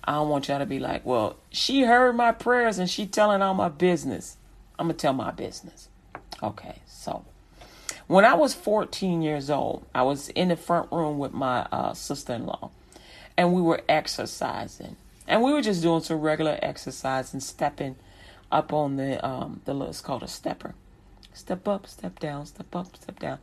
I 0.03 0.13
don't 0.13 0.29
want 0.29 0.47
y'all 0.47 0.59
to 0.59 0.65
be 0.65 0.79
like, 0.79 1.05
well, 1.05 1.35
she 1.49 1.81
heard 1.81 2.15
my 2.15 2.31
prayers 2.31 2.79
and 2.79 2.89
she 2.89 3.05
telling 3.05 3.41
all 3.41 3.53
my 3.53 3.69
business. 3.69 4.37
I'm 4.79 4.87
gonna 4.87 4.93
tell 4.93 5.13
my 5.13 5.31
business. 5.31 5.89
Okay, 6.41 6.81
so 6.87 7.25
when 8.07 8.23
I 8.23 8.35
was 8.35 8.53
14 8.53 9.21
years 9.21 9.49
old, 9.49 9.85
I 9.93 10.03
was 10.03 10.29
in 10.29 10.49
the 10.49 10.55
front 10.55 10.91
room 10.91 11.17
with 11.19 11.33
my 11.33 11.67
uh, 11.71 11.93
sister-in-law, 11.93 12.69
and 13.37 13.53
we 13.53 13.61
were 13.61 13.81
exercising, 13.89 14.95
and 15.27 15.41
we 15.41 15.51
were 15.53 15.61
just 15.61 15.81
doing 15.81 16.01
some 16.01 16.21
regular 16.21 16.59
exercise 16.61 17.33
and 17.33 17.41
stepping 17.41 17.95
up 18.53 18.71
on 18.71 18.95
the 18.95 19.25
um 19.25 19.61
the 19.65 19.77
it's 19.81 20.01
called 20.01 20.23
a 20.23 20.27
stepper. 20.27 20.75
Step 21.33 21.67
up, 21.67 21.87
step 21.87 22.19
down, 22.19 22.45
step 22.45 22.75
up, 22.75 22.95
step 22.95 23.19
down. 23.19 23.39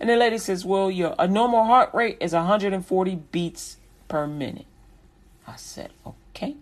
And 0.00 0.08
the 0.08 0.16
lady 0.16 0.38
says, 0.38 0.64
Well, 0.64 0.90
your 0.90 1.14
a 1.18 1.28
normal 1.28 1.64
heart 1.64 1.90
rate 1.94 2.16
is 2.20 2.32
140 2.32 3.14
beats 3.30 3.76
per 4.08 4.26
minute. 4.26 4.66
I 5.46 5.56
said, 5.56 5.90
Okay. 6.06 6.56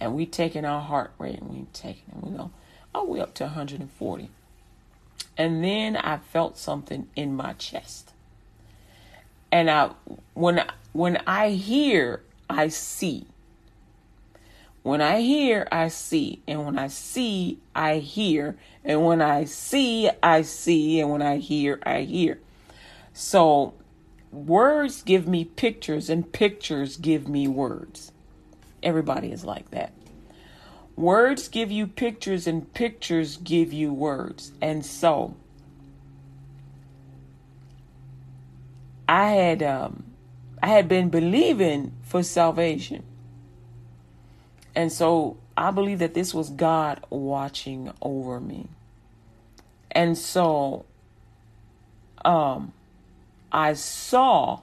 And 0.00 0.14
we 0.14 0.26
taking 0.26 0.64
our 0.64 0.82
heart 0.82 1.12
rate 1.18 1.40
and 1.40 1.50
we 1.50 1.66
taking 1.72 2.04
it. 2.08 2.22
We 2.22 2.36
go, 2.36 2.50
oh, 2.94 3.04
we 3.04 3.20
up 3.20 3.34
to 3.34 3.44
140. 3.44 4.30
And 5.38 5.64
then 5.64 5.96
I 5.96 6.18
felt 6.18 6.58
something 6.58 7.08
in 7.16 7.34
my 7.34 7.54
chest. 7.54 8.12
And 9.50 9.70
I 9.70 9.90
when 10.34 10.60
I, 10.60 10.70
when 10.92 11.22
I 11.26 11.50
hear, 11.50 12.22
I 12.48 12.68
see. 12.68 13.26
When 14.86 15.00
I 15.00 15.20
hear, 15.20 15.66
I 15.72 15.88
see. 15.88 16.44
And 16.46 16.64
when 16.64 16.78
I 16.78 16.86
see, 16.86 17.58
I 17.74 17.96
hear. 17.96 18.56
And 18.84 19.04
when 19.04 19.20
I 19.20 19.44
see, 19.44 20.08
I 20.22 20.42
see. 20.42 21.00
And 21.00 21.10
when 21.10 21.22
I 21.22 21.38
hear, 21.38 21.80
I 21.82 22.02
hear. 22.02 22.38
So 23.12 23.74
words 24.30 25.02
give 25.02 25.26
me 25.26 25.44
pictures 25.44 26.08
and 26.08 26.30
pictures 26.30 26.98
give 26.98 27.26
me 27.26 27.48
words. 27.48 28.12
Everybody 28.80 29.32
is 29.32 29.44
like 29.44 29.72
that. 29.72 29.92
Words 30.94 31.48
give 31.48 31.72
you 31.72 31.88
pictures 31.88 32.46
and 32.46 32.72
pictures 32.72 33.38
give 33.38 33.72
you 33.72 33.92
words. 33.92 34.52
And 34.62 34.86
so 34.86 35.34
I 39.08 39.30
had 39.30 39.64
um 39.64 40.04
I 40.62 40.68
had 40.68 40.86
been 40.86 41.08
believing 41.08 41.92
for 42.02 42.22
salvation. 42.22 43.02
And 44.76 44.92
so 44.92 45.38
I 45.56 45.72
believe 45.72 45.98
that 45.98 46.14
this 46.14 46.32
was 46.32 46.50
God 46.50 47.02
watching 47.10 47.92
over 48.00 48.38
me. 48.38 48.68
And 49.90 50.16
so 50.16 50.84
um 52.24 52.72
I 53.56 53.72
saw, 53.72 54.60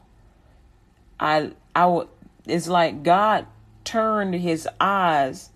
I, 1.20 1.54
I, 1.76 2.04
it's 2.46 2.68
like 2.68 3.02
God 3.02 3.48
turned 3.84 4.36
his 4.36 4.68
eyes. 4.80 5.50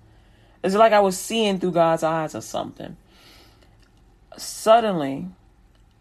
It's 0.63 0.73
like 0.73 0.91
I 0.91 1.01
was 1.01 1.19
seeing 1.19 1.59
through 1.59 1.73
God's 1.73 2.01
eyes 2.01 2.33
or 2.33 2.41
something. 2.41 2.97
Suddenly, 4.37 5.27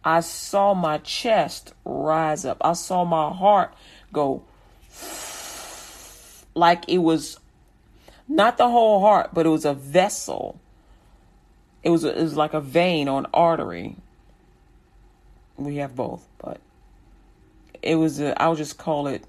I 0.02 0.20
saw 0.20 0.72
my 0.72 0.98
chest 0.98 1.74
rise 1.84 2.46
up. 2.46 2.58
I 2.62 2.72
saw 2.72 3.04
my 3.04 3.30
heart 3.30 3.74
go 4.12 4.42
like 6.54 6.88
it 6.88 6.98
was 6.98 7.38
not 8.28 8.58
the 8.58 8.68
whole 8.68 9.00
heart, 9.00 9.30
but 9.32 9.46
it 9.46 9.50
was 9.50 9.64
a 9.64 9.74
vessel. 9.74 10.58
It 11.82 11.90
was, 11.90 12.04
it 12.04 12.16
was 12.16 12.36
like 12.36 12.54
a 12.54 12.60
vein 12.60 13.08
or 13.08 13.18
an 13.18 13.26
artery. 13.32 13.96
We 15.56 15.76
have 15.76 15.96
both, 15.96 16.26
but 16.38 16.60
it 17.82 17.96
was 17.96 18.20
I'll 18.20 18.56
just 18.56 18.78
call 18.78 19.06
it 19.06 19.24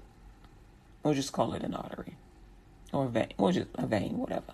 we'll 1.02 1.14
just 1.14 1.32
call 1.32 1.54
it 1.54 1.62
an 1.62 1.74
artery 1.74 2.16
or 2.92 3.06
a 3.06 3.08
vein, 3.08 3.32
we'll 3.38 3.52
just 3.52 3.68
a 3.74 3.86
vein, 3.86 4.18
whatever. 4.18 4.52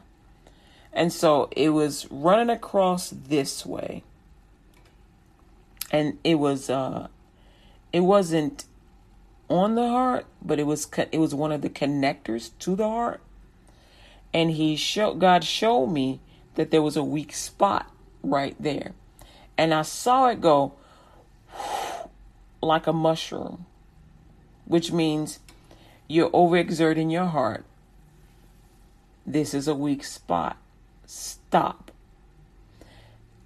And 0.93 1.13
so 1.13 1.49
it 1.57 1.71
was 1.71 2.07
running 2.11 2.51
across 2.51 3.11
this 3.11 3.67
way. 3.67 4.03
And 5.91 6.19
it 6.23 6.37
was 6.37 6.71
uh 6.71 7.09
it 7.93 8.01
wasn't 8.01 8.65
on 9.49 9.75
the 9.75 9.89
heart, 9.89 10.27
but 10.43 10.59
it 10.59 10.67
was 10.67 10.89
it 11.13 11.19
was 11.19 11.35
one 11.35 11.53
of 11.53 11.63
the 11.63 11.71
connectors 11.71 12.51
to 12.61 12.77
the 12.77 12.89
heart. 12.89 13.21
And 14.35 14.51
he 14.51 14.75
showed 14.75 15.21
God 15.21 15.45
showed 15.45 15.87
me 15.87 16.21
that 16.57 16.73
there 16.73 16.83
was 16.83 16.97
a 16.97 17.05
weak 17.05 17.33
spot 17.33 17.91
right 18.23 18.57
there. 18.59 18.93
And 19.57 19.73
I 19.73 19.83
saw 19.83 20.29
it 20.29 20.41
go 20.41 20.75
like 22.63 22.89
a 22.89 22.93
mushroom, 22.93 23.65
which 24.65 24.91
means 24.91 25.39
you're 26.09 26.31
overexerting 26.31 27.13
your 27.13 27.27
heart. 27.27 27.65
This 29.25 29.55
is 29.55 29.69
a 29.69 29.75
weak 29.75 30.05
spot. 30.05 30.57
Stop. 31.07 31.93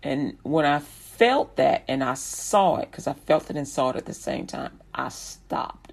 And 0.03 0.39
when 0.43 0.65
I 0.65 0.79
felt 0.79 1.57
that 1.57 1.85
and 1.87 2.03
I 2.03 2.15
saw 2.15 2.77
it, 2.77 2.91
because 2.91 3.07
I 3.07 3.13
felt 3.13 3.51
it 3.51 3.57
and 3.57 3.69
saw 3.69 3.91
it 3.91 3.97
at 3.97 4.07
the 4.07 4.15
same 4.15 4.47
time, 4.47 4.81
I 4.95 5.11
stopped. 5.11 5.93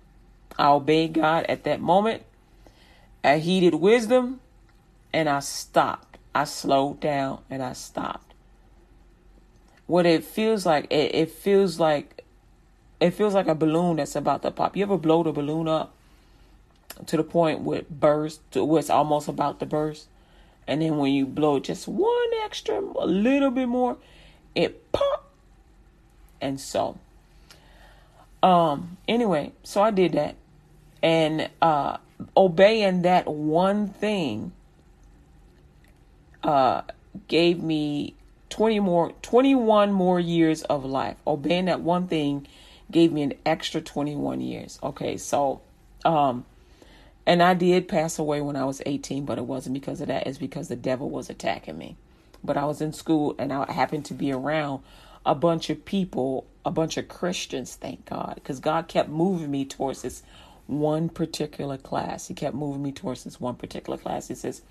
I 0.57 0.69
obeyed 0.69 1.13
God 1.13 1.45
at 1.49 1.65
that 1.65 1.81
moment. 1.81 2.23
I 3.23 3.39
heeded 3.39 3.75
wisdom 3.75 4.39
and 5.15 5.29
I 5.29 5.39
stopped. 5.39 6.17
I 6.35 6.43
slowed 6.43 6.99
down 6.99 7.39
and 7.49 7.63
I 7.63 7.71
stopped. 7.71 8.33
What 9.87 10.05
it 10.05 10.25
feels 10.25 10.65
like, 10.65 10.91
it, 10.91 11.15
it 11.15 11.31
feels 11.31 11.79
like 11.79 12.25
it 12.99 13.11
feels 13.11 13.33
like 13.33 13.47
a 13.47 13.55
balloon 13.55 13.95
that's 13.95 14.17
about 14.17 14.41
to 14.41 14.51
pop. 14.51 14.75
You 14.75 14.83
ever 14.83 14.97
blow 14.97 15.23
the 15.23 15.31
balloon 15.31 15.69
up 15.69 15.93
to 17.05 17.15
the 17.15 17.23
point 17.23 17.61
where 17.61 17.79
it 17.79 17.99
bursts, 17.99 18.41
to 18.51 18.65
where 18.65 18.79
it's 18.79 18.89
almost 18.89 19.29
about 19.29 19.59
to 19.61 19.65
burst? 19.65 20.07
And 20.67 20.81
then 20.81 20.97
when 20.97 21.13
you 21.13 21.25
blow 21.25 21.59
just 21.59 21.87
one 21.87 22.29
extra, 22.43 22.79
a 22.79 23.07
little 23.07 23.51
bit 23.51 23.67
more, 23.67 23.95
it 24.53 24.91
pop. 24.91 25.31
And 26.41 26.59
so, 26.59 26.97
um, 28.43 28.97
anyway, 29.07 29.53
so 29.63 29.81
I 29.81 29.91
did 29.91 30.11
that 30.13 30.35
and 31.01 31.49
uh, 31.61 31.97
obeying 32.35 33.03
that 33.03 33.27
one 33.27 33.87
thing 33.87 34.51
uh, 36.45 36.81
gave 37.27 37.61
me 37.61 38.13
20 38.49 38.79
more 38.79 39.11
21 39.21 39.91
more 39.91 40.19
years 40.19 40.61
of 40.63 40.85
life 40.85 41.17
obeying 41.25 41.65
that 41.65 41.81
one 41.81 42.07
thing 42.07 42.47
gave 42.91 43.11
me 43.11 43.23
an 43.23 43.33
extra 43.45 43.81
21 43.81 44.39
years 44.39 44.79
okay 44.83 45.17
so 45.17 45.59
um 46.05 46.45
and 47.25 47.41
I 47.41 47.55
did 47.55 47.87
pass 47.87 48.19
away 48.19 48.39
when 48.41 48.55
I 48.55 48.65
was 48.65 48.81
18 48.85 49.25
but 49.25 49.37
it 49.37 49.45
wasn't 49.45 49.73
because 49.73 49.99
of 49.99 50.07
that 50.07 50.27
it's 50.27 50.37
because 50.37 50.67
the 50.67 50.75
devil 50.75 51.09
was 51.09 51.29
attacking 51.29 51.77
me 51.77 51.97
but 52.43 52.55
I 52.55 52.65
was 52.65 52.81
in 52.81 52.93
school 52.93 53.35
and 53.39 53.51
I 53.51 53.71
happened 53.71 54.05
to 54.05 54.13
be 54.13 54.31
around 54.31 54.83
a 55.25 55.35
bunch 55.35 55.69
of 55.69 55.83
people 55.83 56.45
a 56.63 56.71
bunch 56.71 56.97
of 56.97 57.07
Christians 57.07 57.75
thank 57.75 58.05
God 58.05 58.35
because 58.35 58.59
God 58.59 58.87
kept 58.87 59.09
moving 59.09 59.49
me 59.49 59.65
towards 59.65 60.03
this 60.03 60.21
one 60.67 61.09
particular 61.09 61.77
class. 61.77 62.27
He 62.27 62.33
kept 62.33 62.55
moving 62.55 62.81
me 62.81 62.91
towards 62.91 63.23
this 63.23 63.39
one 63.39 63.55
particular 63.55 63.97
class. 63.97 64.27
He 64.27 64.35
says, 64.35 64.61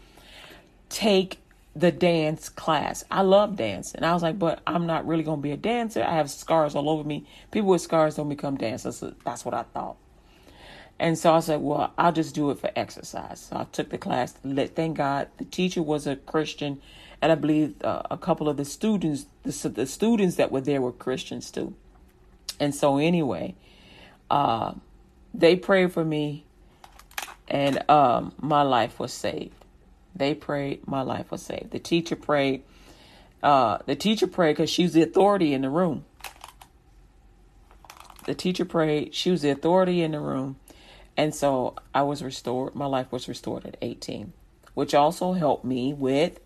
Take 0.89 1.39
the 1.77 1.91
dance 1.91 2.49
class. 2.49 3.05
I 3.11 3.23
love 3.23 3.57
dance. 3.57 3.95
And 3.95 4.07
I 4.07 4.13
was 4.13 4.23
like, 4.23 4.39
But 4.39 4.61
I'm 4.67 4.87
not 4.87 5.07
really 5.07 5.23
going 5.23 5.39
to 5.39 5.43
be 5.43 5.51
a 5.51 5.57
dancer. 5.57 6.03
I 6.03 6.15
have 6.15 6.31
scars 6.31 6.75
all 6.75 6.89
over 6.89 7.05
me. 7.05 7.27
People 7.51 7.71
with 7.71 7.83
scars 7.83 8.17
don't 8.17 8.29
become 8.29 8.57
dancers. 8.57 9.03
That's 9.25 9.45
what 9.45 9.55
I 9.55 9.65
thought. 9.65 9.97
And 10.99 11.19
so 11.19 11.35
I 11.35 11.41
said, 11.41 11.61
Well, 11.61 11.93
I'll 11.99 12.13
just 12.13 12.35
do 12.35 12.51
it 12.51 12.59
for 12.59 12.71
exercise. 12.77 13.41
So 13.41 13.57
I 13.57 13.65
took 13.65 13.91
the 13.91 13.99
class. 13.99 14.33
Thank 14.33 14.97
God 14.97 15.29
the 15.39 15.45
teacher 15.45 15.83
was 15.83 16.07
a 16.07 16.17
Christian. 16.17 16.81
And 17.21 17.33
I 17.33 17.37
believe 17.37 17.83
uh, 17.83 18.03
a 18.11 18.19
couple 18.19 18.49
of 18.49 18.57
the 18.57 18.65
students, 18.65 19.27
the, 19.43 19.69
the 19.69 19.87
students 19.87 20.37
that 20.37 20.53
were 20.53 20.61
there 20.61 20.81
were 20.81 20.93
Christians 20.93 21.51
too. 21.51 21.75
And 22.61 22.75
so, 22.75 22.99
anyway, 22.99 23.55
uh, 24.31 24.75
they 25.33 25.57
prayed 25.57 25.93
for 25.93 26.05
me 26.05 26.45
and 27.49 27.89
um, 27.91 28.33
my 28.41 28.63
life 28.63 28.99
was 28.99 29.13
saved. 29.13 29.64
They 30.15 30.35
prayed, 30.35 30.87
my 30.87 31.03
life 31.03 31.31
was 31.31 31.43
saved. 31.43 31.71
The 31.71 31.79
teacher 31.79 32.17
prayed. 32.17 32.63
Uh, 33.43 33.79
the 33.87 33.97
teacher 33.97 34.27
prayed 34.27 34.53
because 34.53 34.71
she 34.71 34.85
was 34.85 34.93
the 34.93 35.03
authority 35.03 35.53
in 35.53 35.63
the 35.63 35.71
room. 35.71 36.05
The 38.27 38.35
teacher 38.35 38.65
prayed. 38.65 39.15
She 39.15 39.31
was 39.31 39.43
the 39.43 39.51
authority 39.51 40.03
in 40.03 40.13
the 40.13 40.21
room. 40.21 40.57
And 41.17 41.35
so 41.35 41.75
I 41.95 42.03
was 42.03 42.23
restored. 42.23 42.75
My 42.75 42.87
life 42.87 43.13
was 43.13 43.29
restored 43.29 43.67
at 43.67 43.77
18, 43.83 44.33
which 44.75 44.95
also 44.95 45.33
helped 45.33 45.65
me 45.65 45.93
with 45.93 46.41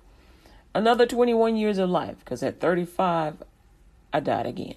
another 0.74 1.06
21 1.06 1.56
years 1.56 1.78
of 1.78 1.88
life 1.88 2.18
because 2.20 2.42
at 2.42 2.60
35, 2.60 3.42
I 4.12 4.20
died 4.20 4.46
again. 4.46 4.76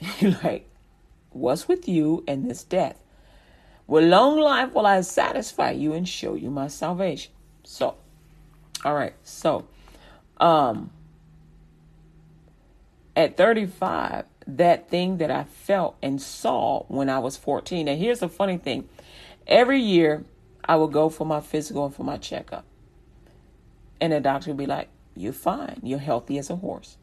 Like, 0.42 0.68
was 1.32 1.68
with 1.68 1.88
you 1.88 2.24
in 2.26 2.46
this 2.46 2.64
death. 2.64 3.01
With 3.86 4.04
long 4.04 4.38
life 4.38 4.74
will 4.74 4.86
I 4.86 5.00
satisfy 5.00 5.72
you 5.72 5.92
and 5.92 6.08
show 6.08 6.34
you 6.34 6.50
my 6.50 6.68
salvation. 6.68 7.32
So, 7.64 7.96
all 8.84 8.94
right. 8.94 9.14
So, 9.22 9.66
um, 10.38 10.90
at 13.14 13.36
35, 13.36 14.24
that 14.46 14.88
thing 14.88 15.18
that 15.18 15.30
I 15.30 15.44
felt 15.44 15.96
and 16.02 16.20
saw 16.20 16.84
when 16.88 17.08
I 17.08 17.18
was 17.18 17.36
14. 17.36 17.88
And 17.88 18.00
here's 18.00 18.20
the 18.20 18.28
funny 18.28 18.58
thing 18.58 18.88
every 19.46 19.80
year 19.80 20.24
I 20.64 20.76
would 20.76 20.92
go 20.92 21.08
for 21.08 21.26
my 21.26 21.40
physical 21.40 21.84
and 21.84 21.94
for 21.94 22.04
my 22.04 22.16
checkup. 22.16 22.64
And 24.00 24.12
the 24.12 24.20
doctor 24.20 24.50
would 24.50 24.56
be 24.56 24.66
like, 24.66 24.88
You're 25.14 25.32
fine. 25.32 25.80
You're 25.82 25.98
healthy 25.98 26.38
as 26.38 26.50
a 26.50 26.56
horse. 26.56 26.96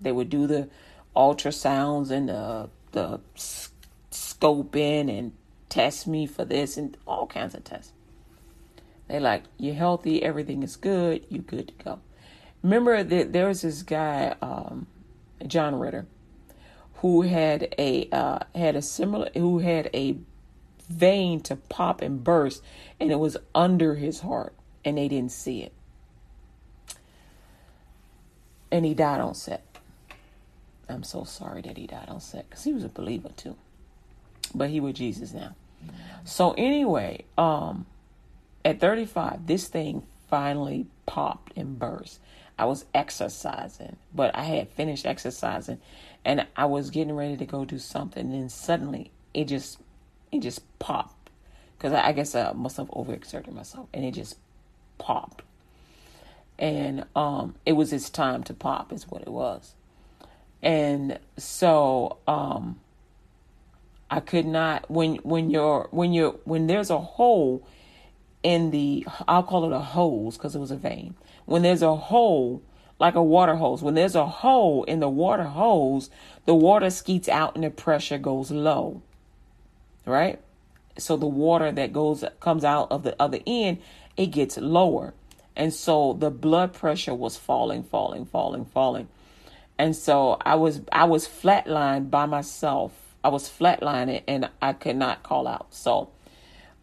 They 0.00 0.12
would 0.12 0.28
do 0.28 0.46
the 0.46 0.68
ultrasounds 1.14 2.10
and 2.10 2.28
the, 2.28 2.68
the 2.92 3.20
scoping 4.10 5.18
and 5.18 5.32
test 5.72 6.06
me 6.06 6.26
for 6.26 6.44
this 6.44 6.76
and 6.76 6.98
all 7.06 7.26
kinds 7.26 7.54
of 7.54 7.64
tests. 7.64 7.92
They 9.08 9.18
like, 9.18 9.44
you're 9.56 9.74
healthy, 9.74 10.22
everything 10.22 10.62
is 10.62 10.76
good, 10.76 11.24
you're 11.30 11.42
good 11.42 11.68
to 11.68 11.84
go. 11.84 12.00
Remember 12.62 13.02
that 13.02 13.32
there 13.32 13.48
was 13.48 13.62
this 13.62 13.82
guy, 13.82 14.36
um, 14.42 14.86
John 15.46 15.78
Ritter, 15.78 16.06
who 16.96 17.22
had 17.22 17.74
a 17.78 18.08
uh, 18.12 18.40
had 18.54 18.76
a 18.76 18.82
similar 18.82 19.30
who 19.34 19.58
had 19.60 19.88
a 19.92 20.18
vein 20.88 21.40
to 21.40 21.56
pop 21.56 22.02
and 22.02 22.22
burst, 22.22 22.62
and 23.00 23.10
it 23.10 23.18
was 23.18 23.38
under 23.54 23.94
his 23.96 24.20
heart, 24.20 24.54
and 24.84 24.98
they 24.98 25.08
didn't 25.08 25.32
see 25.32 25.62
it, 25.62 25.72
and 28.70 28.84
he 28.84 28.94
died 28.94 29.20
on 29.20 29.34
set. 29.34 29.64
I'm 30.88 31.02
so 31.02 31.24
sorry 31.24 31.62
that 31.62 31.78
he 31.78 31.86
died 31.86 32.08
on 32.08 32.20
set 32.20 32.48
because 32.48 32.62
he 32.62 32.72
was 32.72 32.84
a 32.84 32.88
believer 32.88 33.30
too 33.36 33.56
but 34.54 34.70
he 34.70 34.80
with 34.80 34.96
Jesus 34.96 35.32
now. 35.32 35.54
So 36.24 36.52
anyway, 36.52 37.24
um, 37.36 37.86
at 38.64 38.80
35, 38.80 39.46
this 39.46 39.68
thing 39.68 40.04
finally 40.28 40.86
popped 41.06 41.56
and 41.56 41.78
burst. 41.78 42.20
I 42.58 42.64
was 42.64 42.84
exercising, 42.94 43.96
but 44.14 44.34
I 44.36 44.44
had 44.44 44.68
finished 44.68 45.04
exercising, 45.04 45.80
and 46.24 46.46
I 46.56 46.66
was 46.66 46.90
getting 46.90 47.16
ready 47.16 47.36
to 47.36 47.44
go 47.44 47.64
do 47.64 47.78
something. 47.78 48.24
And 48.24 48.34
then 48.34 48.48
suddenly, 48.48 49.10
it 49.34 49.46
just, 49.46 49.78
it 50.30 50.40
just 50.40 50.60
popped, 50.78 51.30
because 51.76 51.92
I, 51.92 52.08
I 52.08 52.12
guess 52.12 52.34
I 52.34 52.52
must 52.52 52.76
have 52.76 52.88
overexerted 52.88 53.52
myself, 53.52 53.88
and 53.92 54.04
it 54.04 54.12
just 54.12 54.36
popped. 54.98 55.42
And 56.58 57.04
um, 57.16 57.56
it 57.66 57.72
was 57.72 57.92
its 57.92 58.08
time 58.08 58.44
to 58.44 58.54
pop, 58.54 58.92
is 58.92 59.08
what 59.08 59.22
it 59.22 59.32
was. 59.32 59.74
And 60.62 61.18
so, 61.36 62.18
um, 62.28 62.78
I 64.12 64.20
could 64.20 64.44
not 64.44 64.90
when 64.90 65.16
when 65.22 65.48
you're 65.48 65.88
when 65.90 66.12
you're 66.12 66.32
when 66.44 66.66
there's 66.66 66.90
a 66.90 66.98
hole 66.98 67.66
in 68.42 68.70
the 68.70 69.06
I'll 69.26 69.42
call 69.42 69.64
it 69.64 69.74
a 69.74 69.78
hose 69.80 70.36
because 70.36 70.54
it 70.54 70.58
was 70.58 70.70
a 70.70 70.76
vein. 70.76 71.14
When 71.46 71.62
there's 71.62 71.80
a 71.80 71.96
hole 71.96 72.62
like 72.98 73.14
a 73.14 73.22
water 73.22 73.56
hose, 73.56 73.82
when 73.82 73.94
there's 73.94 74.14
a 74.14 74.26
hole 74.26 74.84
in 74.84 75.00
the 75.00 75.08
water 75.08 75.44
hose, 75.44 76.10
the 76.44 76.54
water 76.54 76.90
skeets 76.90 77.26
out 77.26 77.54
and 77.54 77.64
the 77.64 77.70
pressure 77.70 78.18
goes 78.18 78.50
low. 78.50 79.00
Right? 80.04 80.38
So 80.98 81.16
the 81.16 81.26
water 81.26 81.72
that 81.72 81.94
goes 81.94 82.22
comes 82.38 82.64
out 82.64 82.92
of 82.92 83.04
the 83.04 83.16
other 83.18 83.38
end, 83.46 83.78
it 84.18 84.26
gets 84.26 84.58
lower. 84.58 85.14
And 85.56 85.72
so 85.72 86.12
the 86.12 86.30
blood 86.30 86.74
pressure 86.74 87.14
was 87.14 87.38
falling, 87.38 87.82
falling, 87.82 88.26
falling, 88.26 88.66
falling. 88.66 89.08
And 89.78 89.96
so 89.96 90.36
I 90.42 90.56
was 90.56 90.82
I 90.92 91.04
was 91.04 91.26
flatlined 91.26 92.10
by 92.10 92.26
myself 92.26 93.01
I 93.24 93.28
was 93.28 93.48
flatlining 93.48 94.22
and 94.26 94.50
I 94.60 94.72
could 94.72 94.96
not 94.96 95.22
call 95.22 95.46
out. 95.46 95.74
So 95.74 96.10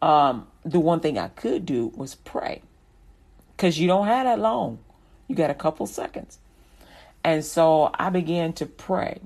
um, 0.02 0.48
the 0.64 0.80
one 0.80 1.00
thing 1.00 1.18
I 1.18 1.28
could 1.30 1.66
do 1.66 1.88
was 1.96 2.16
pray 2.16 2.62
because 3.56 3.78
you 3.80 3.88
don't 3.88 4.08
have 4.08 4.26
that 4.26 4.40
long. 4.40 4.80
You 5.28 5.36
got 5.36 5.50
a 5.50 5.56
couple 5.56 5.86
seconds. 5.86 6.40
And 7.24 7.44
so 7.44 7.92
I 7.94 8.10
began 8.10 8.54
to 8.54 8.66
pray. 8.66 9.20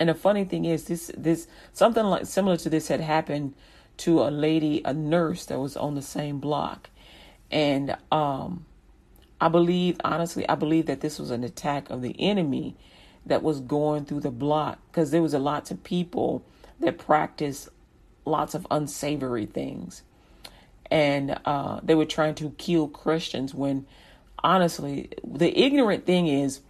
And 0.00 0.08
the 0.08 0.14
funny 0.14 0.44
thing 0.44 0.64
is 0.64 0.84
this 0.84 1.12
this 1.16 1.46
something 1.72 2.04
like 2.04 2.26
similar 2.26 2.56
to 2.58 2.68
this 2.68 2.88
had 2.88 3.00
happened 3.00 3.54
to 3.98 4.22
a 4.22 4.30
lady, 4.30 4.82
a 4.84 4.92
nurse 4.92 5.46
that 5.46 5.60
was 5.60 5.76
on 5.76 5.94
the 5.94 6.02
same 6.02 6.40
block. 6.40 6.90
And 7.50 7.96
um 8.10 8.66
I 9.40 9.48
believe 9.48 10.00
honestly, 10.04 10.48
I 10.48 10.56
believe 10.56 10.86
that 10.86 11.00
this 11.00 11.18
was 11.18 11.30
an 11.30 11.44
attack 11.44 11.90
of 11.90 12.02
the 12.02 12.16
enemy 12.20 12.76
that 13.26 13.42
was 13.42 13.60
going 13.60 14.04
through 14.04 14.20
the 14.20 14.30
block 14.30 14.78
because 14.90 15.10
there 15.10 15.22
was 15.22 15.34
a 15.34 15.38
lot 15.38 15.70
of 15.70 15.82
people 15.84 16.42
that 16.80 16.98
practiced 16.98 17.68
lots 18.24 18.54
of 18.54 18.66
unsavory 18.70 19.46
things. 19.46 20.02
And 20.90 21.38
uh, 21.44 21.80
they 21.82 21.94
were 21.94 22.04
trying 22.04 22.34
to 22.36 22.50
kill 22.58 22.88
christians 22.88 23.54
when 23.54 23.86
honestly 24.44 25.08
the 25.24 25.58
ignorant 25.58 26.04
thing 26.04 26.26
is 26.26 26.60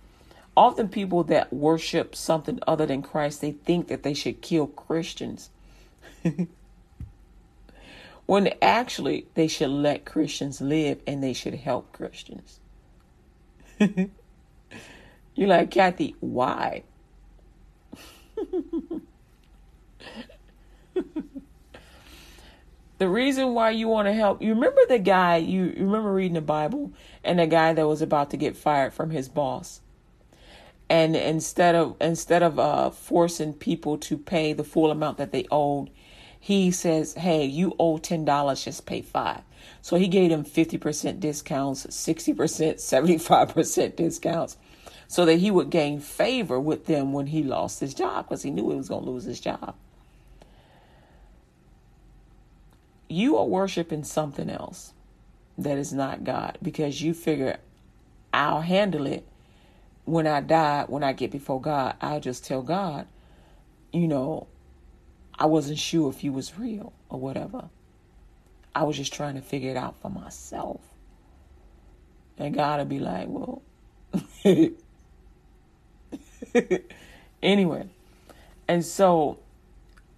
often 0.56 0.88
people 0.88 1.24
that 1.24 1.52
worship 1.52 2.14
something 2.14 2.60
other 2.66 2.86
than 2.86 3.02
christ 3.02 3.40
they 3.40 3.52
think 3.52 3.88
that 3.88 4.02
they 4.02 4.14
should 4.14 4.40
kill 4.40 4.66
christians. 4.66 5.50
When 8.24 8.54
actually 8.62 9.26
they 9.34 9.48
should 9.48 9.70
let 9.70 10.04
christians 10.04 10.60
live 10.60 11.00
and 11.06 11.22
they 11.22 11.32
should 11.32 11.54
help 11.54 11.92
christians 11.92 12.60
you're 15.34 15.48
like, 15.48 15.70
Kathy, 15.70 16.14
why? 16.20 16.82
the 22.98 23.08
reason 23.08 23.54
why 23.54 23.70
you 23.70 23.88
want 23.88 24.08
to 24.08 24.12
help, 24.12 24.42
you 24.42 24.54
remember 24.54 24.80
the 24.88 24.98
guy, 24.98 25.36
you, 25.38 25.74
remember 25.76 26.12
reading 26.12 26.34
the 26.34 26.40
Bible 26.40 26.92
and 27.24 27.38
the 27.38 27.46
guy 27.46 27.72
that 27.72 27.86
was 27.86 28.02
about 28.02 28.30
to 28.30 28.36
get 28.36 28.56
fired 28.56 28.92
from 28.92 29.10
his 29.10 29.28
boss. 29.28 29.80
And 30.88 31.16
instead 31.16 31.74
of 31.74 31.96
instead 32.02 32.42
of 32.42 32.58
uh, 32.58 32.90
forcing 32.90 33.54
people 33.54 33.96
to 33.98 34.18
pay 34.18 34.52
the 34.52 34.64
full 34.64 34.90
amount 34.90 35.16
that 35.18 35.32
they 35.32 35.46
owed, 35.50 35.88
he 36.38 36.70
says, 36.70 37.14
"Hey, 37.14 37.46
you 37.46 37.74
owe 37.78 37.96
ten 37.96 38.26
dollars, 38.26 38.64
just 38.64 38.84
pay 38.84 39.00
five. 39.00 39.40
So 39.80 39.96
he 39.96 40.06
gave 40.06 40.30
them 40.30 40.44
fifty 40.44 40.76
percent 40.76 41.18
discounts, 41.18 41.86
sixty 41.94 42.34
percent, 42.34 42.78
seventy 42.78 43.16
five 43.16 43.54
percent 43.54 43.96
discounts, 43.96 44.58
so 45.12 45.26
that 45.26 45.36
he 45.36 45.50
would 45.50 45.68
gain 45.68 46.00
favor 46.00 46.58
with 46.58 46.86
them 46.86 47.12
when 47.12 47.26
he 47.26 47.42
lost 47.42 47.80
his 47.80 47.92
job 47.92 48.24
because 48.24 48.42
he 48.42 48.50
knew 48.50 48.70
he 48.70 48.76
was 48.76 48.88
going 48.88 49.04
to 49.04 49.10
lose 49.10 49.24
his 49.24 49.40
job. 49.40 49.74
You 53.10 53.36
are 53.36 53.44
worshiping 53.44 54.04
something 54.04 54.48
else 54.48 54.94
that 55.58 55.76
is 55.76 55.92
not 55.92 56.24
God 56.24 56.56
because 56.62 57.02
you 57.02 57.12
figure 57.12 57.58
I'll 58.32 58.62
handle 58.62 59.06
it 59.06 59.28
when 60.06 60.26
I 60.26 60.40
die, 60.40 60.86
when 60.88 61.04
I 61.04 61.12
get 61.12 61.30
before 61.30 61.60
God. 61.60 61.94
I'll 62.00 62.18
just 62.18 62.46
tell 62.46 62.62
God, 62.62 63.06
you 63.92 64.08
know, 64.08 64.46
I 65.38 65.44
wasn't 65.44 65.78
sure 65.78 66.08
if 66.08 66.24
you 66.24 66.32
was 66.32 66.58
real 66.58 66.94
or 67.10 67.20
whatever. 67.20 67.68
I 68.74 68.84
was 68.84 68.96
just 68.96 69.12
trying 69.12 69.34
to 69.34 69.42
figure 69.42 69.72
it 69.72 69.76
out 69.76 70.00
for 70.00 70.08
myself. 70.08 70.80
And 72.38 72.54
God 72.54 72.78
will 72.78 72.86
be 72.86 72.98
like, 72.98 73.26
well, 73.28 73.60
anyway, 77.42 77.88
and 78.68 78.84
so 78.84 79.38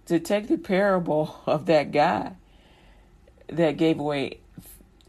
to 0.05 0.19
take 0.19 0.47
the 0.47 0.57
parable 0.57 1.41
of 1.45 1.65
that 1.65 1.91
guy 1.91 2.33
that 3.47 3.77
gave 3.77 3.99
away, 3.99 4.39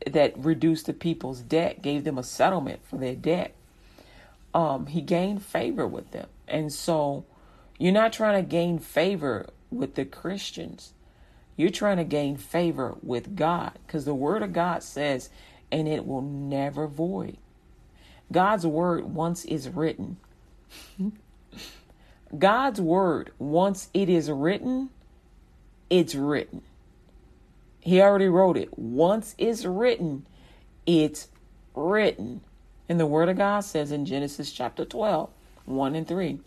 that 0.06 0.36
reduced 0.36 0.86
the 0.86 0.92
people's 0.92 1.40
debt, 1.40 1.82
gave 1.82 2.04
them 2.04 2.18
a 2.18 2.22
settlement 2.22 2.80
for 2.88 2.96
their 2.96 3.14
debt, 3.14 3.54
um, 4.54 4.86
he 4.86 5.00
gained 5.00 5.42
favor 5.42 5.86
with 5.86 6.10
them. 6.12 6.28
And 6.48 6.72
so 6.72 7.24
you're 7.78 7.92
not 7.92 8.12
trying 8.12 8.42
to 8.42 8.48
gain 8.48 8.78
favor 8.78 9.46
with 9.70 9.94
the 9.94 10.04
Christians. 10.04 10.92
You're 11.56 11.70
trying 11.70 11.96
to 11.96 12.04
gain 12.04 12.36
favor 12.36 12.96
with 13.02 13.36
God 13.36 13.78
because 13.86 14.04
the 14.04 14.14
word 14.14 14.42
of 14.42 14.52
God 14.52 14.82
says, 14.82 15.30
and 15.72 15.88
it 15.88 16.06
will 16.06 16.22
never 16.22 16.86
void. 16.86 17.38
God's 18.30 18.66
word, 18.66 19.04
once 19.04 19.44
is 19.44 19.68
written, 19.68 20.16
God's 22.36 22.80
word, 22.80 23.32
once 23.38 23.88
it 23.94 24.08
is 24.08 24.30
written, 24.30 24.90
it's 25.88 26.14
written. 26.14 26.62
He 27.80 28.00
already 28.00 28.28
wrote 28.28 28.56
it. 28.56 28.76
Once 28.76 29.34
it's 29.38 29.64
written, 29.64 30.26
it's 30.86 31.28
written. 31.74 32.40
And 32.88 32.98
the 32.98 33.06
word 33.06 33.28
of 33.28 33.36
God 33.36 33.60
says 33.60 33.92
in 33.92 34.04
Genesis 34.06 34.50
chapter 34.52 34.84
12, 34.84 35.30
1 35.66 35.94
and 35.94 36.06
3, 36.06 36.40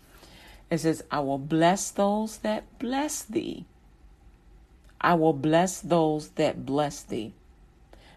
it 0.70 0.78
says, 0.78 1.02
I 1.10 1.20
will 1.20 1.38
bless 1.38 1.90
those 1.90 2.38
that 2.38 2.78
bless 2.78 3.22
thee. 3.22 3.64
I 5.00 5.14
will 5.14 5.32
bless 5.32 5.80
those 5.80 6.28
that 6.30 6.66
bless 6.66 7.02
thee. 7.02 7.32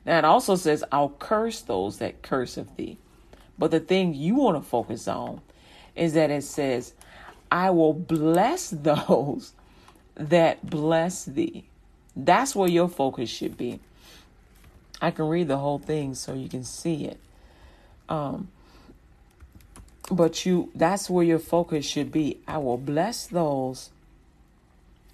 Now 0.06 0.18
it 0.18 0.26
also 0.26 0.56
says, 0.56 0.84
I'll 0.92 1.16
curse 1.18 1.62
those 1.62 1.98
that 2.00 2.22
curse 2.22 2.58
of 2.58 2.76
thee. 2.76 2.98
But 3.58 3.72
the 3.72 3.80
thing 3.80 4.14
you 4.14 4.36
want 4.36 4.62
to 4.62 4.70
focus 4.70 5.08
on 5.08 5.42
is 5.96 6.14
that 6.14 6.32
it 6.32 6.44
says, 6.44 6.94
I 7.52 7.70
will 7.70 7.94
bless 7.94 8.70
those 8.70 9.54
that 10.16 10.68
bless 10.68 11.26
thee. 11.26 11.66
That's 12.16 12.56
where 12.56 12.70
your 12.70 12.90
focus 12.90 13.30
should 13.30 13.58
be. 13.58 13.80
I 15.02 15.12
can 15.12 15.28
read 15.28 15.48
the 15.48 15.58
whole 15.58 15.80
thing 15.80 16.16
so 16.16 16.34
you 16.34 16.48
can 16.48 16.64
see 16.64 17.06
it. 17.06 17.20
Um, 18.08 18.50
but 20.12 20.46
you 20.46 20.70
that's 20.76 21.10
where 21.10 21.24
your 21.24 21.40
focus 21.40 21.86
should 21.86 22.12
be. 22.12 22.40
I 22.48 22.58
will 22.58 22.78
bless 22.78 23.28
those 23.28 23.90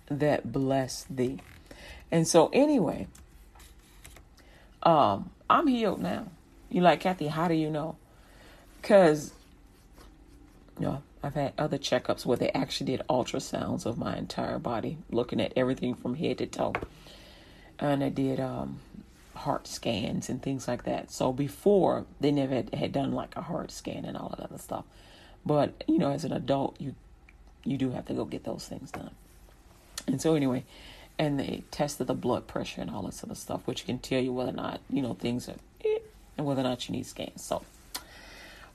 that 0.07 0.51
bless 0.51 1.03
thee. 1.09 1.39
And 2.11 2.27
so 2.27 2.49
anyway, 2.51 3.07
um, 4.83 5.29
I'm 5.49 5.67
healed 5.67 6.01
now. 6.01 6.27
You 6.69 6.81
like 6.81 7.01
Kathy, 7.01 7.27
how 7.27 7.47
do 7.47 7.53
you 7.53 7.69
know? 7.69 7.95
Cause 8.81 9.33
know, 10.85 11.03
I've 11.21 11.35
had 11.35 11.53
other 11.57 11.77
checkups 11.77 12.25
where 12.25 12.37
they 12.37 12.49
actually 12.51 12.95
did 12.95 13.07
ultrasounds 13.09 13.85
of 13.85 13.97
my 13.97 14.17
entire 14.17 14.59
body, 14.59 14.97
looking 15.11 15.41
at 15.41 15.53
everything 15.55 15.93
from 15.93 16.15
head 16.15 16.37
to 16.37 16.47
toe. 16.47 16.73
And 17.77 18.03
I 18.03 18.09
did 18.09 18.39
um, 18.39 18.79
heart 19.35 19.67
scans 19.67 20.29
and 20.29 20.41
things 20.41 20.67
like 20.67 20.83
that. 20.83 21.11
So 21.11 21.31
before, 21.33 22.05
they 22.19 22.31
never 22.31 22.55
had, 22.55 22.73
had 22.73 22.91
done 22.91 23.11
like 23.11 23.35
a 23.35 23.41
heart 23.41 23.71
scan 23.71 24.05
and 24.05 24.17
all 24.17 24.29
that 24.29 24.43
other 24.43 24.57
stuff. 24.57 24.85
But, 25.45 25.83
you 25.87 25.97
know, 25.97 26.11
as 26.11 26.25
an 26.25 26.33
adult, 26.33 26.75
you 26.79 26.95
you 27.63 27.77
do 27.77 27.91
have 27.91 28.05
to 28.05 28.13
go 28.13 28.25
get 28.25 28.45
those 28.45 28.65
things 28.65 28.91
done. 28.91 29.11
And 30.07 30.21
so 30.21 30.35
anyway, 30.35 30.63
and 31.17 31.39
they 31.39 31.63
tested 31.71 32.07
the 32.07 32.13
blood 32.13 32.47
pressure 32.47 32.81
and 32.81 32.89
all 32.89 33.03
this 33.03 33.23
other 33.23 33.35
stuff, 33.35 33.61
which 33.65 33.85
can 33.85 33.99
tell 33.99 34.21
you 34.21 34.31
whether 34.31 34.51
or 34.51 34.53
not, 34.53 34.79
you 34.89 35.01
know, 35.01 35.13
things 35.13 35.49
are 35.49 35.55
eh, 35.83 35.99
and 36.37 36.47
whether 36.47 36.61
or 36.61 36.63
not 36.63 36.87
you 36.87 36.93
need 36.93 37.05
scans. 37.05 37.43
So 37.43 37.63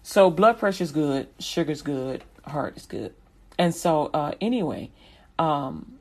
so 0.07 0.31
blood 0.31 0.59
pressure 0.59 0.85
is 0.85 0.93
good, 0.93 1.29
sugar's 1.39 1.81
good, 1.81 2.25
heart 2.47 2.77
is 2.77 2.85
good. 2.85 3.15
And 3.59 3.75
so 3.75 4.11
uh, 4.13 4.33
anyway, 4.39 4.91
um, 5.39 5.99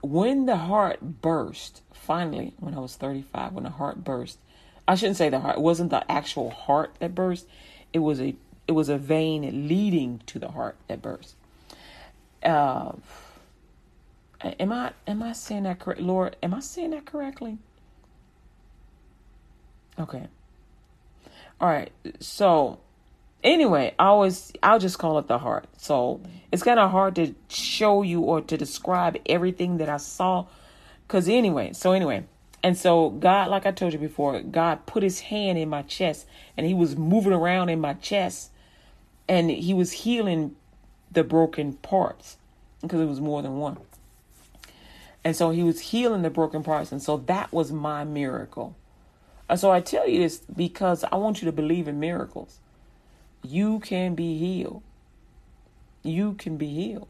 when 0.00 0.46
the 0.46 0.56
heart 0.56 1.20
burst, 1.20 1.82
finally, 1.92 2.54
when 2.60 2.74
I 2.74 2.78
was 2.78 2.94
35, 2.94 3.52
when 3.52 3.64
the 3.64 3.70
heart 3.70 4.04
burst, 4.04 4.38
I 4.86 4.94
shouldn't 4.94 5.16
say 5.16 5.28
the 5.28 5.40
heart, 5.40 5.56
it 5.56 5.60
wasn't 5.60 5.90
the 5.90 6.08
actual 6.10 6.50
heart 6.50 6.94
that 7.00 7.16
burst. 7.16 7.48
It 7.92 7.98
was 7.98 8.20
a 8.20 8.36
it 8.68 8.72
was 8.72 8.88
a 8.88 8.96
vein 8.96 9.66
leading 9.66 10.22
to 10.26 10.38
the 10.38 10.52
heart 10.52 10.76
that 10.86 11.02
burst. 11.02 11.34
Uh, 12.44 12.92
am 14.40 14.72
I 14.72 14.92
am 15.08 15.20
I 15.20 15.32
saying 15.32 15.64
that 15.64 15.80
correct, 15.80 16.00
Lord? 16.00 16.36
Am 16.44 16.54
I 16.54 16.60
saying 16.60 16.90
that 16.90 17.06
correctly? 17.06 17.58
Okay. 19.98 20.28
All 21.60 21.68
right. 21.68 21.90
So 22.20 22.78
anyway, 23.42 23.94
I 23.98 24.06
always 24.06 24.52
I'll 24.62 24.78
just 24.78 24.98
call 24.98 25.18
it 25.18 25.26
the 25.26 25.38
heart. 25.38 25.66
So 25.76 26.20
it's 26.50 26.62
kind 26.62 26.78
of 26.78 26.90
hard 26.90 27.16
to 27.16 27.34
show 27.48 28.02
you 28.02 28.20
or 28.20 28.40
to 28.40 28.56
describe 28.56 29.16
everything 29.26 29.78
that 29.78 29.88
I 29.88 29.96
saw. 29.96 30.46
Cause 31.08 31.28
anyway, 31.28 31.72
so 31.72 31.92
anyway, 31.92 32.24
and 32.62 32.76
so 32.76 33.10
God, 33.10 33.48
like 33.48 33.66
I 33.66 33.72
told 33.72 33.92
you 33.92 33.98
before, 33.98 34.40
God 34.40 34.86
put 34.86 35.02
His 35.02 35.20
hand 35.20 35.58
in 35.58 35.68
my 35.68 35.82
chest, 35.82 36.26
and 36.56 36.66
He 36.66 36.74
was 36.74 36.96
moving 36.96 37.32
around 37.32 37.68
in 37.68 37.80
my 37.80 37.94
chest, 37.94 38.50
and 39.28 39.50
He 39.50 39.74
was 39.74 39.92
healing 39.92 40.56
the 41.10 41.24
broken 41.24 41.74
parts 41.74 42.38
because 42.80 43.00
it 43.00 43.06
was 43.06 43.20
more 43.20 43.42
than 43.42 43.58
one. 43.58 43.78
And 45.24 45.36
so 45.36 45.50
He 45.50 45.62
was 45.62 45.80
healing 45.80 46.22
the 46.22 46.30
broken 46.30 46.62
parts, 46.62 46.92
and 46.92 47.02
so 47.02 47.18
that 47.26 47.52
was 47.52 47.72
my 47.72 48.04
miracle. 48.04 48.74
And 49.48 49.60
so 49.60 49.70
I 49.70 49.80
tell 49.80 50.08
you 50.08 50.20
this 50.20 50.38
because 50.38 51.04
I 51.04 51.16
want 51.16 51.42
you 51.42 51.46
to 51.46 51.52
believe 51.52 51.86
in 51.86 52.00
miracles 52.00 52.58
you 53.42 53.80
can 53.80 54.14
be 54.14 54.38
healed. 54.38 54.82
You 56.02 56.32
can 56.34 56.56
be 56.56 56.68
healed. 56.68 57.08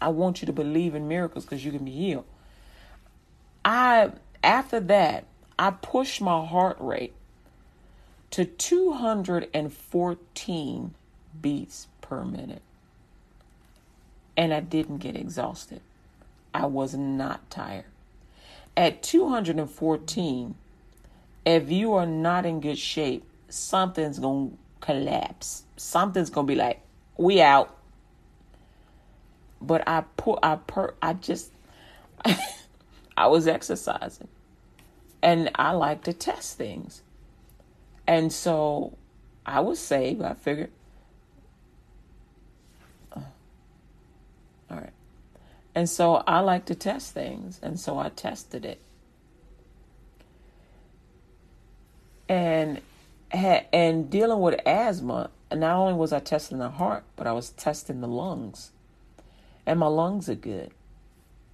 I 0.00 0.08
want 0.08 0.42
you 0.42 0.46
to 0.46 0.52
believe 0.52 0.94
in 0.94 1.08
miracles 1.08 1.44
because 1.44 1.64
you 1.64 1.72
can 1.72 1.84
be 1.84 1.90
healed. 1.90 2.26
I 3.64 4.12
after 4.42 4.80
that, 4.80 5.24
I 5.58 5.70
pushed 5.70 6.20
my 6.20 6.44
heart 6.46 6.76
rate 6.80 7.14
to 8.30 8.44
214 8.44 10.94
beats 11.40 11.86
per 12.00 12.24
minute. 12.24 12.62
And 14.36 14.52
I 14.54 14.60
didn't 14.60 14.98
get 14.98 15.16
exhausted. 15.16 15.80
I 16.54 16.66
was 16.66 16.94
not 16.94 17.50
tired. 17.50 17.86
At 18.76 19.02
214, 19.02 20.54
if 21.44 21.68
you 21.70 21.94
are 21.94 22.06
not 22.06 22.46
in 22.46 22.60
good 22.60 22.78
shape, 22.78 23.24
something's 23.48 24.20
going 24.20 24.50
to 24.50 24.56
collapse. 24.80 25.64
Something's 25.76 26.30
gonna 26.30 26.46
be 26.46 26.54
like, 26.54 26.80
we 27.16 27.40
out. 27.40 27.74
but 29.60 29.86
I 29.88 30.02
put 30.16 30.38
I 30.42 30.56
per 30.56 30.94
I 31.02 31.14
just 31.14 31.52
I 33.16 33.26
was 33.26 33.46
exercising. 33.46 34.28
And 35.22 35.50
I 35.56 35.72
like 35.72 36.04
to 36.04 36.12
test 36.12 36.56
things. 36.56 37.02
And 38.06 38.32
so 38.32 38.96
I 39.44 39.60
was 39.60 39.80
saved. 39.80 40.22
I 40.22 40.34
figured 40.34 40.70
all 44.70 44.76
right. 44.76 44.92
And 45.74 45.88
so 45.88 46.22
I 46.26 46.40
like 46.40 46.66
to 46.66 46.74
test 46.74 47.14
things. 47.14 47.58
And 47.62 47.78
so 47.80 47.98
I 47.98 48.10
tested 48.10 48.64
it. 48.64 48.80
And 52.28 52.80
and 53.30 54.10
dealing 54.10 54.40
with 54.40 54.60
asthma, 54.66 55.30
not 55.52 55.76
only 55.76 55.94
was 55.94 56.12
I 56.12 56.20
testing 56.20 56.58
the 56.58 56.70
heart, 56.70 57.04
but 57.16 57.26
I 57.26 57.32
was 57.32 57.50
testing 57.50 58.00
the 58.00 58.08
lungs. 58.08 58.72
And 59.66 59.78
my 59.78 59.86
lungs 59.86 60.28
are 60.28 60.34
good. 60.34 60.72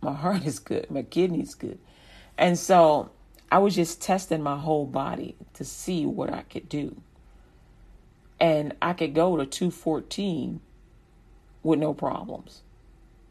My 0.01 0.13
heart 0.15 0.45
is 0.45 0.59
good. 0.59 0.91
My 0.91 1.03
kidneys 1.03 1.55
good. 1.55 1.79
And 2.37 2.59
so 2.59 3.11
I 3.51 3.59
was 3.59 3.75
just 3.75 4.03
testing 4.03 4.43
my 4.43 4.57
whole 4.57 4.87
body 4.87 5.37
to 5.55 5.65
see 5.65 6.07
what 6.07 6.33
I 6.33 6.43
could 6.43 6.69
do. 6.69 6.97
And 8.41 8.75
I 8.83 8.93
could 8.93 9.15
go 9.15 9.37
to 9.37 9.47
214 9.47 10.61
with 11.63 11.79
no 11.79 11.95
problems. 11.95 12.63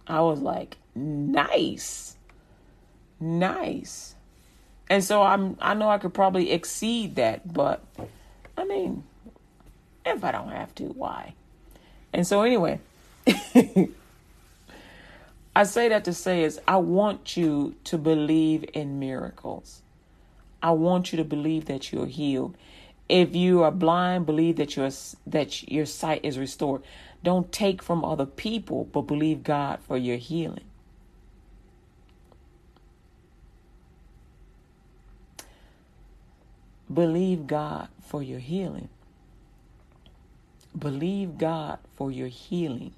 I 0.07 0.21
was 0.21 0.39
like, 0.39 0.77
nice. 0.95 2.15
Nice. 3.19 4.15
And 4.89 5.03
so 5.03 5.21
I'm 5.21 5.57
I 5.61 5.73
know 5.73 5.89
I 5.89 5.97
could 5.97 6.13
probably 6.13 6.51
exceed 6.51 7.15
that, 7.15 7.53
but 7.53 7.83
I 8.57 8.65
mean, 8.65 9.03
if 10.05 10.23
I 10.23 10.31
don't 10.31 10.49
have 10.49 10.73
to, 10.75 10.83
why? 10.85 11.33
And 12.11 12.25
so 12.27 12.41
anyway, 12.41 12.79
I 15.55 15.63
say 15.63 15.89
that 15.89 16.05
to 16.05 16.13
say 16.13 16.43
is 16.43 16.59
I 16.67 16.77
want 16.77 17.37
you 17.37 17.75
to 17.85 17.97
believe 17.97 18.65
in 18.73 18.99
miracles. 18.99 19.81
I 20.61 20.71
want 20.71 21.11
you 21.11 21.17
to 21.17 21.23
believe 21.23 21.65
that 21.65 21.91
you're 21.91 22.05
healed. 22.07 22.55
If 23.09 23.35
you 23.35 23.63
are 23.63 23.71
blind, 23.71 24.25
believe 24.25 24.55
that 24.57 24.75
your 24.75 24.89
that 25.27 25.69
your 25.69 25.85
sight 25.85 26.23
is 26.23 26.39
restored. 26.39 26.83
Don't 27.23 27.51
take 27.51 27.81
from 27.81 28.03
other 28.03 28.25
people, 28.25 28.85
but 28.85 29.01
believe 29.01 29.43
God 29.43 29.79
for 29.85 29.97
your 29.97 30.17
healing. 30.17 30.63
Believe 36.93 37.47
God 37.47 37.87
for 38.05 38.21
your 38.21 38.39
healing. 38.39 38.89
Believe 40.77 41.37
God 41.37 41.79
for 41.95 42.11
your 42.11 42.27
healing. 42.27 42.93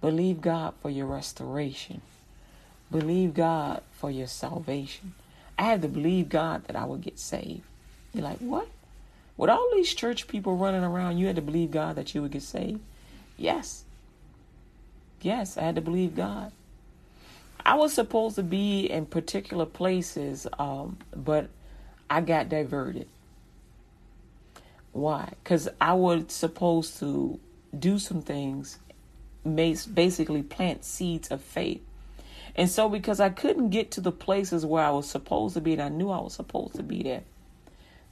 Believe 0.00 0.40
God 0.40 0.74
for 0.80 0.90
your 0.90 1.06
restoration. 1.06 2.02
Believe 2.90 3.34
God 3.34 3.82
for 3.92 4.10
your 4.10 4.26
salvation. 4.26 5.14
I 5.58 5.64
had 5.64 5.82
to 5.82 5.88
believe 5.88 6.28
God 6.28 6.64
that 6.66 6.76
I 6.76 6.84
would 6.84 7.00
get 7.00 7.18
saved. 7.18 7.62
You're 8.12 8.24
like, 8.24 8.38
what? 8.38 8.68
With 9.36 9.50
all 9.50 9.70
these 9.74 9.94
church 9.94 10.28
people 10.28 10.56
running 10.56 10.84
around, 10.84 11.18
you 11.18 11.26
had 11.26 11.36
to 11.36 11.42
believe 11.42 11.70
God 11.70 11.96
that 11.96 12.14
you 12.14 12.22
would 12.22 12.30
get 12.30 12.42
saved? 12.42 12.80
Yes. 13.36 13.84
Yes, 15.20 15.56
I 15.56 15.62
had 15.62 15.74
to 15.74 15.80
believe 15.80 16.14
God. 16.14 16.52
I 17.64 17.74
was 17.74 17.92
supposed 17.92 18.36
to 18.36 18.42
be 18.42 18.86
in 18.86 19.06
particular 19.06 19.66
places, 19.66 20.46
um, 20.58 20.98
but 21.14 21.48
I 22.08 22.20
got 22.20 22.48
diverted. 22.48 23.08
Why? 24.92 25.32
Because 25.42 25.68
I 25.80 25.92
was 25.94 26.24
supposed 26.28 26.98
to 27.00 27.38
do 27.78 27.98
some 27.98 28.22
things, 28.22 28.78
basically 29.44 30.42
plant 30.42 30.84
seeds 30.84 31.30
of 31.30 31.42
faith. 31.42 31.82
And 32.54 32.70
so, 32.70 32.88
because 32.88 33.20
I 33.20 33.28
couldn't 33.28 33.68
get 33.68 33.90
to 33.92 34.00
the 34.00 34.12
places 34.12 34.64
where 34.64 34.82
I 34.82 34.90
was 34.90 35.08
supposed 35.08 35.54
to 35.54 35.60
be, 35.60 35.74
and 35.74 35.82
I 35.82 35.88
knew 35.90 36.10
I 36.10 36.20
was 36.20 36.32
supposed 36.34 36.76
to 36.76 36.82
be 36.82 37.02
there, 37.02 37.22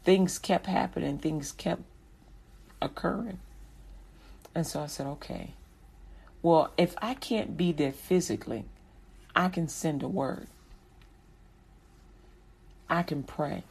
things 0.05 0.38
kept 0.38 0.66
happening, 0.66 1.16
things 1.18 1.53
kept 1.53 1.82
occurring. 2.82 3.38
And 4.55 4.66
so 4.66 4.80
I 4.80 4.86
said, 4.86 5.07
okay, 5.07 5.55
well, 6.42 6.72
if 6.76 6.95
I 7.01 7.14
can't 7.14 7.57
be 7.57 7.72
there 7.72 7.92
physically, 7.92 8.66
I 9.34 9.49
can 9.49 9.66
send 9.66 10.03
a 10.03 10.09
word. 10.09 10.47
I 12.90 13.03
can 13.03 13.22
pray. 13.22 13.62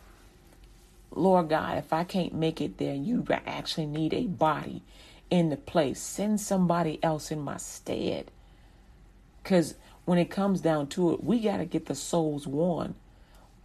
Lord 1.16 1.50
God, 1.50 1.78
if 1.78 1.94
I 1.94 2.04
can't 2.04 2.34
make 2.34 2.60
it 2.62 2.78
there, 2.78 2.96
you 2.96 3.26
actually 3.46 3.86
need 3.86 4.14
a 4.14 4.28
body 4.28 4.82
in 5.30 5.50
the 5.50 5.58
place. 5.58 6.00
Send 6.00 6.42
somebody 6.42 7.02
else 7.04 7.32
in 7.32 7.40
my 7.40 7.58
stead. 7.58 8.32
Because 9.42 9.76
when 10.06 10.18
it 10.18 10.30
comes 10.30 10.62
down 10.62 10.88
to 10.88 11.14
it, 11.14 11.24
we 11.24 11.40
got 11.40 11.58
to 11.58 11.66
get 11.66 11.86
the 11.86 11.96
souls 11.96 12.48
won, 12.48 12.96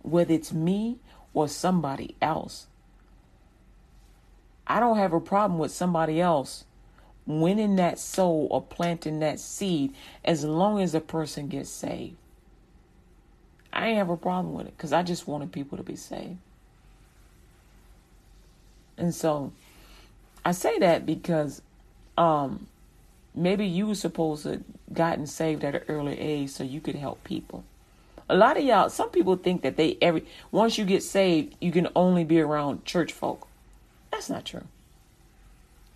whether 0.03 0.33
it's 0.33 0.53
me 0.53 0.99
or 1.33 1.49
somebody 1.49 2.17
else. 2.21 2.67
I 4.67 4.81
don't 4.81 4.99
have 4.99 5.13
a 5.13 5.21
problem 5.21 5.59
with 5.59 5.73
somebody 5.73 6.21
else 6.21 6.65
winning 7.27 7.77
that 7.77 7.99
soul 7.99 8.49
or 8.51 8.63
planting 8.63 9.21
that 9.21 9.39
seed 9.39 9.95
as 10.25 10.45
long 10.45 10.81
as 10.81 10.93
the 10.93 11.01
person 11.01 11.49
gets 11.49 11.71
saved. 11.71 12.17
I 13.73 13.89
ain't 13.89 13.99
have 13.99 14.11
a 14.11 14.17
problem 14.17 14.55
with 14.55 14.67
it 14.67 14.77
because 14.77 14.93
I 14.93 15.03
just 15.03 15.27
wanted 15.27 15.53
people 15.53 15.77
to 15.79 15.85
be 15.85 15.97
saved. 15.97 16.39
And 18.99 19.15
so 19.15 19.53
I 20.45 20.53
say 20.53 20.79
that 20.79 21.07
because 21.07 21.63
um, 22.17 22.67
maybe 23.35 23.67
you 23.67 23.87
were 23.87 23.95
supposed 23.95 24.43
to 24.43 24.63
gotten 24.93 25.27
saved 25.27 25.65
at 25.65 25.75
an 25.75 25.83
early 25.89 26.19
age 26.19 26.51
so 26.51 26.65
you 26.65 26.81
could 26.81 26.97
help 26.97 27.23
people. 27.25 27.65
A 28.29 28.37
lot 28.37 28.59
of 28.59 28.65
y'all, 28.65 28.91
some 28.91 29.11
people 29.11 29.37
think 29.37 29.63
that 29.63 29.77
they 29.77 29.97
every 30.03 30.25
once 30.51 30.77
you 30.77 30.85
get 30.85 31.03
saved, 31.03 31.55
you 31.61 31.73
can 31.73 31.89
only 31.97 32.25
be 32.25 32.41
around 32.41 32.85
church 32.85 33.13
folk. 33.13 33.47
That's 34.11 34.29
not 34.29 34.45
true. 34.45 34.65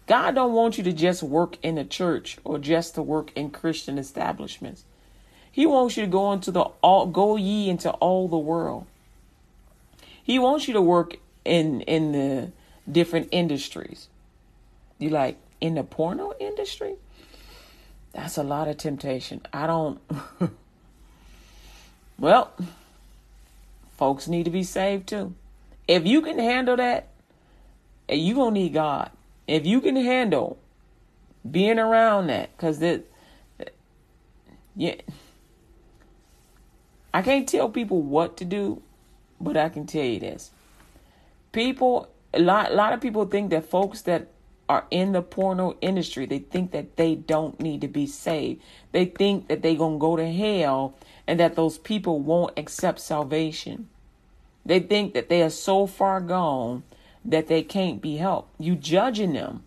God 0.07 0.35
don't 0.35 0.53
want 0.53 0.79
you 0.79 0.85
to 0.85 0.93
just 0.93 1.23
work 1.23 1.59
in 1.63 1.77
the 1.77 1.85
church 1.85 2.39
or 2.45 2.59
just 2.59 2.95
to 2.95 3.03
work 3.03 3.33
in 3.37 3.51
Christian 3.51 3.99
establishments. 3.99 4.85
He 5.51 5.67
wants 5.67 5.97
you 5.97 6.05
to 6.05 6.11
go 6.11 6.33
into 6.33 6.51
the 6.51 6.63
all 6.83 7.07
go 7.07 7.37
ye 7.37 7.69
into 7.69 7.91
all 7.91 8.29
the 8.29 8.39
world. 8.39 8.87
He 10.23 10.39
wants 10.39 10.67
you 10.67 10.75
to 10.75 10.83
work 10.83 11.17
in 11.45 11.83
in 11.83 12.13
the 12.13 12.53
different 12.91 13.29
industries. 13.31 14.09
You 14.99 15.11
like 15.11 15.37
in 15.61 15.75
the 15.75 15.85
porno 15.85 16.33
industry? 16.39 16.97
That's 18.13 18.37
a 18.37 18.43
lot 18.43 18.69
of 18.69 18.77
temptation. 18.77 19.41
I 19.53 19.67
don't. 19.67 20.01
well, 22.19 22.53
folks 23.97 24.29
need 24.29 24.45
to 24.45 24.51
be 24.51 24.63
saved 24.63 25.09
too. 25.09 25.35
If 25.89 26.07
you 26.07 26.23
can 26.23 26.39
handle 26.39 26.77
that, 26.77 27.09
eh, 28.09 28.15
you 28.15 28.35
gonna 28.35 28.53
need 28.53 28.75
God. 28.75 29.11
If 29.47 29.67
you 29.67 29.81
can 29.81 29.97
handle 29.97 30.59
being 31.51 31.79
around 31.79 32.29
that, 32.29 32.57
because 32.57 32.79
that, 32.81 33.05
eh, 33.59 33.65
yeah, 34.77 34.97
I 37.15 37.23
can't 37.23 37.49
tell 37.49 37.69
people 37.69 38.03
what 38.03 38.37
to 38.37 38.45
do, 38.45 38.83
but 39.41 39.57
I 39.57 39.71
can 39.71 39.87
tell 39.87 40.05
you 40.05 40.21
this: 40.21 40.51
people, 41.53 42.09
a 42.35 42.41
lot, 42.41 42.73
a 42.73 42.75
lot 42.75 42.93
of 42.93 43.01
people 43.01 43.27
think 43.27 43.51
that 43.51 43.69
folks 43.69 44.03
that 44.03 44.29
are 44.69 44.87
in 44.91 45.13
the 45.13 45.23
porno 45.23 45.77
industry, 45.81 46.25
they 46.25 46.39
think 46.39 46.71
that 46.73 46.97
they 46.97 47.15
don't 47.15 47.61
need 47.61 47.81
to 47.83 47.89
be 47.89 48.07
saved. 48.07 48.63
They 48.93 49.05
think 49.05 49.49
that 49.49 49.63
they're 49.63 49.75
going 49.75 49.97
to 49.97 50.01
go 50.01 50.17
to 50.17 50.33
hell 50.33 50.97
and 51.27 51.39
that 51.41 51.57
those 51.57 51.79
people 51.79 52.21
won't 52.21 52.59
accept 52.59 53.01
salvation. 53.01 53.89
They 54.65 54.81
think 54.81 55.15
that 55.15 55.29
they 55.29 55.43
are 55.43 55.51
so 55.51 55.87
far 55.87 56.21
gone 56.21 56.85
that 57.25 57.49
they 57.49 57.63
can't 57.63 58.01
be 58.01 58.17
helped. 58.17 58.61
You 58.61 58.75
judging 58.77 59.33
them. 59.33 59.65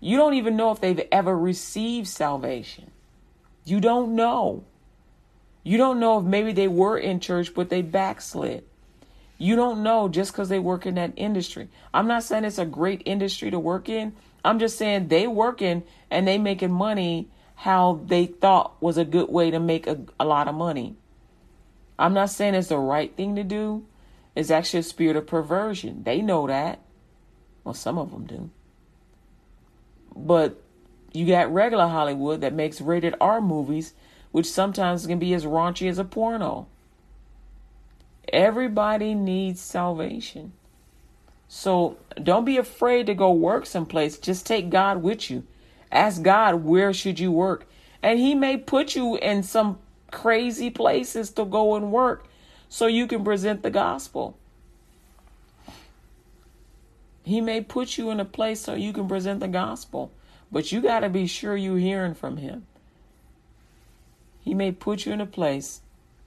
You 0.00 0.16
don't 0.16 0.34
even 0.34 0.56
know 0.56 0.70
if 0.70 0.80
they've 0.80 1.06
ever 1.10 1.36
received 1.36 2.08
salvation. 2.08 2.90
You 3.64 3.80
don't 3.80 4.14
know. 4.14 4.64
You 5.62 5.78
don't 5.78 6.00
know 6.00 6.18
if 6.18 6.24
maybe 6.24 6.52
they 6.52 6.68
were 6.68 6.98
in 6.98 7.20
church 7.20 7.54
but 7.54 7.70
they 7.70 7.82
backslid. 7.82 8.64
You 9.42 9.56
don't 9.56 9.82
know 9.82 10.06
just 10.06 10.30
because 10.30 10.48
they 10.50 10.60
work 10.60 10.86
in 10.86 10.94
that 10.94 11.14
industry. 11.16 11.68
I'm 11.92 12.06
not 12.06 12.22
saying 12.22 12.44
it's 12.44 12.58
a 12.58 12.64
great 12.64 13.02
industry 13.06 13.50
to 13.50 13.58
work 13.58 13.88
in. 13.88 14.14
I'm 14.44 14.60
just 14.60 14.78
saying 14.78 15.08
they 15.08 15.26
working 15.26 15.82
and 16.12 16.28
they 16.28 16.38
making 16.38 16.70
money 16.70 17.28
how 17.56 18.02
they 18.06 18.26
thought 18.26 18.80
was 18.80 18.98
a 18.98 19.04
good 19.04 19.30
way 19.30 19.50
to 19.50 19.58
make 19.58 19.88
a, 19.88 19.98
a 20.20 20.24
lot 20.24 20.46
of 20.46 20.54
money. 20.54 20.94
I'm 21.98 22.14
not 22.14 22.30
saying 22.30 22.54
it's 22.54 22.68
the 22.68 22.78
right 22.78 23.12
thing 23.16 23.34
to 23.34 23.42
do. 23.42 23.84
It's 24.36 24.52
actually 24.52 24.78
a 24.78 24.84
spirit 24.84 25.16
of 25.16 25.26
perversion. 25.26 26.04
They 26.04 26.22
know 26.22 26.46
that. 26.46 26.78
Well, 27.64 27.74
some 27.74 27.98
of 27.98 28.12
them 28.12 28.26
do. 28.26 28.50
But 30.14 30.62
you 31.12 31.26
got 31.26 31.52
regular 31.52 31.88
Hollywood 31.88 32.42
that 32.42 32.54
makes 32.54 32.80
rated 32.80 33.16
R 33.20 33.40
movies, 33.40 33.92
which 34.30 34.48
sometimes 34.48 35.04
can 35.04 35.18
be 35.18 35.34
as 35.34 35.44
raunchy 35.44 35.90
as 35.90 35.98
a 35.98 36.04
porno. 36.04 36.68
Everybody 38.28 39.14
needs 39.14 39.60
salvation. 39.60 40.52
So 41.48 41.98
don't 42.22 42.44
be 42.44 42.56
afraid 42.56 43.06
to 43.06 43.14
go 43.14 43.32
work 43.32 43.66
someplace. 43.66 44.18
Just 44.18 44.46
take 44.46 44.70
God 44.70 45.02
with 45.02 45.30
you. 45.30 45.44
Ask 45.90 46.22
God, 46.22 46.64
where 46.64 46.92
should 46.92 47.20
you 47.20 47.30
work? 47.30 47.66
And 48.02 48.18
he 48.18 48.34
may 48.34 48.56
put 48.56 48.96
you 48.96 49.16
in 49.16 49.42
some 49.42 49.78
crazy 50.10 50.70
places 50.70 51.30
to 51.32 51.44
go 51.44 51.74
and 51.74 51.92
work 51.92 52.26
so 52.68 52.86
you 52.86 53.06
can 53.06 53.22
present 53.22 53.62
the 53.62 53.70
gospel. 53.70 54.36
He 57.24 57.40
may 57.40 57.60
put 57.60 57.98
you 57.98 58.10
in 58.10 58.18
a 58.18 58.24
place 58.24 58.60
so 58.60 58.74
you 58.74 58.92
can 58.92 59.06
present 59.06 59.40
the 59.40 59.48
gospel, 59.48 60.10
but 60.50 60.72
you 60.72 60.80
got 60.80 61.00
to 61.00 61.08
be 61.08 61.26
sure 61.26 61.56
you're 61.56 61.78
hearing 61.78 62.14
from 62.14 62.38
him. 62.38 62.66
He 64.40 64.54
may 64.54 64.72
put 64.72 65.06
you 65.06 65.12
in 65.12 65.20
a 65.20 65.26
place 65.26 65.82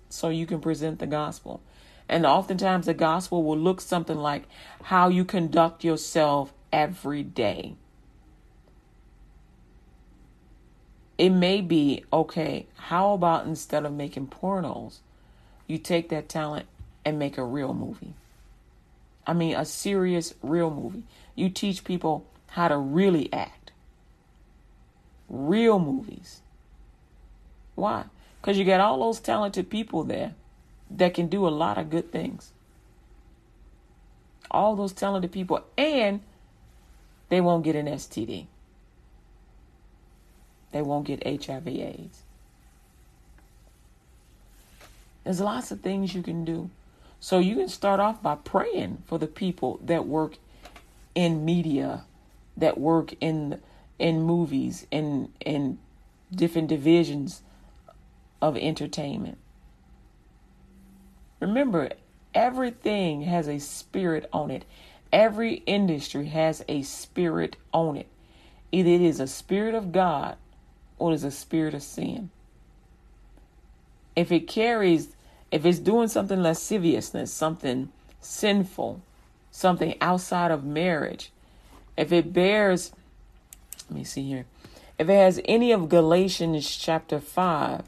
so 0.10 0.30
you 0.30 0.46
can 0.46 0.62
present 0.62 1.00
the 1.00 1.08
gospel. 1.08 1.62
And 2.08 2.26
oftentimes 2.26 2.86
the 2.86 2.94
gospel 2.94 3.44
will 3.44 3.58
look 3.58 3.82
something 3.82 4.18
like 4.18 4.44
how 4.84 5.08
you 5.08 5.26
conduct 5.26 5.84
yourself 5.84 6.54
every 6.72 7.24
day. 7.24 7.76
It 11.18 11.30
may 11.30 11.62
be 11.62 12.04
okay, 12.12 12.68
how 12.76 13.14
about 13.14 13.46
instead 13.46 13.86
of 13.86 13.94
making 13.94 14.28
pornos, 14.28 15.00
you 15.66 15.78
take 15.78 16.10
that 16.10 16.30
talent 16.30 16.68
and 17.04 17.18
make 17.18 17.38
a 17.38 17.44
real 17.44 17.74
movie? 17.74 18.14
I 19.26 19.34
mean, 19.34 19.56
a 19.56 19.66
serious, 19.66 20.34
real 20.44 20.70
movie. 20.70 21.04
You 21.34 21.50
teach 21.50 21.84
people 21.84 22.26
how 22.48 22.68
to 22.68 22.78
really 22.78 23.32
act. 23.34 23.72
Real 25.28 25.80
movies. 25.80 26.42
Why? 27.74 28.04
Because 28.40 28.58
you 28.58 28.66
got 28.66 28.82
all 28.82 29.00
those 29.00 29.20
talented 29.20 29.70
people 29.70 30.04
there 30.04 30.36
that 30.90 31.14
can 31.14 31.28
do 31.28 31.48
a 31.48 31.50
lot 31.50 31.78
of 31.78 31.90
good 31.90 32.12
things. 32.12 32.52
All 34.52 34.76
those 34.76 34.94
talented 34.94 35.32
people, 35.32 35.62
and 35.78 36.22
they 37.30 37.42
won't 37.42 37.64
get 37.64 37.76
an 37.76 37.88
STD. 37.88 38.48
They 40.72 40.82
won't 40.82 41.06
get 41.06 41.26
HIV/AIDS. 41.26 42.24
There's 45.24 45.42
lots 45.42 45.72
of 45.72 45.82
things 45.82 46.14
you 46.14 46.22
can 46.22 46.46
do. 46.46 46.70
So 47.20 47.40
you 47.40 47.56
can 47.56 47.70
start 47.70 48.00
off 48.00 48.22
by 48.22 48.36
praying 48.36 49.04
for 49.08 49.18
the 49.18 49.28
people 49.28 49.80
that 49.84 50.06
work 50.06 50.38
in 51.16 51.44
media, 51.44 52.04
that 52.56 52.78
work 52.78 53.14
in 53.20 53.62
in 53.98 54.22
movies, 54.22 54.86
in 54.92 55.30
in 55.40 55.80
different 56.32 56.68
divisions 56.68 57.42
of 58.42 58.56
entertainment. 58.58 59.38
Remember, 61.46 61.90
everything 62.34 63.22
has 63.22 63.48
a 63.48 63.60
spirit 63.60 64.28
on 64.34 64.50
it. 64.50 64.66
Every 65.14 65.62
industry 65.68 66.26
has 66.30 66.66
a 66.68 66.82
spirit 66.82 67.56
on 67.72 67.98
it. 67.98 68.08
Either 68.72 68.90
it 68.90 69.02
is 69.02 69.20
a 69.20 69.28
spirit 69.28 69.76
of 69.76 69.92
God 69.92 70.38
or 70.98 71.12
it 71.12 71.16
is 71.16 71.24
a 71.24 71.30
spirit 71.30 71.76
of 71.76 71.84
sin. 71.84 72.32
If 74.16 74.32
it 74.32 74.48
carries 74.48 75.16
if 75.52 75.66
it's 75.66 75.78
doing 75.78 76.08
something 76.08 76.42
lasciviousness, 76.42 77.32
something 77.32 77.90
sinful, 78.20 79.02
something 79.52 79.96
outside 80.02 80.50
of 80.50 80.66
marriage, 80.66 81.32
if 81.96 82.12
it 82.12 82.34
bears, 82.34 82.92
let 83.88 84.00
me 84.00 84.04
see 84.04 84.28
here, 84.28 84.46
if 84.98 85.08
it 85.08 85.14
has 85.14 85.40
any 85.46 85.72
of 85.72 85.90
Galatians 85.90 86.76
chapter 86.76 87.20
5, 87.20 87.84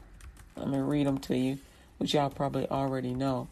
let 0.56 0.68
me 0.68 0.78
read 0.78 1.08
them 1.08 1.18
to 1.18 1.36
you, 1.36 1.58
which 1.98 2.14
y'all 2.14 2.30
probably 2.30 2.68
already 2.68 3.12
know. 3.12 3.48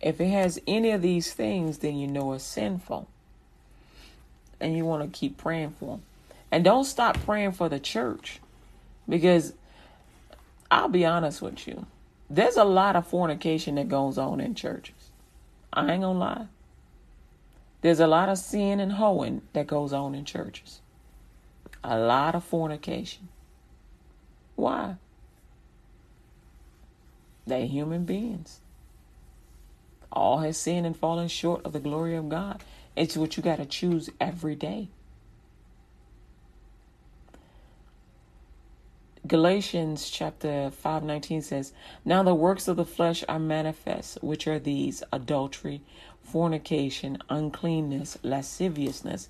If 0.00 0.20
it 0.20 0.28
has 0.28 0.58
any 0.66 0.90
of 0.92 1.02
these 1.02 1.32
things, 1.34 1.78
then 1.78 1.96
you 1.96 2.06
know 2.06 2.32
it's 2.32 2.44
sinful. 2.44 3.06
And 4.58 4.76
you 4.76 4.84
want 4.84 5.02
to 5.02 5.18
keep 5.18 5.36
praying 5.36 5.74
for 5.78 5.96
them. 5.96 6.02
And 6.50 6.64
don't 6.64 6.84
stop 6.84 7.18
praying 7.20 7.52
for 7.52 7.68
the 7.68 7.78
church 7.78 8.40
because 9.08 9.52
I'll 10.70 10.88
be 10.88 11.04
honest 11.04 11.42
with 11.42 11.66
you. 11.66 11.86
There's 12.28 12.56
a 12.56 12.64
lot 12.64 12.96
of 12.96 13.06
fornication 13.06 13.74
that 13.74 13.88
goes 13.88 14.16
on 14.16 14.40
in 14.40 14.54
churches. 14.54 14.94
I 15.72 15.92
ain't 15.92 16.02
gonna 16.02 16.18
lie. 16.18 16.46
There's 17.82 18.00
a 18.00 18.06
lot 18.06 18.28
of 18.28 18.38
sin 18.38 18.80
and 18.80 18.92
hoeing 18.92 19.42
that 19.52 19.66
goes 19.66 19.92
on 19.92 20.14
in 20.14 20.24
churches. 20.24 20.80
A 21.82 21.98
lot 21.98 22.34
of 22.34 22.44
fornication. 22.44 23.28
Why? 24.56 24.96
They 27.46 27.66
human 27.66 28.04
beings. 28.04 28.60
All 30.12 30.38
has 30.38 30.56
sinned 30.56 30.86
and 30.86 30.96
fallen 30.96 31.28
short 31.28 31.64
of 31.64 31.72
the 31.72 31.80
glory 31.80 32.14
of 32.16 32.28
God. 32.28 32.62
It's 32.96 33.16
what 33.16 33.36
you 33.36 33.42
got 33.42 33.56
to 33.56 33.66
choose 33.66 34.10
every 34.20 34.54
day. 34.54 34.88
Galatians 39.26 40.10
chapter 40.10 40.70
5:19 40.70 41.42
says, 41.42 41.72
"Now 42.04 42.22
the 42.22 42.34
works 42.34 42.66
of 42.66 42.76
the 42.76 42.84
flesh 42.84 43.22
are 43.28 43.38
manifest, 43.38 44.18
which 44.22 44.48
are 44.48 44.58
these: 44.58 45.04
adultery, 45.12 45.82
fornication, 46.20 47.18
uncleanness, 47.28 48.18
lasciviousness, 48.22 49.28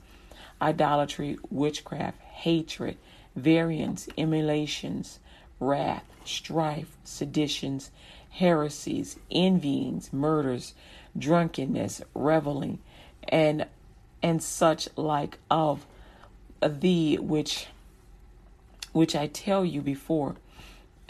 idolatry, 0.60 1.38
witchcraft, 1.50 2.20
hatred, 2.20 2.96
variance, 3.36 4.08
emulations, 4.18 5.18
wrath, 5.58 6.04
strife, 6.24 6.96
seditions, 7.04 7.90
heresies, 8.30 9.18
envyings, 9.30 10.12
murders, 10.12 10.74
drunkenness, 11.16 12.02
reveling, 12.14 12.78
and 13.28 13.66
and 14.22 14.42
such 14.42 14.88
like 14.96 15.38
of 15.50 15.86
thee 16.60 17.16
which 17.16 17.66
which 18.92 19.14
I 19.14 19.28
tell 19.28 19.64
you 19.64 19.80
before, 19.80 20.36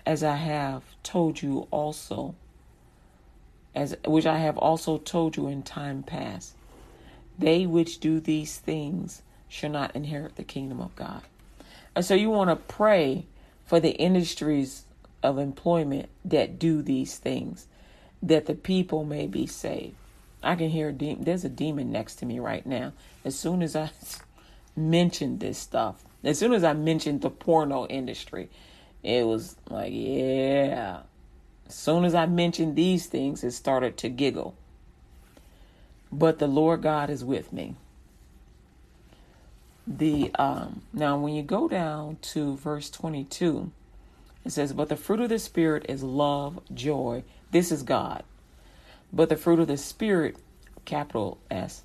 as 0.05 0.23
I 0.23 0.37
have 0.37 0.83
told 1.03 1.43
you 1.43 1.67
also, 1.71 2.35
as 3.75 3.97
which 4.07 4.27
I 4.27 4.39
have 4.39 4.59
also 4.59 4.99
told 4.99 5.37
you 5.37 5.49
in 5.49 5.63
time 5.63 6.03
past. 6.03 6.55
They 7.39 7.65
which 7.65 8.01
do 8.01 8.21
these 8.21 8.59
things 8.59 9.23
shall 9.51 9.69
not 9.69 9.95
inherit 9.95 10.37
the 10.37 10.45
kingdom 10.45 10.81
of 10.81 10.97
God. 10.97 11.23
And 11.95 12.05
so 12.05 12.15
you 12.15 12.31
want 12.31 12.49
to 12.49 12.57
pray 12.57 13.27
for 13.67 13.81
the 13.81 13.91
industries 13.91 14.85
of 15.23 15.39
employment 15.39 16.09
that 16.25 16.59
do 16.59 16.81
these 16.81 17.19
things, 17.19 17.67
that 18.23 18.47
the 18.47 18.55
people 18.55 19.05
may 19.05 19.27
be 19.27 19.47
saved. 19.47 19.97
I 20.43 20.55
can 20.55 20.71
hear 20.71 20.89
a 20.89 20.93
demon. 20.93 21.25
There's 21.25 21.45
a 21.45 21.51
demon 21.51 21.93
next 21.93 22.17
to 22.17 22.27
me 22.27 22.39
right 22.39 22.65
now. 22.65 22.93
As 23.25 23.39
soon 23.39 23.61
as 23.61 23.77
I 23.77 23.91
mentioned 24.77 25.41
this 25.41 25.59
stuff, 25.59 26.03
as 26.23 26.39
soon 26.39 26.53
as 26.53 26.65
I 26.65 26.73
mentioned 26.73 27.21
the 27.21 27.31
porno 27.31 27.87
industry, 27.87 28.49
it 29.03 29.27
was 29.27 29.57
like, 29.69 29.93
yeah. 29.93 31.01
As 31.67 31.75
soon 31.75 32.05
as 32.05 32.15
I 32.15 32.27
mentioned 32.27 32.77
these 32.77 33.07
things, 33.07 33.43
it 33.43 33.53
started 33.53 33.97
to 33.99 34.09
giggle. 34.09 34.55
But 36.13 36.39
the 36.39 36.47
Lord 36.47 36.83
God 36.83 37.11
is 37.11 37.25
with 37.25 37.53
me. 37.53 37.77
The 39.91 40.33
um 40.37 40.83
now 40.93 41.19
when 41.19 41.35
you 41.35 41.43
go 41.43 41.69
down 41.69 42.19
to 42.23 42.57
verse 42.57 42.91
22, 42.91 43.73
it 44.45 44.53
says, 44.53 44.73
"But 44.73 44.89
the 44.89 44.97
fruit 44.97 45.21
of 45.21 45.31
the 45.31 45.41
spirit 45.41 45.87
is 45.89 46.05
love, 46.05 46.61
joy. 46.73 47.25
This 47.51 47.73
is 47.73 47.83
God. 47.83 48.23
But 49.13 49.29
the 49.29 49.37
fruit 49.37 49.59
of 49.59 49.67
the 49.69 49.77
spirit, 49.77 50.37
capital 50.85 51.39
S, 51.51 51.83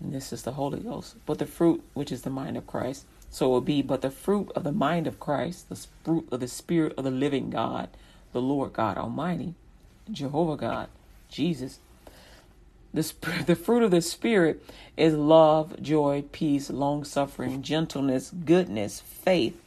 and 0.00 0.14
this 0.14 0.32
is 0.32 0.42
the 0.42 0.52
Holy 0.52 0.80
Ghost. 0.80 1.16
But 1.26 1.38
the 1.38 1.46
fruit, 1.46 1.82
which 1.94 2.12
is 2.12 2.22
the 2.22 2.30
mind 2.30 2.56
of 2.56 2.66
Christ. 2.66 3.06
So 3.30 3.46
it 3.46 3.50
will 3.50 3.60
be, 3.62 3.82
but 3.82 4.02
the 4.02 4.10
fruit 4.10 4.52
of 4.54 4.64
the 4.64 4.72
mind 4.72 5.06
of 5.06 5.20
Christ, 5.20 5.68
the 5.68 5.86
fruit 6.04 6.28
of 6.30 6.40
the 6.40 6.48
Spirit 6.48 6.94
of 6.98 7.04
the 7.04 7.10
living 7.10 7.50
God, 7.50 7.88
the 8.32 8.42
Lord 8.42 8.72
God 8.74 8.98
Almighty, 8.98 9.54
Jehovah 10.10 10.56
God, 10.56 10.88
Jesus. 11.28 11.80
The, 12.94 13.12
the 13.46 13.56
fruit 13.56 13.82
of 13.82 13.90
the 13.90 14.02
Spirit 14.02 14.62
is 14.96 15.14
love, 15.14 15.80
joy, 15.82 16.24
peace, 16.32 16.68
long 16.68 17.04
suffering, 17.04 17.62
gentleness, 17.62 18.30
goodness, 18.44 19.00
faith, 19.00 19.58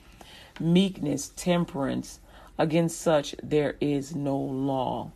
meekness, 0.60 1.32
temperance. 1.36 2.20
Against 2.58 3.02
such 3.02 3.36
there 3.42 3.76
is 3.82 4.16
no 4.16 4.38
law. 4.38 5.12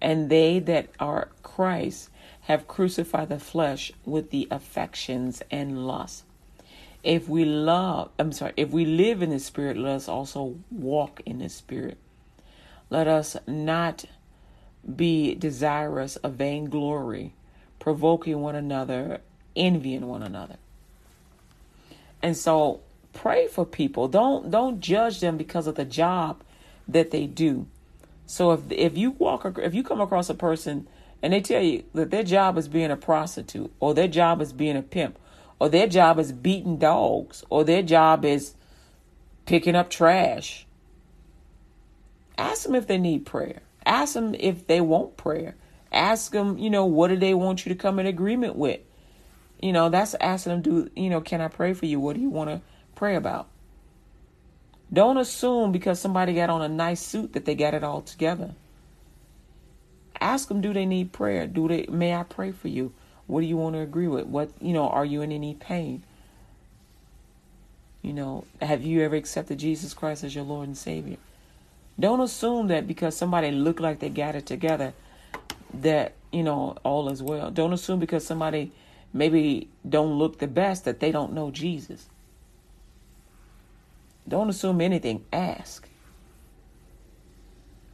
And 0.00 0.28
they 0.28 0.58
that 0.58 0.88
are 1.00 1.28
Christ 1.42 2.10
have 2.42 2.68
crucified 2.68 3.28
the 3.28 3.38
flesh 3.38 3.92
with 4.04 4.30
the 4.30 4.46
affections 4.50 5.42
and 5.50 5.86
lusts. 5.86 6.24
If 7.02 7.28
we 7.28 7.44
love, 7.44 8.10
I'm 8.18 8.32
sorry, 8.32 8.52
if 8.56 8.70
we 8.70 8.84
live 8.84 9.22
in 9.22 9.30
the 9.30 9.38
Spirit, 9.38 9.76
let 9.76 9.94
us 9.94 10.08
also 10.08 10.56
walk 10.70 11.22
in 11.24 11.38
the 11.38 11.48
Spirit. 11.48 11.98
Let 12.90 13.06
us 13.06 13.36
not 13.46 14.04
be 14.94 15.34
desirous 15.34 16.16
of 16.16 16.34
vainglory, 16.34 17.32
provoking 17.78 18.40
one 18.40 18.54
another, 18.54 19.20
envying 19.54 20.06
one 20.06 20.22
another. 20.22 20.56
And 22.22 22.36
so 22.36 22.80
pray 23.12 23.46
for 23.46 23.64
people. 23.64 24.08
Don't 24.08 24.50
don't 24.50 24.80
judge 24.80 25.20
them 25.20 25.36
because 25.36 25.66
of 25.66 25.74
the 25.74 25.84
job 25.84 26.42
that 26.86 27.10
they 27.10 27.26
do. 27.26 27.66
So 28.26 28.52
if 28.52 28.60
if 28.70 28.96
you 28.96 29.12
walk 29.12 29.58
if 29.58 29.74
you 29.74 29.82
come 29.82 30.00
across 30.00 30.28
a 30.28 30.34
person 30.34 30.86
and 31.22 31.32
they 31.32 31.40
tell 31.40 31.62
you 31.62 31.84
that 31.94 32.10
their 32.10 32.22
job 32.22 32.58
is 32.58 32.68
being 32.68 32.90
a 32.90 32.96
prostitute, 32.96 33.72
or 33.80 33.94
their 33.94 34.08
job 34.08 34.40
is 34.42 34.52
being 34.52 34.76
a 34.76 34.82
pimp, 34.82 35.18
or 35.58 35.68
their 35.68 35.86
job 35.86 36.18
is 36.18 36.30
beating 36.30 36.76
dogs, 36.76 37.42
or 37.48 37.64
their 37.64 37.82
job 37.82 38.24
is 38.24 38.54
picking 39.46 39.74
up 39.74 39.88
trash. 39.88 40.66
Ask 42.36 42.64
them 42.64 42.74
if 42.74 42.86
they 42.86 42.98
need 42.98 43.24
prayer. 43.24 43.62
Ask 43.86 44.14
them 44.14 44.34
if 44.34 44.66
they 44.66 44.80
want 44.80 45.16
prayer. 45.16 45.54
Ask 45.92 46.32
them, 46.32 46.58
you 46.58 46.68
know, 46.68 46.84
what 46.84 47.08
do 47.08 47.16
they 47.16 47.32
want 47.32 47.64
you 47.64 47.72
to 47.72 47.78
come 47.78 47.98
in 48.00 48.06
agreement 48.06 48.56
with? 48.56 48.80
You 49.62 49.72
know, 49.72 49.88
that's 49.88 50.14
asking 50.14 50.52
them, 50.52 50.62
do, 50.62 50.90
you 50.96 51.08
know, 51.08 51.20
can 51.20 51.40
I 51.40 51.48
pray 51.48 51.72
for 51.72 51.86
you? 51.86 52.00
What 52.00 52.16
do 52.16 52.20
you 52.20 52.28
want 52.28 52.50
to 52.50 52.60
pray 52.96 53.14
about? 53.14 53.48
Don't 54.92 55.16
assume 55.16 55.72
because 55.72 56.00
somebody 56.00 56.34
got 56.34 56.50
on 56.50 56.62
a 56.62 56.68
nice 56.68 57.00
suit 57.00 57.32
that 57.32 57.44
they 57.44 57.54
got 57.54 57.74
it 57.74 57.84
all 57.84 58.02
together. 58.02 58.54
Ask 60.20 60.48
them, 60.48 60.60
do 60.60 60.72
they 60.72 60.86
need 60.86 61.12
prayer? 61.12 61.46
Do 61.46 61.68
they, 61.68 61.86
may 61.86 62.14
I 62.14 62.24
pray 62.24 62.52
for 62.52 62.68
you? 62.68 62.92
What 63.26 63.40
do 63.40 63.46
you 63.46 63.56
want 63.56 63.74
to 63.74 63.80
agree 63.80 64.08
with? 64.08 64.26
What, 64.26 64.50
you 64.60 64.72
know, 64.72 64.88
are 64.88 65.04
you 65.04 65.22
in 65.22 65.32
any 65.32 65.54
pain? 65.54 66.04
You 68.02 68.12
know, 68.12 68.44
have 68.60 68.82
you 68.82 69.02
ever 69.02 69.16
accepted 69.16 69.58
Jesus 69.58 69.94
Christ 69.94 70.22
as 70.22 70.34
your 70.34 70.44
Lord 70.44 70.68
and 70.68 70.76
Savior? 70.76 71.16
Don't 71.98 72.20
assume 72.20 72.68
that 72.68 72.86
because 72.86 73.16
somebody 73.16 73.50
look 73.50 73.80
like 73.80 74.00
they 74.00 74.10
got 74.10 74.34
it 74.34 74.46
together 74.46 74.92
that, 75.72 76.12
you 76.30 76.42
know, 76.42 76.76
all 76.82 77.08
is 77.08 77.22
well. 77.22 77.50
Don't 77.50 77.72
assume 77.72 77.98
because 77.98 78.26
somebody 78.26 78.72
maybe 79.12 79.68
don't 79.88 80.18
look 80.18 80.38
the 80.38 80.46
best 80.46 80.84
that 80.84 81.00
they 81.00 81.10
don't 81.10 81.32
know 81.32 81.50
Jesus. 81.50 82.08
Don't 84.28 84.50
assume 84.50 84.80
anything. 84.80 85.24
Ask. 85.32 85.88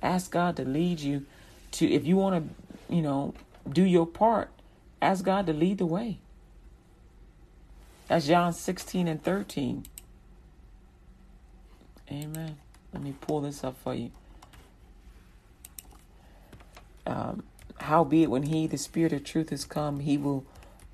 Ask 0.03 0.33
God 0.33 0.57
to 0.57 0.65
lead 0.65 1.01
you 1.01 1.25
to 1.73 1.91
if 1.91 2.05
you 2.05 2.17
want 2.17 2.49
to, 2.89 2.95
you 2.95 3.03
know, 3.03 3.35
do 3.71 3.83
your 3.83 4.07
part, 4.07 4.51
ask 5.01 5.25
God 5.25 5.47
to 5.47 5.53
lead 5.53 5.79
the 5.79 5.87
way. 5.87 6.19
That's 8.09 8.27
John 8.27 8.53
16 8.53 9.07
and 9.07 9.23
13. 9.23 9.87
Amen. 12.11 12.57
Let 12.93 13.03
me 13.03 13.15
pull 13.21 13.41
this 13.41 13.65
up 13.65 13.77
for 13.83 13.95
you. 13.95 14.11
Um, 17.07 17.43
Howbeit, 17.81 18.31
when 18.31 18.45
he, 18.45 18.67
the 18.67 18.79
Spirit 18.79 19.13
of 19.13 19.25
truth, 19.25 19.53
is 19.53 19.65
come, 19.65 20.01
he 20.01 20.17
will 20.17 20.45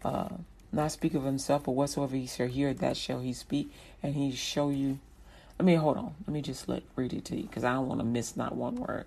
uh, 0.05 0.28
not 0.72 0.92
speak 0.92 1.14
of 1.14 1.24
himself, 1.24 1.64
but 1.64 1.72
whatsoever 1.72 2.16
he 2.16 2.26
shall 2.26 2.46
hear, 2.46 2.72
that 2.74 2.96
shall 2.96 3.20
he 3.20 3.32
speak, 3.32 3.72
and 4.03 4.14
he 4.14 4.32
show 4.32 4.70
you. 4.70 4.99
Let 5.59 5.66
me 5.66 5.74
hold 5.74 5.96
on. 5.96 6.14
Let 6.26 6.32
me 6.32 6.40
just 6.40 6.68
let 6.68 6.84
read 6.94 7.12
it 7.12 7.24
to 7.26 7.36
you 7.36 7.42
because 7.42 7.64
I 7.64 7.74
don't 7.74 7.88
want 7.88 8.01
to 8.01 8.07
miss 8.07 8.36
not 8.36 8.55
one 8.55 8.76
word. 8.76 9.07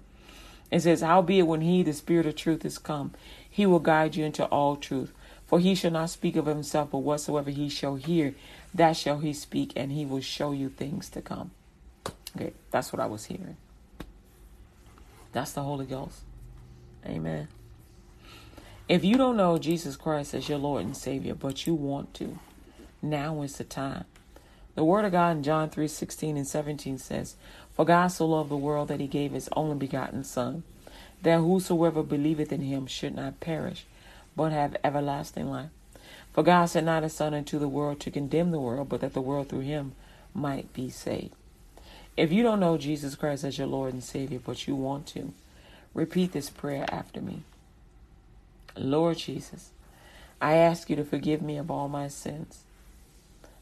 It 0.70 0.82
says, 0.82 1.02
Howbeit, 1.02 1.48
when 1.48 1.62
he, 1.62 1.84
the 1.84 1.94
Spirit 1.94 2.26
of 2.26 2.36
truth, 2.36 2.64
is 2.66 2.78
come, 2.78 3.14
he 3.50 3.66
will 3.66 3.80
guide 3.80 4.16
you 4.16 4.26
into 4.26 4.46
all 4.46 4.76
truth. 4.76 5.12
For 5.46 5.60
he 5.60 5.76
shall 5.76 5.92
not 5.92 6.10
speak 6.10 6.38
of 6.38 6.46
himself, 6.46 6.92
but 6.92 7.00
whatsoever 7.00 7.50
he 7.50 7.68
shall 7.68 7.96
hear, 7.96 8.36
that 8.74 8.96
shall 8.96 9.20
he 9.20 9.34
speak, 9.34 9.74
and 9.76 9.92
he 9.92 10.06
will 10.06 10.22
show 10.22 10.54
you 10.54 10.70
things 10.70 11.10
to 11.10 11.22
come. 11.22 11.52
Okay, 12.36 12.54
that's 12.70 12.94
what 12.94 13.00
I 13.00 13.08
was 13.08 13.26
hearing. 13.26 13.58
That's 15.32 15.54
the 15.54 15.64
Holy 15.64 15.86
Ghost. 15.86 16.22
Amen. 17.06 17.48
If 18.88 19.04
you 19.04 19.16
don't 19.16 19.38
know 19.38 19.58
Jesus 19.58 19.96
Christ 19.96 20.34
as 20.34 20.50
your 20.50 20.58
Lord 20.58 20.84
and 20.84 20.96
Savior, 20.98 21.34
but 21.34 21.66
you 21.66 21.74
want 21.74 22.14
to, 22.16 22.40
now 23.02 23.42
is 23.42 23.58
the 23.58 23.64
time. 23.64 24.06
The 24.76 24.84
Word 24.84 25.06
of 25.06 25.12
God 25.12 25.38
in 25.38 25.44
John 25.44 25.70
3 25.70 25.88
16 25.88 26.38
and 26.38 26.48
17 26.48 26.98
says, 26.98 27.36
For 27.74 27.86
God 27.86 28.08
so 28.08 28.26
loved 28.26 28.50
the 28.50 28.58
world 28.58 28.88
that 28.88 29.00
he 29.00 29.08
gave 29.08 29.32
his 29.32 29.50
only 29.56 29.76
begotten 29.76 30.24
Son, 30.24 30.64
that 31.22 31.40
whosoever 31.40 32.04
believeth 32.04 32.52
in 32.52 32.62
him 32.62 32.88
should 32.88 33.16
not 33.16 33.40
perish, 33.40 33.86
but 34.36 34.52
have 34.52 34.78
everlasting 34.84 35.50
life. 35.50 35.70
For 36.34 36.44
God 36.44 36.66
sent 36.66 36.86
not 36.86 37.04
his 37.04 37.14
Son 37.14 37.34
into 37.34 37.60
the 37.60 37.68
world 37.68 38.00
to 38.02 38.12
condemn 38.12 38.52
the 38.52 38.60
world, 38.60 38.90
but 38.90 39.02
that 39.02 39.14
the 39.14 39.22
world 39.22 39.50
through 39.50 39.62
him 39.62 39.94
might 40.34 40.72
be 40.72 40.90
saved. 40.90 41.36
If 42.18 42.32
you 42.32 42.44
don't 42.44 42.60
know 42.60 42.78
Jesus 42.78 43.16
Christ 43.16 43.44
as 43.44 43.58
your 43.58 43.68
Lord 43.68 43.94
and 43.94 44.04
Savior, 44.04 44.40
but 44.44 44.68
you 44.68 44.76
want 44.76 45.08
to, 45.08 45.34
repeat 45.94 46.34
this 46.34 46.50
prayer 46.50 46.86
after 46.90 47.22
me. 47.22 47.44
Lord 48.76 49.18
Jesus, 49.18 49.70
I 50.42 50.56
ask 50.56 50.90
you 50.90 50.96
to 50.98 51.06
forgive 51.06 51.42
me 51.42 51.58
of 51.58 51.72
all 51.72 51.88
my 51.88 52.08
sins. 52.08 52.64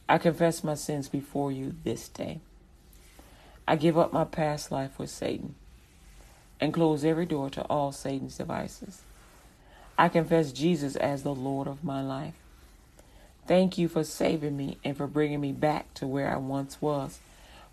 I 0.07 0.17
confess 0.17 0.63
my 0.63 0.75
sins 0.75 1.07
before 1.07 1.51
you 1.51 1.75
this 1.83 2.07
day. 2.07 2.39
I 3.67 3.75
give 3.75 3.97
up 3.97 4.11
my 4.11 4.23
past 4.23 4.71
life 4.71 4.97
with 4.97 5.11
Satan 5.11 5.53
and 6.59 6.73
close 6.73 7.05
every 7.05 7.27
door 7.27 7.51
to 7.51 7.61
all 7.63 7.91
Satan's 7.91 8.37
devices. 8.37 9.03
I 9.97 10.09
confess 10.09 10.51
Jesus 10.51 10.95
as 10.95 11.21
the 11.21 11.35
Lord 11.35 11.67
of 11.67 11.83
my 11.83 12.01
life. 12.01 12.33
Thank 13.47 13.77
you 13.77 13.87
for 13.87 14.03
saving 14.03 14.57
me 14.57 14.77
and 14.83 14.97
for 14.97 15.07
bringing 15.07 15.41
me 15.41 15.51
back 15.51 15.93
to 15.95 16.07
where 16.07 16.33
I 16.33 16.37
once 16.37 16.81
was 16.81 17.19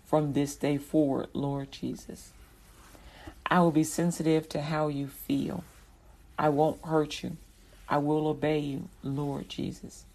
from 0.07 0.31
this 0.31 0.55
day 0.55 0.77
forward, 0.77 1.27
Lord 1.33 1.71
Jesus. 1.71 2.31
I 3.45 3.59
will 3.59 3.71
be 3.71 3.83
sensitive 3.83 4.47
to 4.49 4.61
how 4.61 4.87
you 4.87 5.07
feel. 5.07 5.65
I 6.39 6.49
won't 6.49 6.83
hurt 6.85 7.23
you. 7.23 7.35
I 7.89 7.97
will 7.97 8.27
obey 8.27 8.59
you, 8.59 8.87
Lord 9.03 9.49
Jesus. 9.49 10.05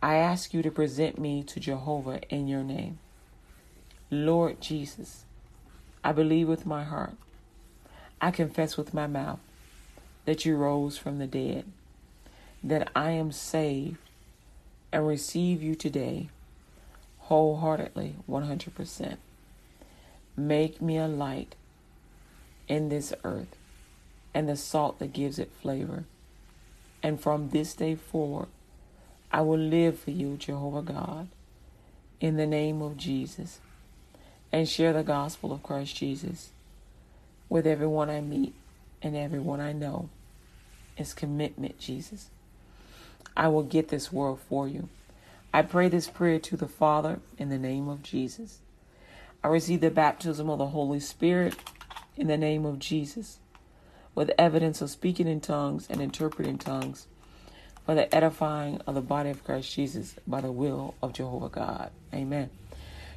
I 0.00 0.16
ask 0.16 0.54
you 0.54 0.62
to 0.62 0.70
present 0.70 1.18
me 1.18 1.42
to 1.42 1.58
Jehovah 1.58 2.20
in 2.28 2.46
your 2.46 2.62
name. 2.62 2.98
Lord 4.10 4.60
Jesus, 4.60 5.24
I 6.04 6.12
believe 6.12 6.48
with 6.48 6.64
my 6.64 6.84
heart. 6.84 7.14
I 8.20 8.30
confess 8.30 8.76
with 8.76 8.94
my 8.94 9.08
mouth 9.08 9.40
that 10.24 10.44
you 10.44 10.56
rose 10.56 10.96
from 10.96 11.18
the 11.18 11.26
dead, 11.26 11.64
that 12.62 12.90
I 12.94 13.10
am 13.10 13.32
saved 13.32 13.98
and 14.92 15.06
receive 15.06 15.62
you 15.62 15.74
today 15.74 16.28
wholeheartedly, 17.24 18.16
100%. 18.28 19.16
Make 20.36 20.82
me 20.82 20.98
a 20.98 21.08
light 21.08 21.54
in 22.68 22.88
this 22.88 23.14
earth 23.24 23.56
and 24.34 24.48
the 24.48 24.56
salt 24.56 24.98
that 24.98 25.12
gives 25.12 25.38
it 25.38 25.50
flavor. 25.62 26.04
And 27.02 27.20
from 27.20 27.50
this 27.50 27.74
day 27.74 27.94
forward, 27.94 28.48
I 29.32 29.40
will 29.40 29.58
live 29.58 29.98
for 29.98 30.10
you, 30.10 30.36
Jehovah 30.36 30.82
God, 30.82 31.28
in 32.20 32.36
the 32.36 32.46
name 32.46 32.82
of 32.82 32.96
Jesus, 32.96 33.58
and 34.52 34.68
share 34.68 34.92
the 34.92 35.02
gospel 35.02 35.52
of 35.52 35.62
Christ 35.62 35.96
Jesus 35.96 36.50
with 37.48 37.66
everyone 37.66 38.10
I 38.10 38.20
meet 38.20 38.54
and 39.02 39.16
everyone 39.16 39.60
I 39.60 39.72
know. 39.72 40.08
It's 40.96 41.14
commitment, 41.14 41.78
Jesus. 41.78 42.28
I 43.36 43.48
will 43.48 43.62
get 43.62 43.88
this 43.88 44.12
world 44.12 44.40
for 44.48 44.68
you. 44.68 44.88
I 45.54 45.62
pray 45.62 45.88
this 45.88 46.08
prayer 46.08 46.40
to 46.40 46.56
the 46.56 46.66
Father 46.66 47.20
in 47.38 47.48
the 47.48 47.60
name 47.60 47.88
of 47.88 48.02
Jesus. 48.02 48.58
I 49.40 49.46
receive 49.46 49.82
the 49.82 49.88
baptism 49.88 50.50
of 50.50 50.58
the 50.58 50.66
Holy 50.66 50.98
Spirit 50.98 51.54
in 52.16 52.26
the 52.26 52.36
name 52.36 52.66
of 52.66 52.80
Jesus, 52.80 53.38
with 54.16 54.32
evidence 54.36 54.82
of 54.82 54.90
speaking 54.90 55.28
in 55.28 55.40
tongues 55.40 55.86
and 55.88 56.00
interpreting 56.00 56.58
tongues 56.58 57.06
for 57.86 57.94
the 57.94 58.12
edifying 58.12 58.80
of 58.84 58.96
the 58.96 59.00
body 59.00 59.30
of 59.30 59.44
Christ 59.44 59.72
Jesus 59.72 60.16
by 60.26 60.40
the 60.40 60.50
will 60.50 60.96
of 61.00 61.12
Jehovah 61.12 61.50
God. 61.50 61.92
Amen. 62.12 62.50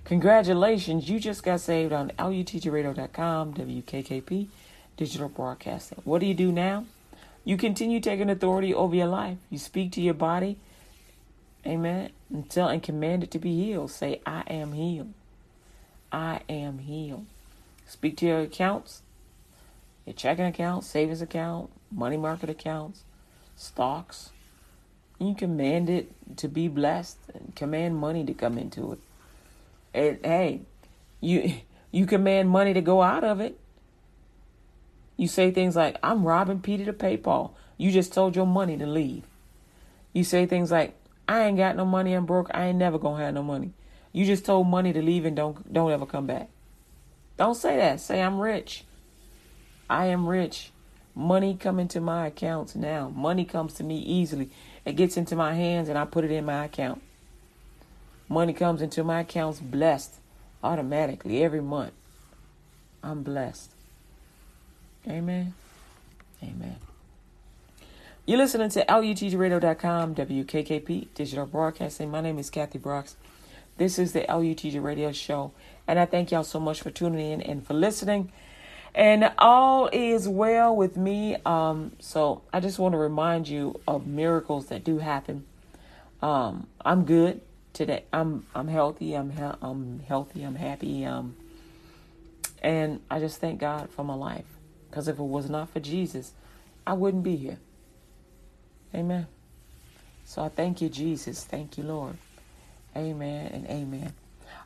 Congratulations, 0.05 1.09
you 1.09 1.19
just 1.19 1.41
got 1.41 1.59
saved 1.59 1.91
on 1.91 2.11
LUTGRadio.com, 2.19 3.55
WKKP, 3.55 4.47
digital 4.95 5.29
broadcasting. 5.29 6.01
What 6.03 6.19
do 6.19 6.27
you 6.27 6.35
do 6.35 6.51
now? 6.51 6.85
You 7.43 7.57
continue 7.57 7.99
taking 7.99 8.29
authority 8.29 8.75
over 8.75 8.93
your 8.93 9.07
life. 9.07 9.39
You 9.49 9.57
speak 9.57 9.91
to 9.93 10.01
your 10.01 10.13
body, 10.13 10.59
amen, 11.67 12.11
and 12.31 12.49
tell 12.49 12.69
and 12.69 12.81
command 12.81 13.23
it 13.23 13.31
to 13.31 13.39
be 13.39 13.55
healed. 13.55 13.91
Say, 13.91 14.21
I 14.25 14.41
am 14.47 14.73
healed. 14.73 15.13
I 16.11 16.41
am 16.49 16.79
healed. 16.79 17.25
Speak 17.85 18.17
to 18.17 18.25
your 18.25 18.41
accounts, 18.41 19.01
your 20.05 20.13
checking 20.13 20.45
account, 20.45 20.83
savings 20.83 21.21
account, 21.21 21.69
money 21.91 22.17
market 22.17 22.49
accounts, 22.49 23.03
stocks, 23.55 24.31
you 25.19 25.33
command 25.33 25.89
it 25.89 26.11
to 26.37 26.47
be 26.47 26.67
blessed 26.67 27.17
and 27.33 27.55
command 27.55 27.97
money 27.97 28.23
to 28.25 28.33
come 28.33 28.57
into 28.57 28.93
it. 28.93 28.99
And 29.93 30.19
hey, 30.23 30.61
you 31.21 31.55
you 31.91 32.05
command 32.05 32.49
money 32.49 32.73
to 32.73 32.81
go 32.81 33.01
out 33.01 33.23
of 33.23 33.39
it. 33.39 33.59
You 35.15 35.27
say 35.27 35.49
things 35.49 35.75
like, 35.75 35.97
I'm 36.03 36.23
robbing 36.23 36.61
Peter 36.61 36.85
to 36.85 36.93
pay 36.93 37.17
Paul. 37.17 37.55
You 37.77 37.91
just 37.91 38.13
told 38.13 38.35
your 38.35 38.45
money 38.45 38.77
to 38.77 38.85
leave. 38.85 39.23
You 40.13 40.23
say 40.23 40.45
things 40.45 40.71
like, 40.71 40.95
I 41.27 41.43
ain't 41.43 41.57
got 41.57 41.75
no 41.75 41.85
money, 41.85 42.13
I'm 42.13 42.25
broke, 42.25 42.49
I 42.53 42.67
ain't 42.67 42.77
never 42.77 42.97
gonna 42.97 43.23
have 43.23 43.33
no 43.33 43.43
money. 43.43 43.73
You 44.13 44.25
just 44.25 44.45
told 44.45 44.67
money 44.67 44.93
to 44.93 45.01
leave 45.01 45.25
and 45.25 45.35
don't 45.35 45.71
don't 45.71 45.91
ever 45.91 46.05
come 46.05 46.25
back. 46.25 46.49
Don't 47.37 47.55
say 47.55 47.77
that. 47.77 47.99
Say 47.99 48.21
I'm 48.21 48.39
rich. 48.39 48.83
I 49.89 50.07
am 50.07 50.27
rich. 50.27 50.71
Money 51.13 51.57
come 51.59 51.79
into 51.79 52.01
my 52.01 52.27
accounts 52.27 52.75
now. 52.75 53.09
Money 53.09 53.45
comes 53.45 53.73
to 53.75 53.83
me 53.83 53.97
easily. 53.99 54.49
It 54.85 54.95
gets 54.95 55.17
into 55.17 55.35
my 55.35 55.53
hands 55.53 55.89
and 55.89 55.97
I 55.97 56.05
put 56.05 56.23
it 56.23 56.31
in 56.31 56.45
my 56.45 56.65
account. 56.65 57.01
Money 58.29 58.53
comes 58.53 58.81
into 58.81 59.03
my 59.03 59.21
accounts 59.21 59.59
blessed 59.59 60.15
automatically 60.63 61.43
every 61.43 61.61
month. 61.61 61.93
I'm 63.03 63.23
blessed. 63.23 63.71
Amen. 65.07 65.53
Amen. 66.43 66.86
You're 68.27 68.39
listening 68.39 68.67
to 68.71 68.83
LUTGRadio.com, 68.83 70.15
WKKP 70.15 71.07
Digital 71.13 71.45
Broadcasting. 71.45 72.11
My 72.11 72.19
name 72.19 72.37
is 72.37 72.49
Kathy 72.49 72.77
Brooks. 72.77 73.15
This 73.77 73.97
is 73.97 74.11
the 74.11 74.25
LUTG 74.27 74.83
Radio 74.83 75.13
Show. 75.13 75.53
And 75.87 75.97
I 75.97 76.05
thank 76.05 76.31
y'all 76.31 76.43
so 76.43 76.59
much 76.59 76.81
for 76.81 76.91
tuning 76.91 77.31
in 77.31 77.41
and 77.41 77.65
for 77.65 77.73
listening. 77.73 78.33
And 78.93 79.31
all 79.37 79.87
is 79.93 80.27
well 80.27 80.75
with 80.75 80.97
me. 80.97 81.37
Um, 81.45 81.93
so 81.99 82.41
I 82.51 82.59
just 82.59 82.79
want 82.79 82.91
to 82.95 82.97
remind 82.97 83.47
you 83.47 83.79
of 83.87 84.05
miracles 84.05 84.65
that 84.65 84.83
do 84.83 84.97
happen. 84.97 85.45
Um, 86.21 86.67
I'm 86.83 87.05
good 87.05 87.39
today. 87.71 88.03
I'm 88.11 88.45
I'm 88.53 88.67
healthy. 88.67 89.13
I'm 89.13 89.29
he- 89.29 89.41
I'm 89.61 90.01
healthy. 90.05 90.43
I'm 90.43 90.55
happy. 90.55 91.05
Um, 91.05 91.37
and 92.61 92.99
I 93.09 93.19
just 93.19 93.39
thank 93.39 93.61
God 93.61 93.89
for 93.89 94.03
my 94.03 94.15
life. 94.15 94.57
Because 94.89 95.07
if 95.07 95.17
it 95.17 95.23
was 95.23 95.49
not 95.49 95.69
for 95.69 95.79
Jesus, 95.79 96.33
I 96.85 96.91
wouldn't 96.91 97.23
be 97.23 97.37
here. 97.37 97.59
Amen. 98.95 99.27
So 100.25 100.43
I 100.43 100.49
thank 100.49 100.81
you, 100.81 100.89
Jesus. 100.89 101.43
Thank 101.43 101.77
you, 101.77 101.83
Lord. 101.83 102.17
Amen 102.95 103.47
and 103.53 103.67
amen. 103.67 104.13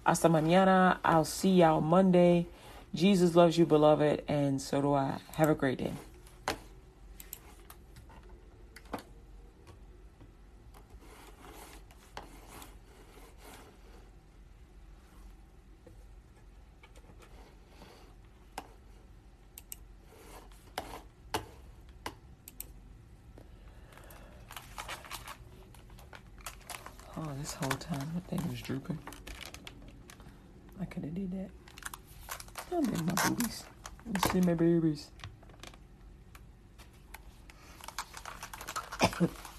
Hasta 0.05 0.27
mañana. 0.29 0.97
I'll 1.03 1.25
see 1.25 1.51
y'all 1.51 1.81
Monday. 1.81 2.47
Jesus 2.93 3.35
loves 3.35 3.57
you, 3.57 3.65
beloved, 3.65 4.23
and 4.27 4.61
so 4.61 4.81
do 4.81 4.93
I. 4.93 5.19
Have 5.35 5.49
a 5.49 5.55
great 5.55 5.77
day. 5.77 5.93
Oh, 27.17 27.29
this 27.39 27.53
whole 27.53 27.69
time 27.71 28.09
my 28.15 28.21
thing 28.21 28.49
was 28.49 28.60
drooping. 28.71 28.99
I 30.79 30.85
could 30.85 31.03
have 31.03 31.13
did 31.13 31.29
that. 31.31 31.49
I 32.71 32.79
made 32.79 33.05
my 33.05 33.13
boobies. 33.27 33.65
Me 34.05 34.13
see 34.31 34.39
my 34.39 34.53
babies. 34.53 35.11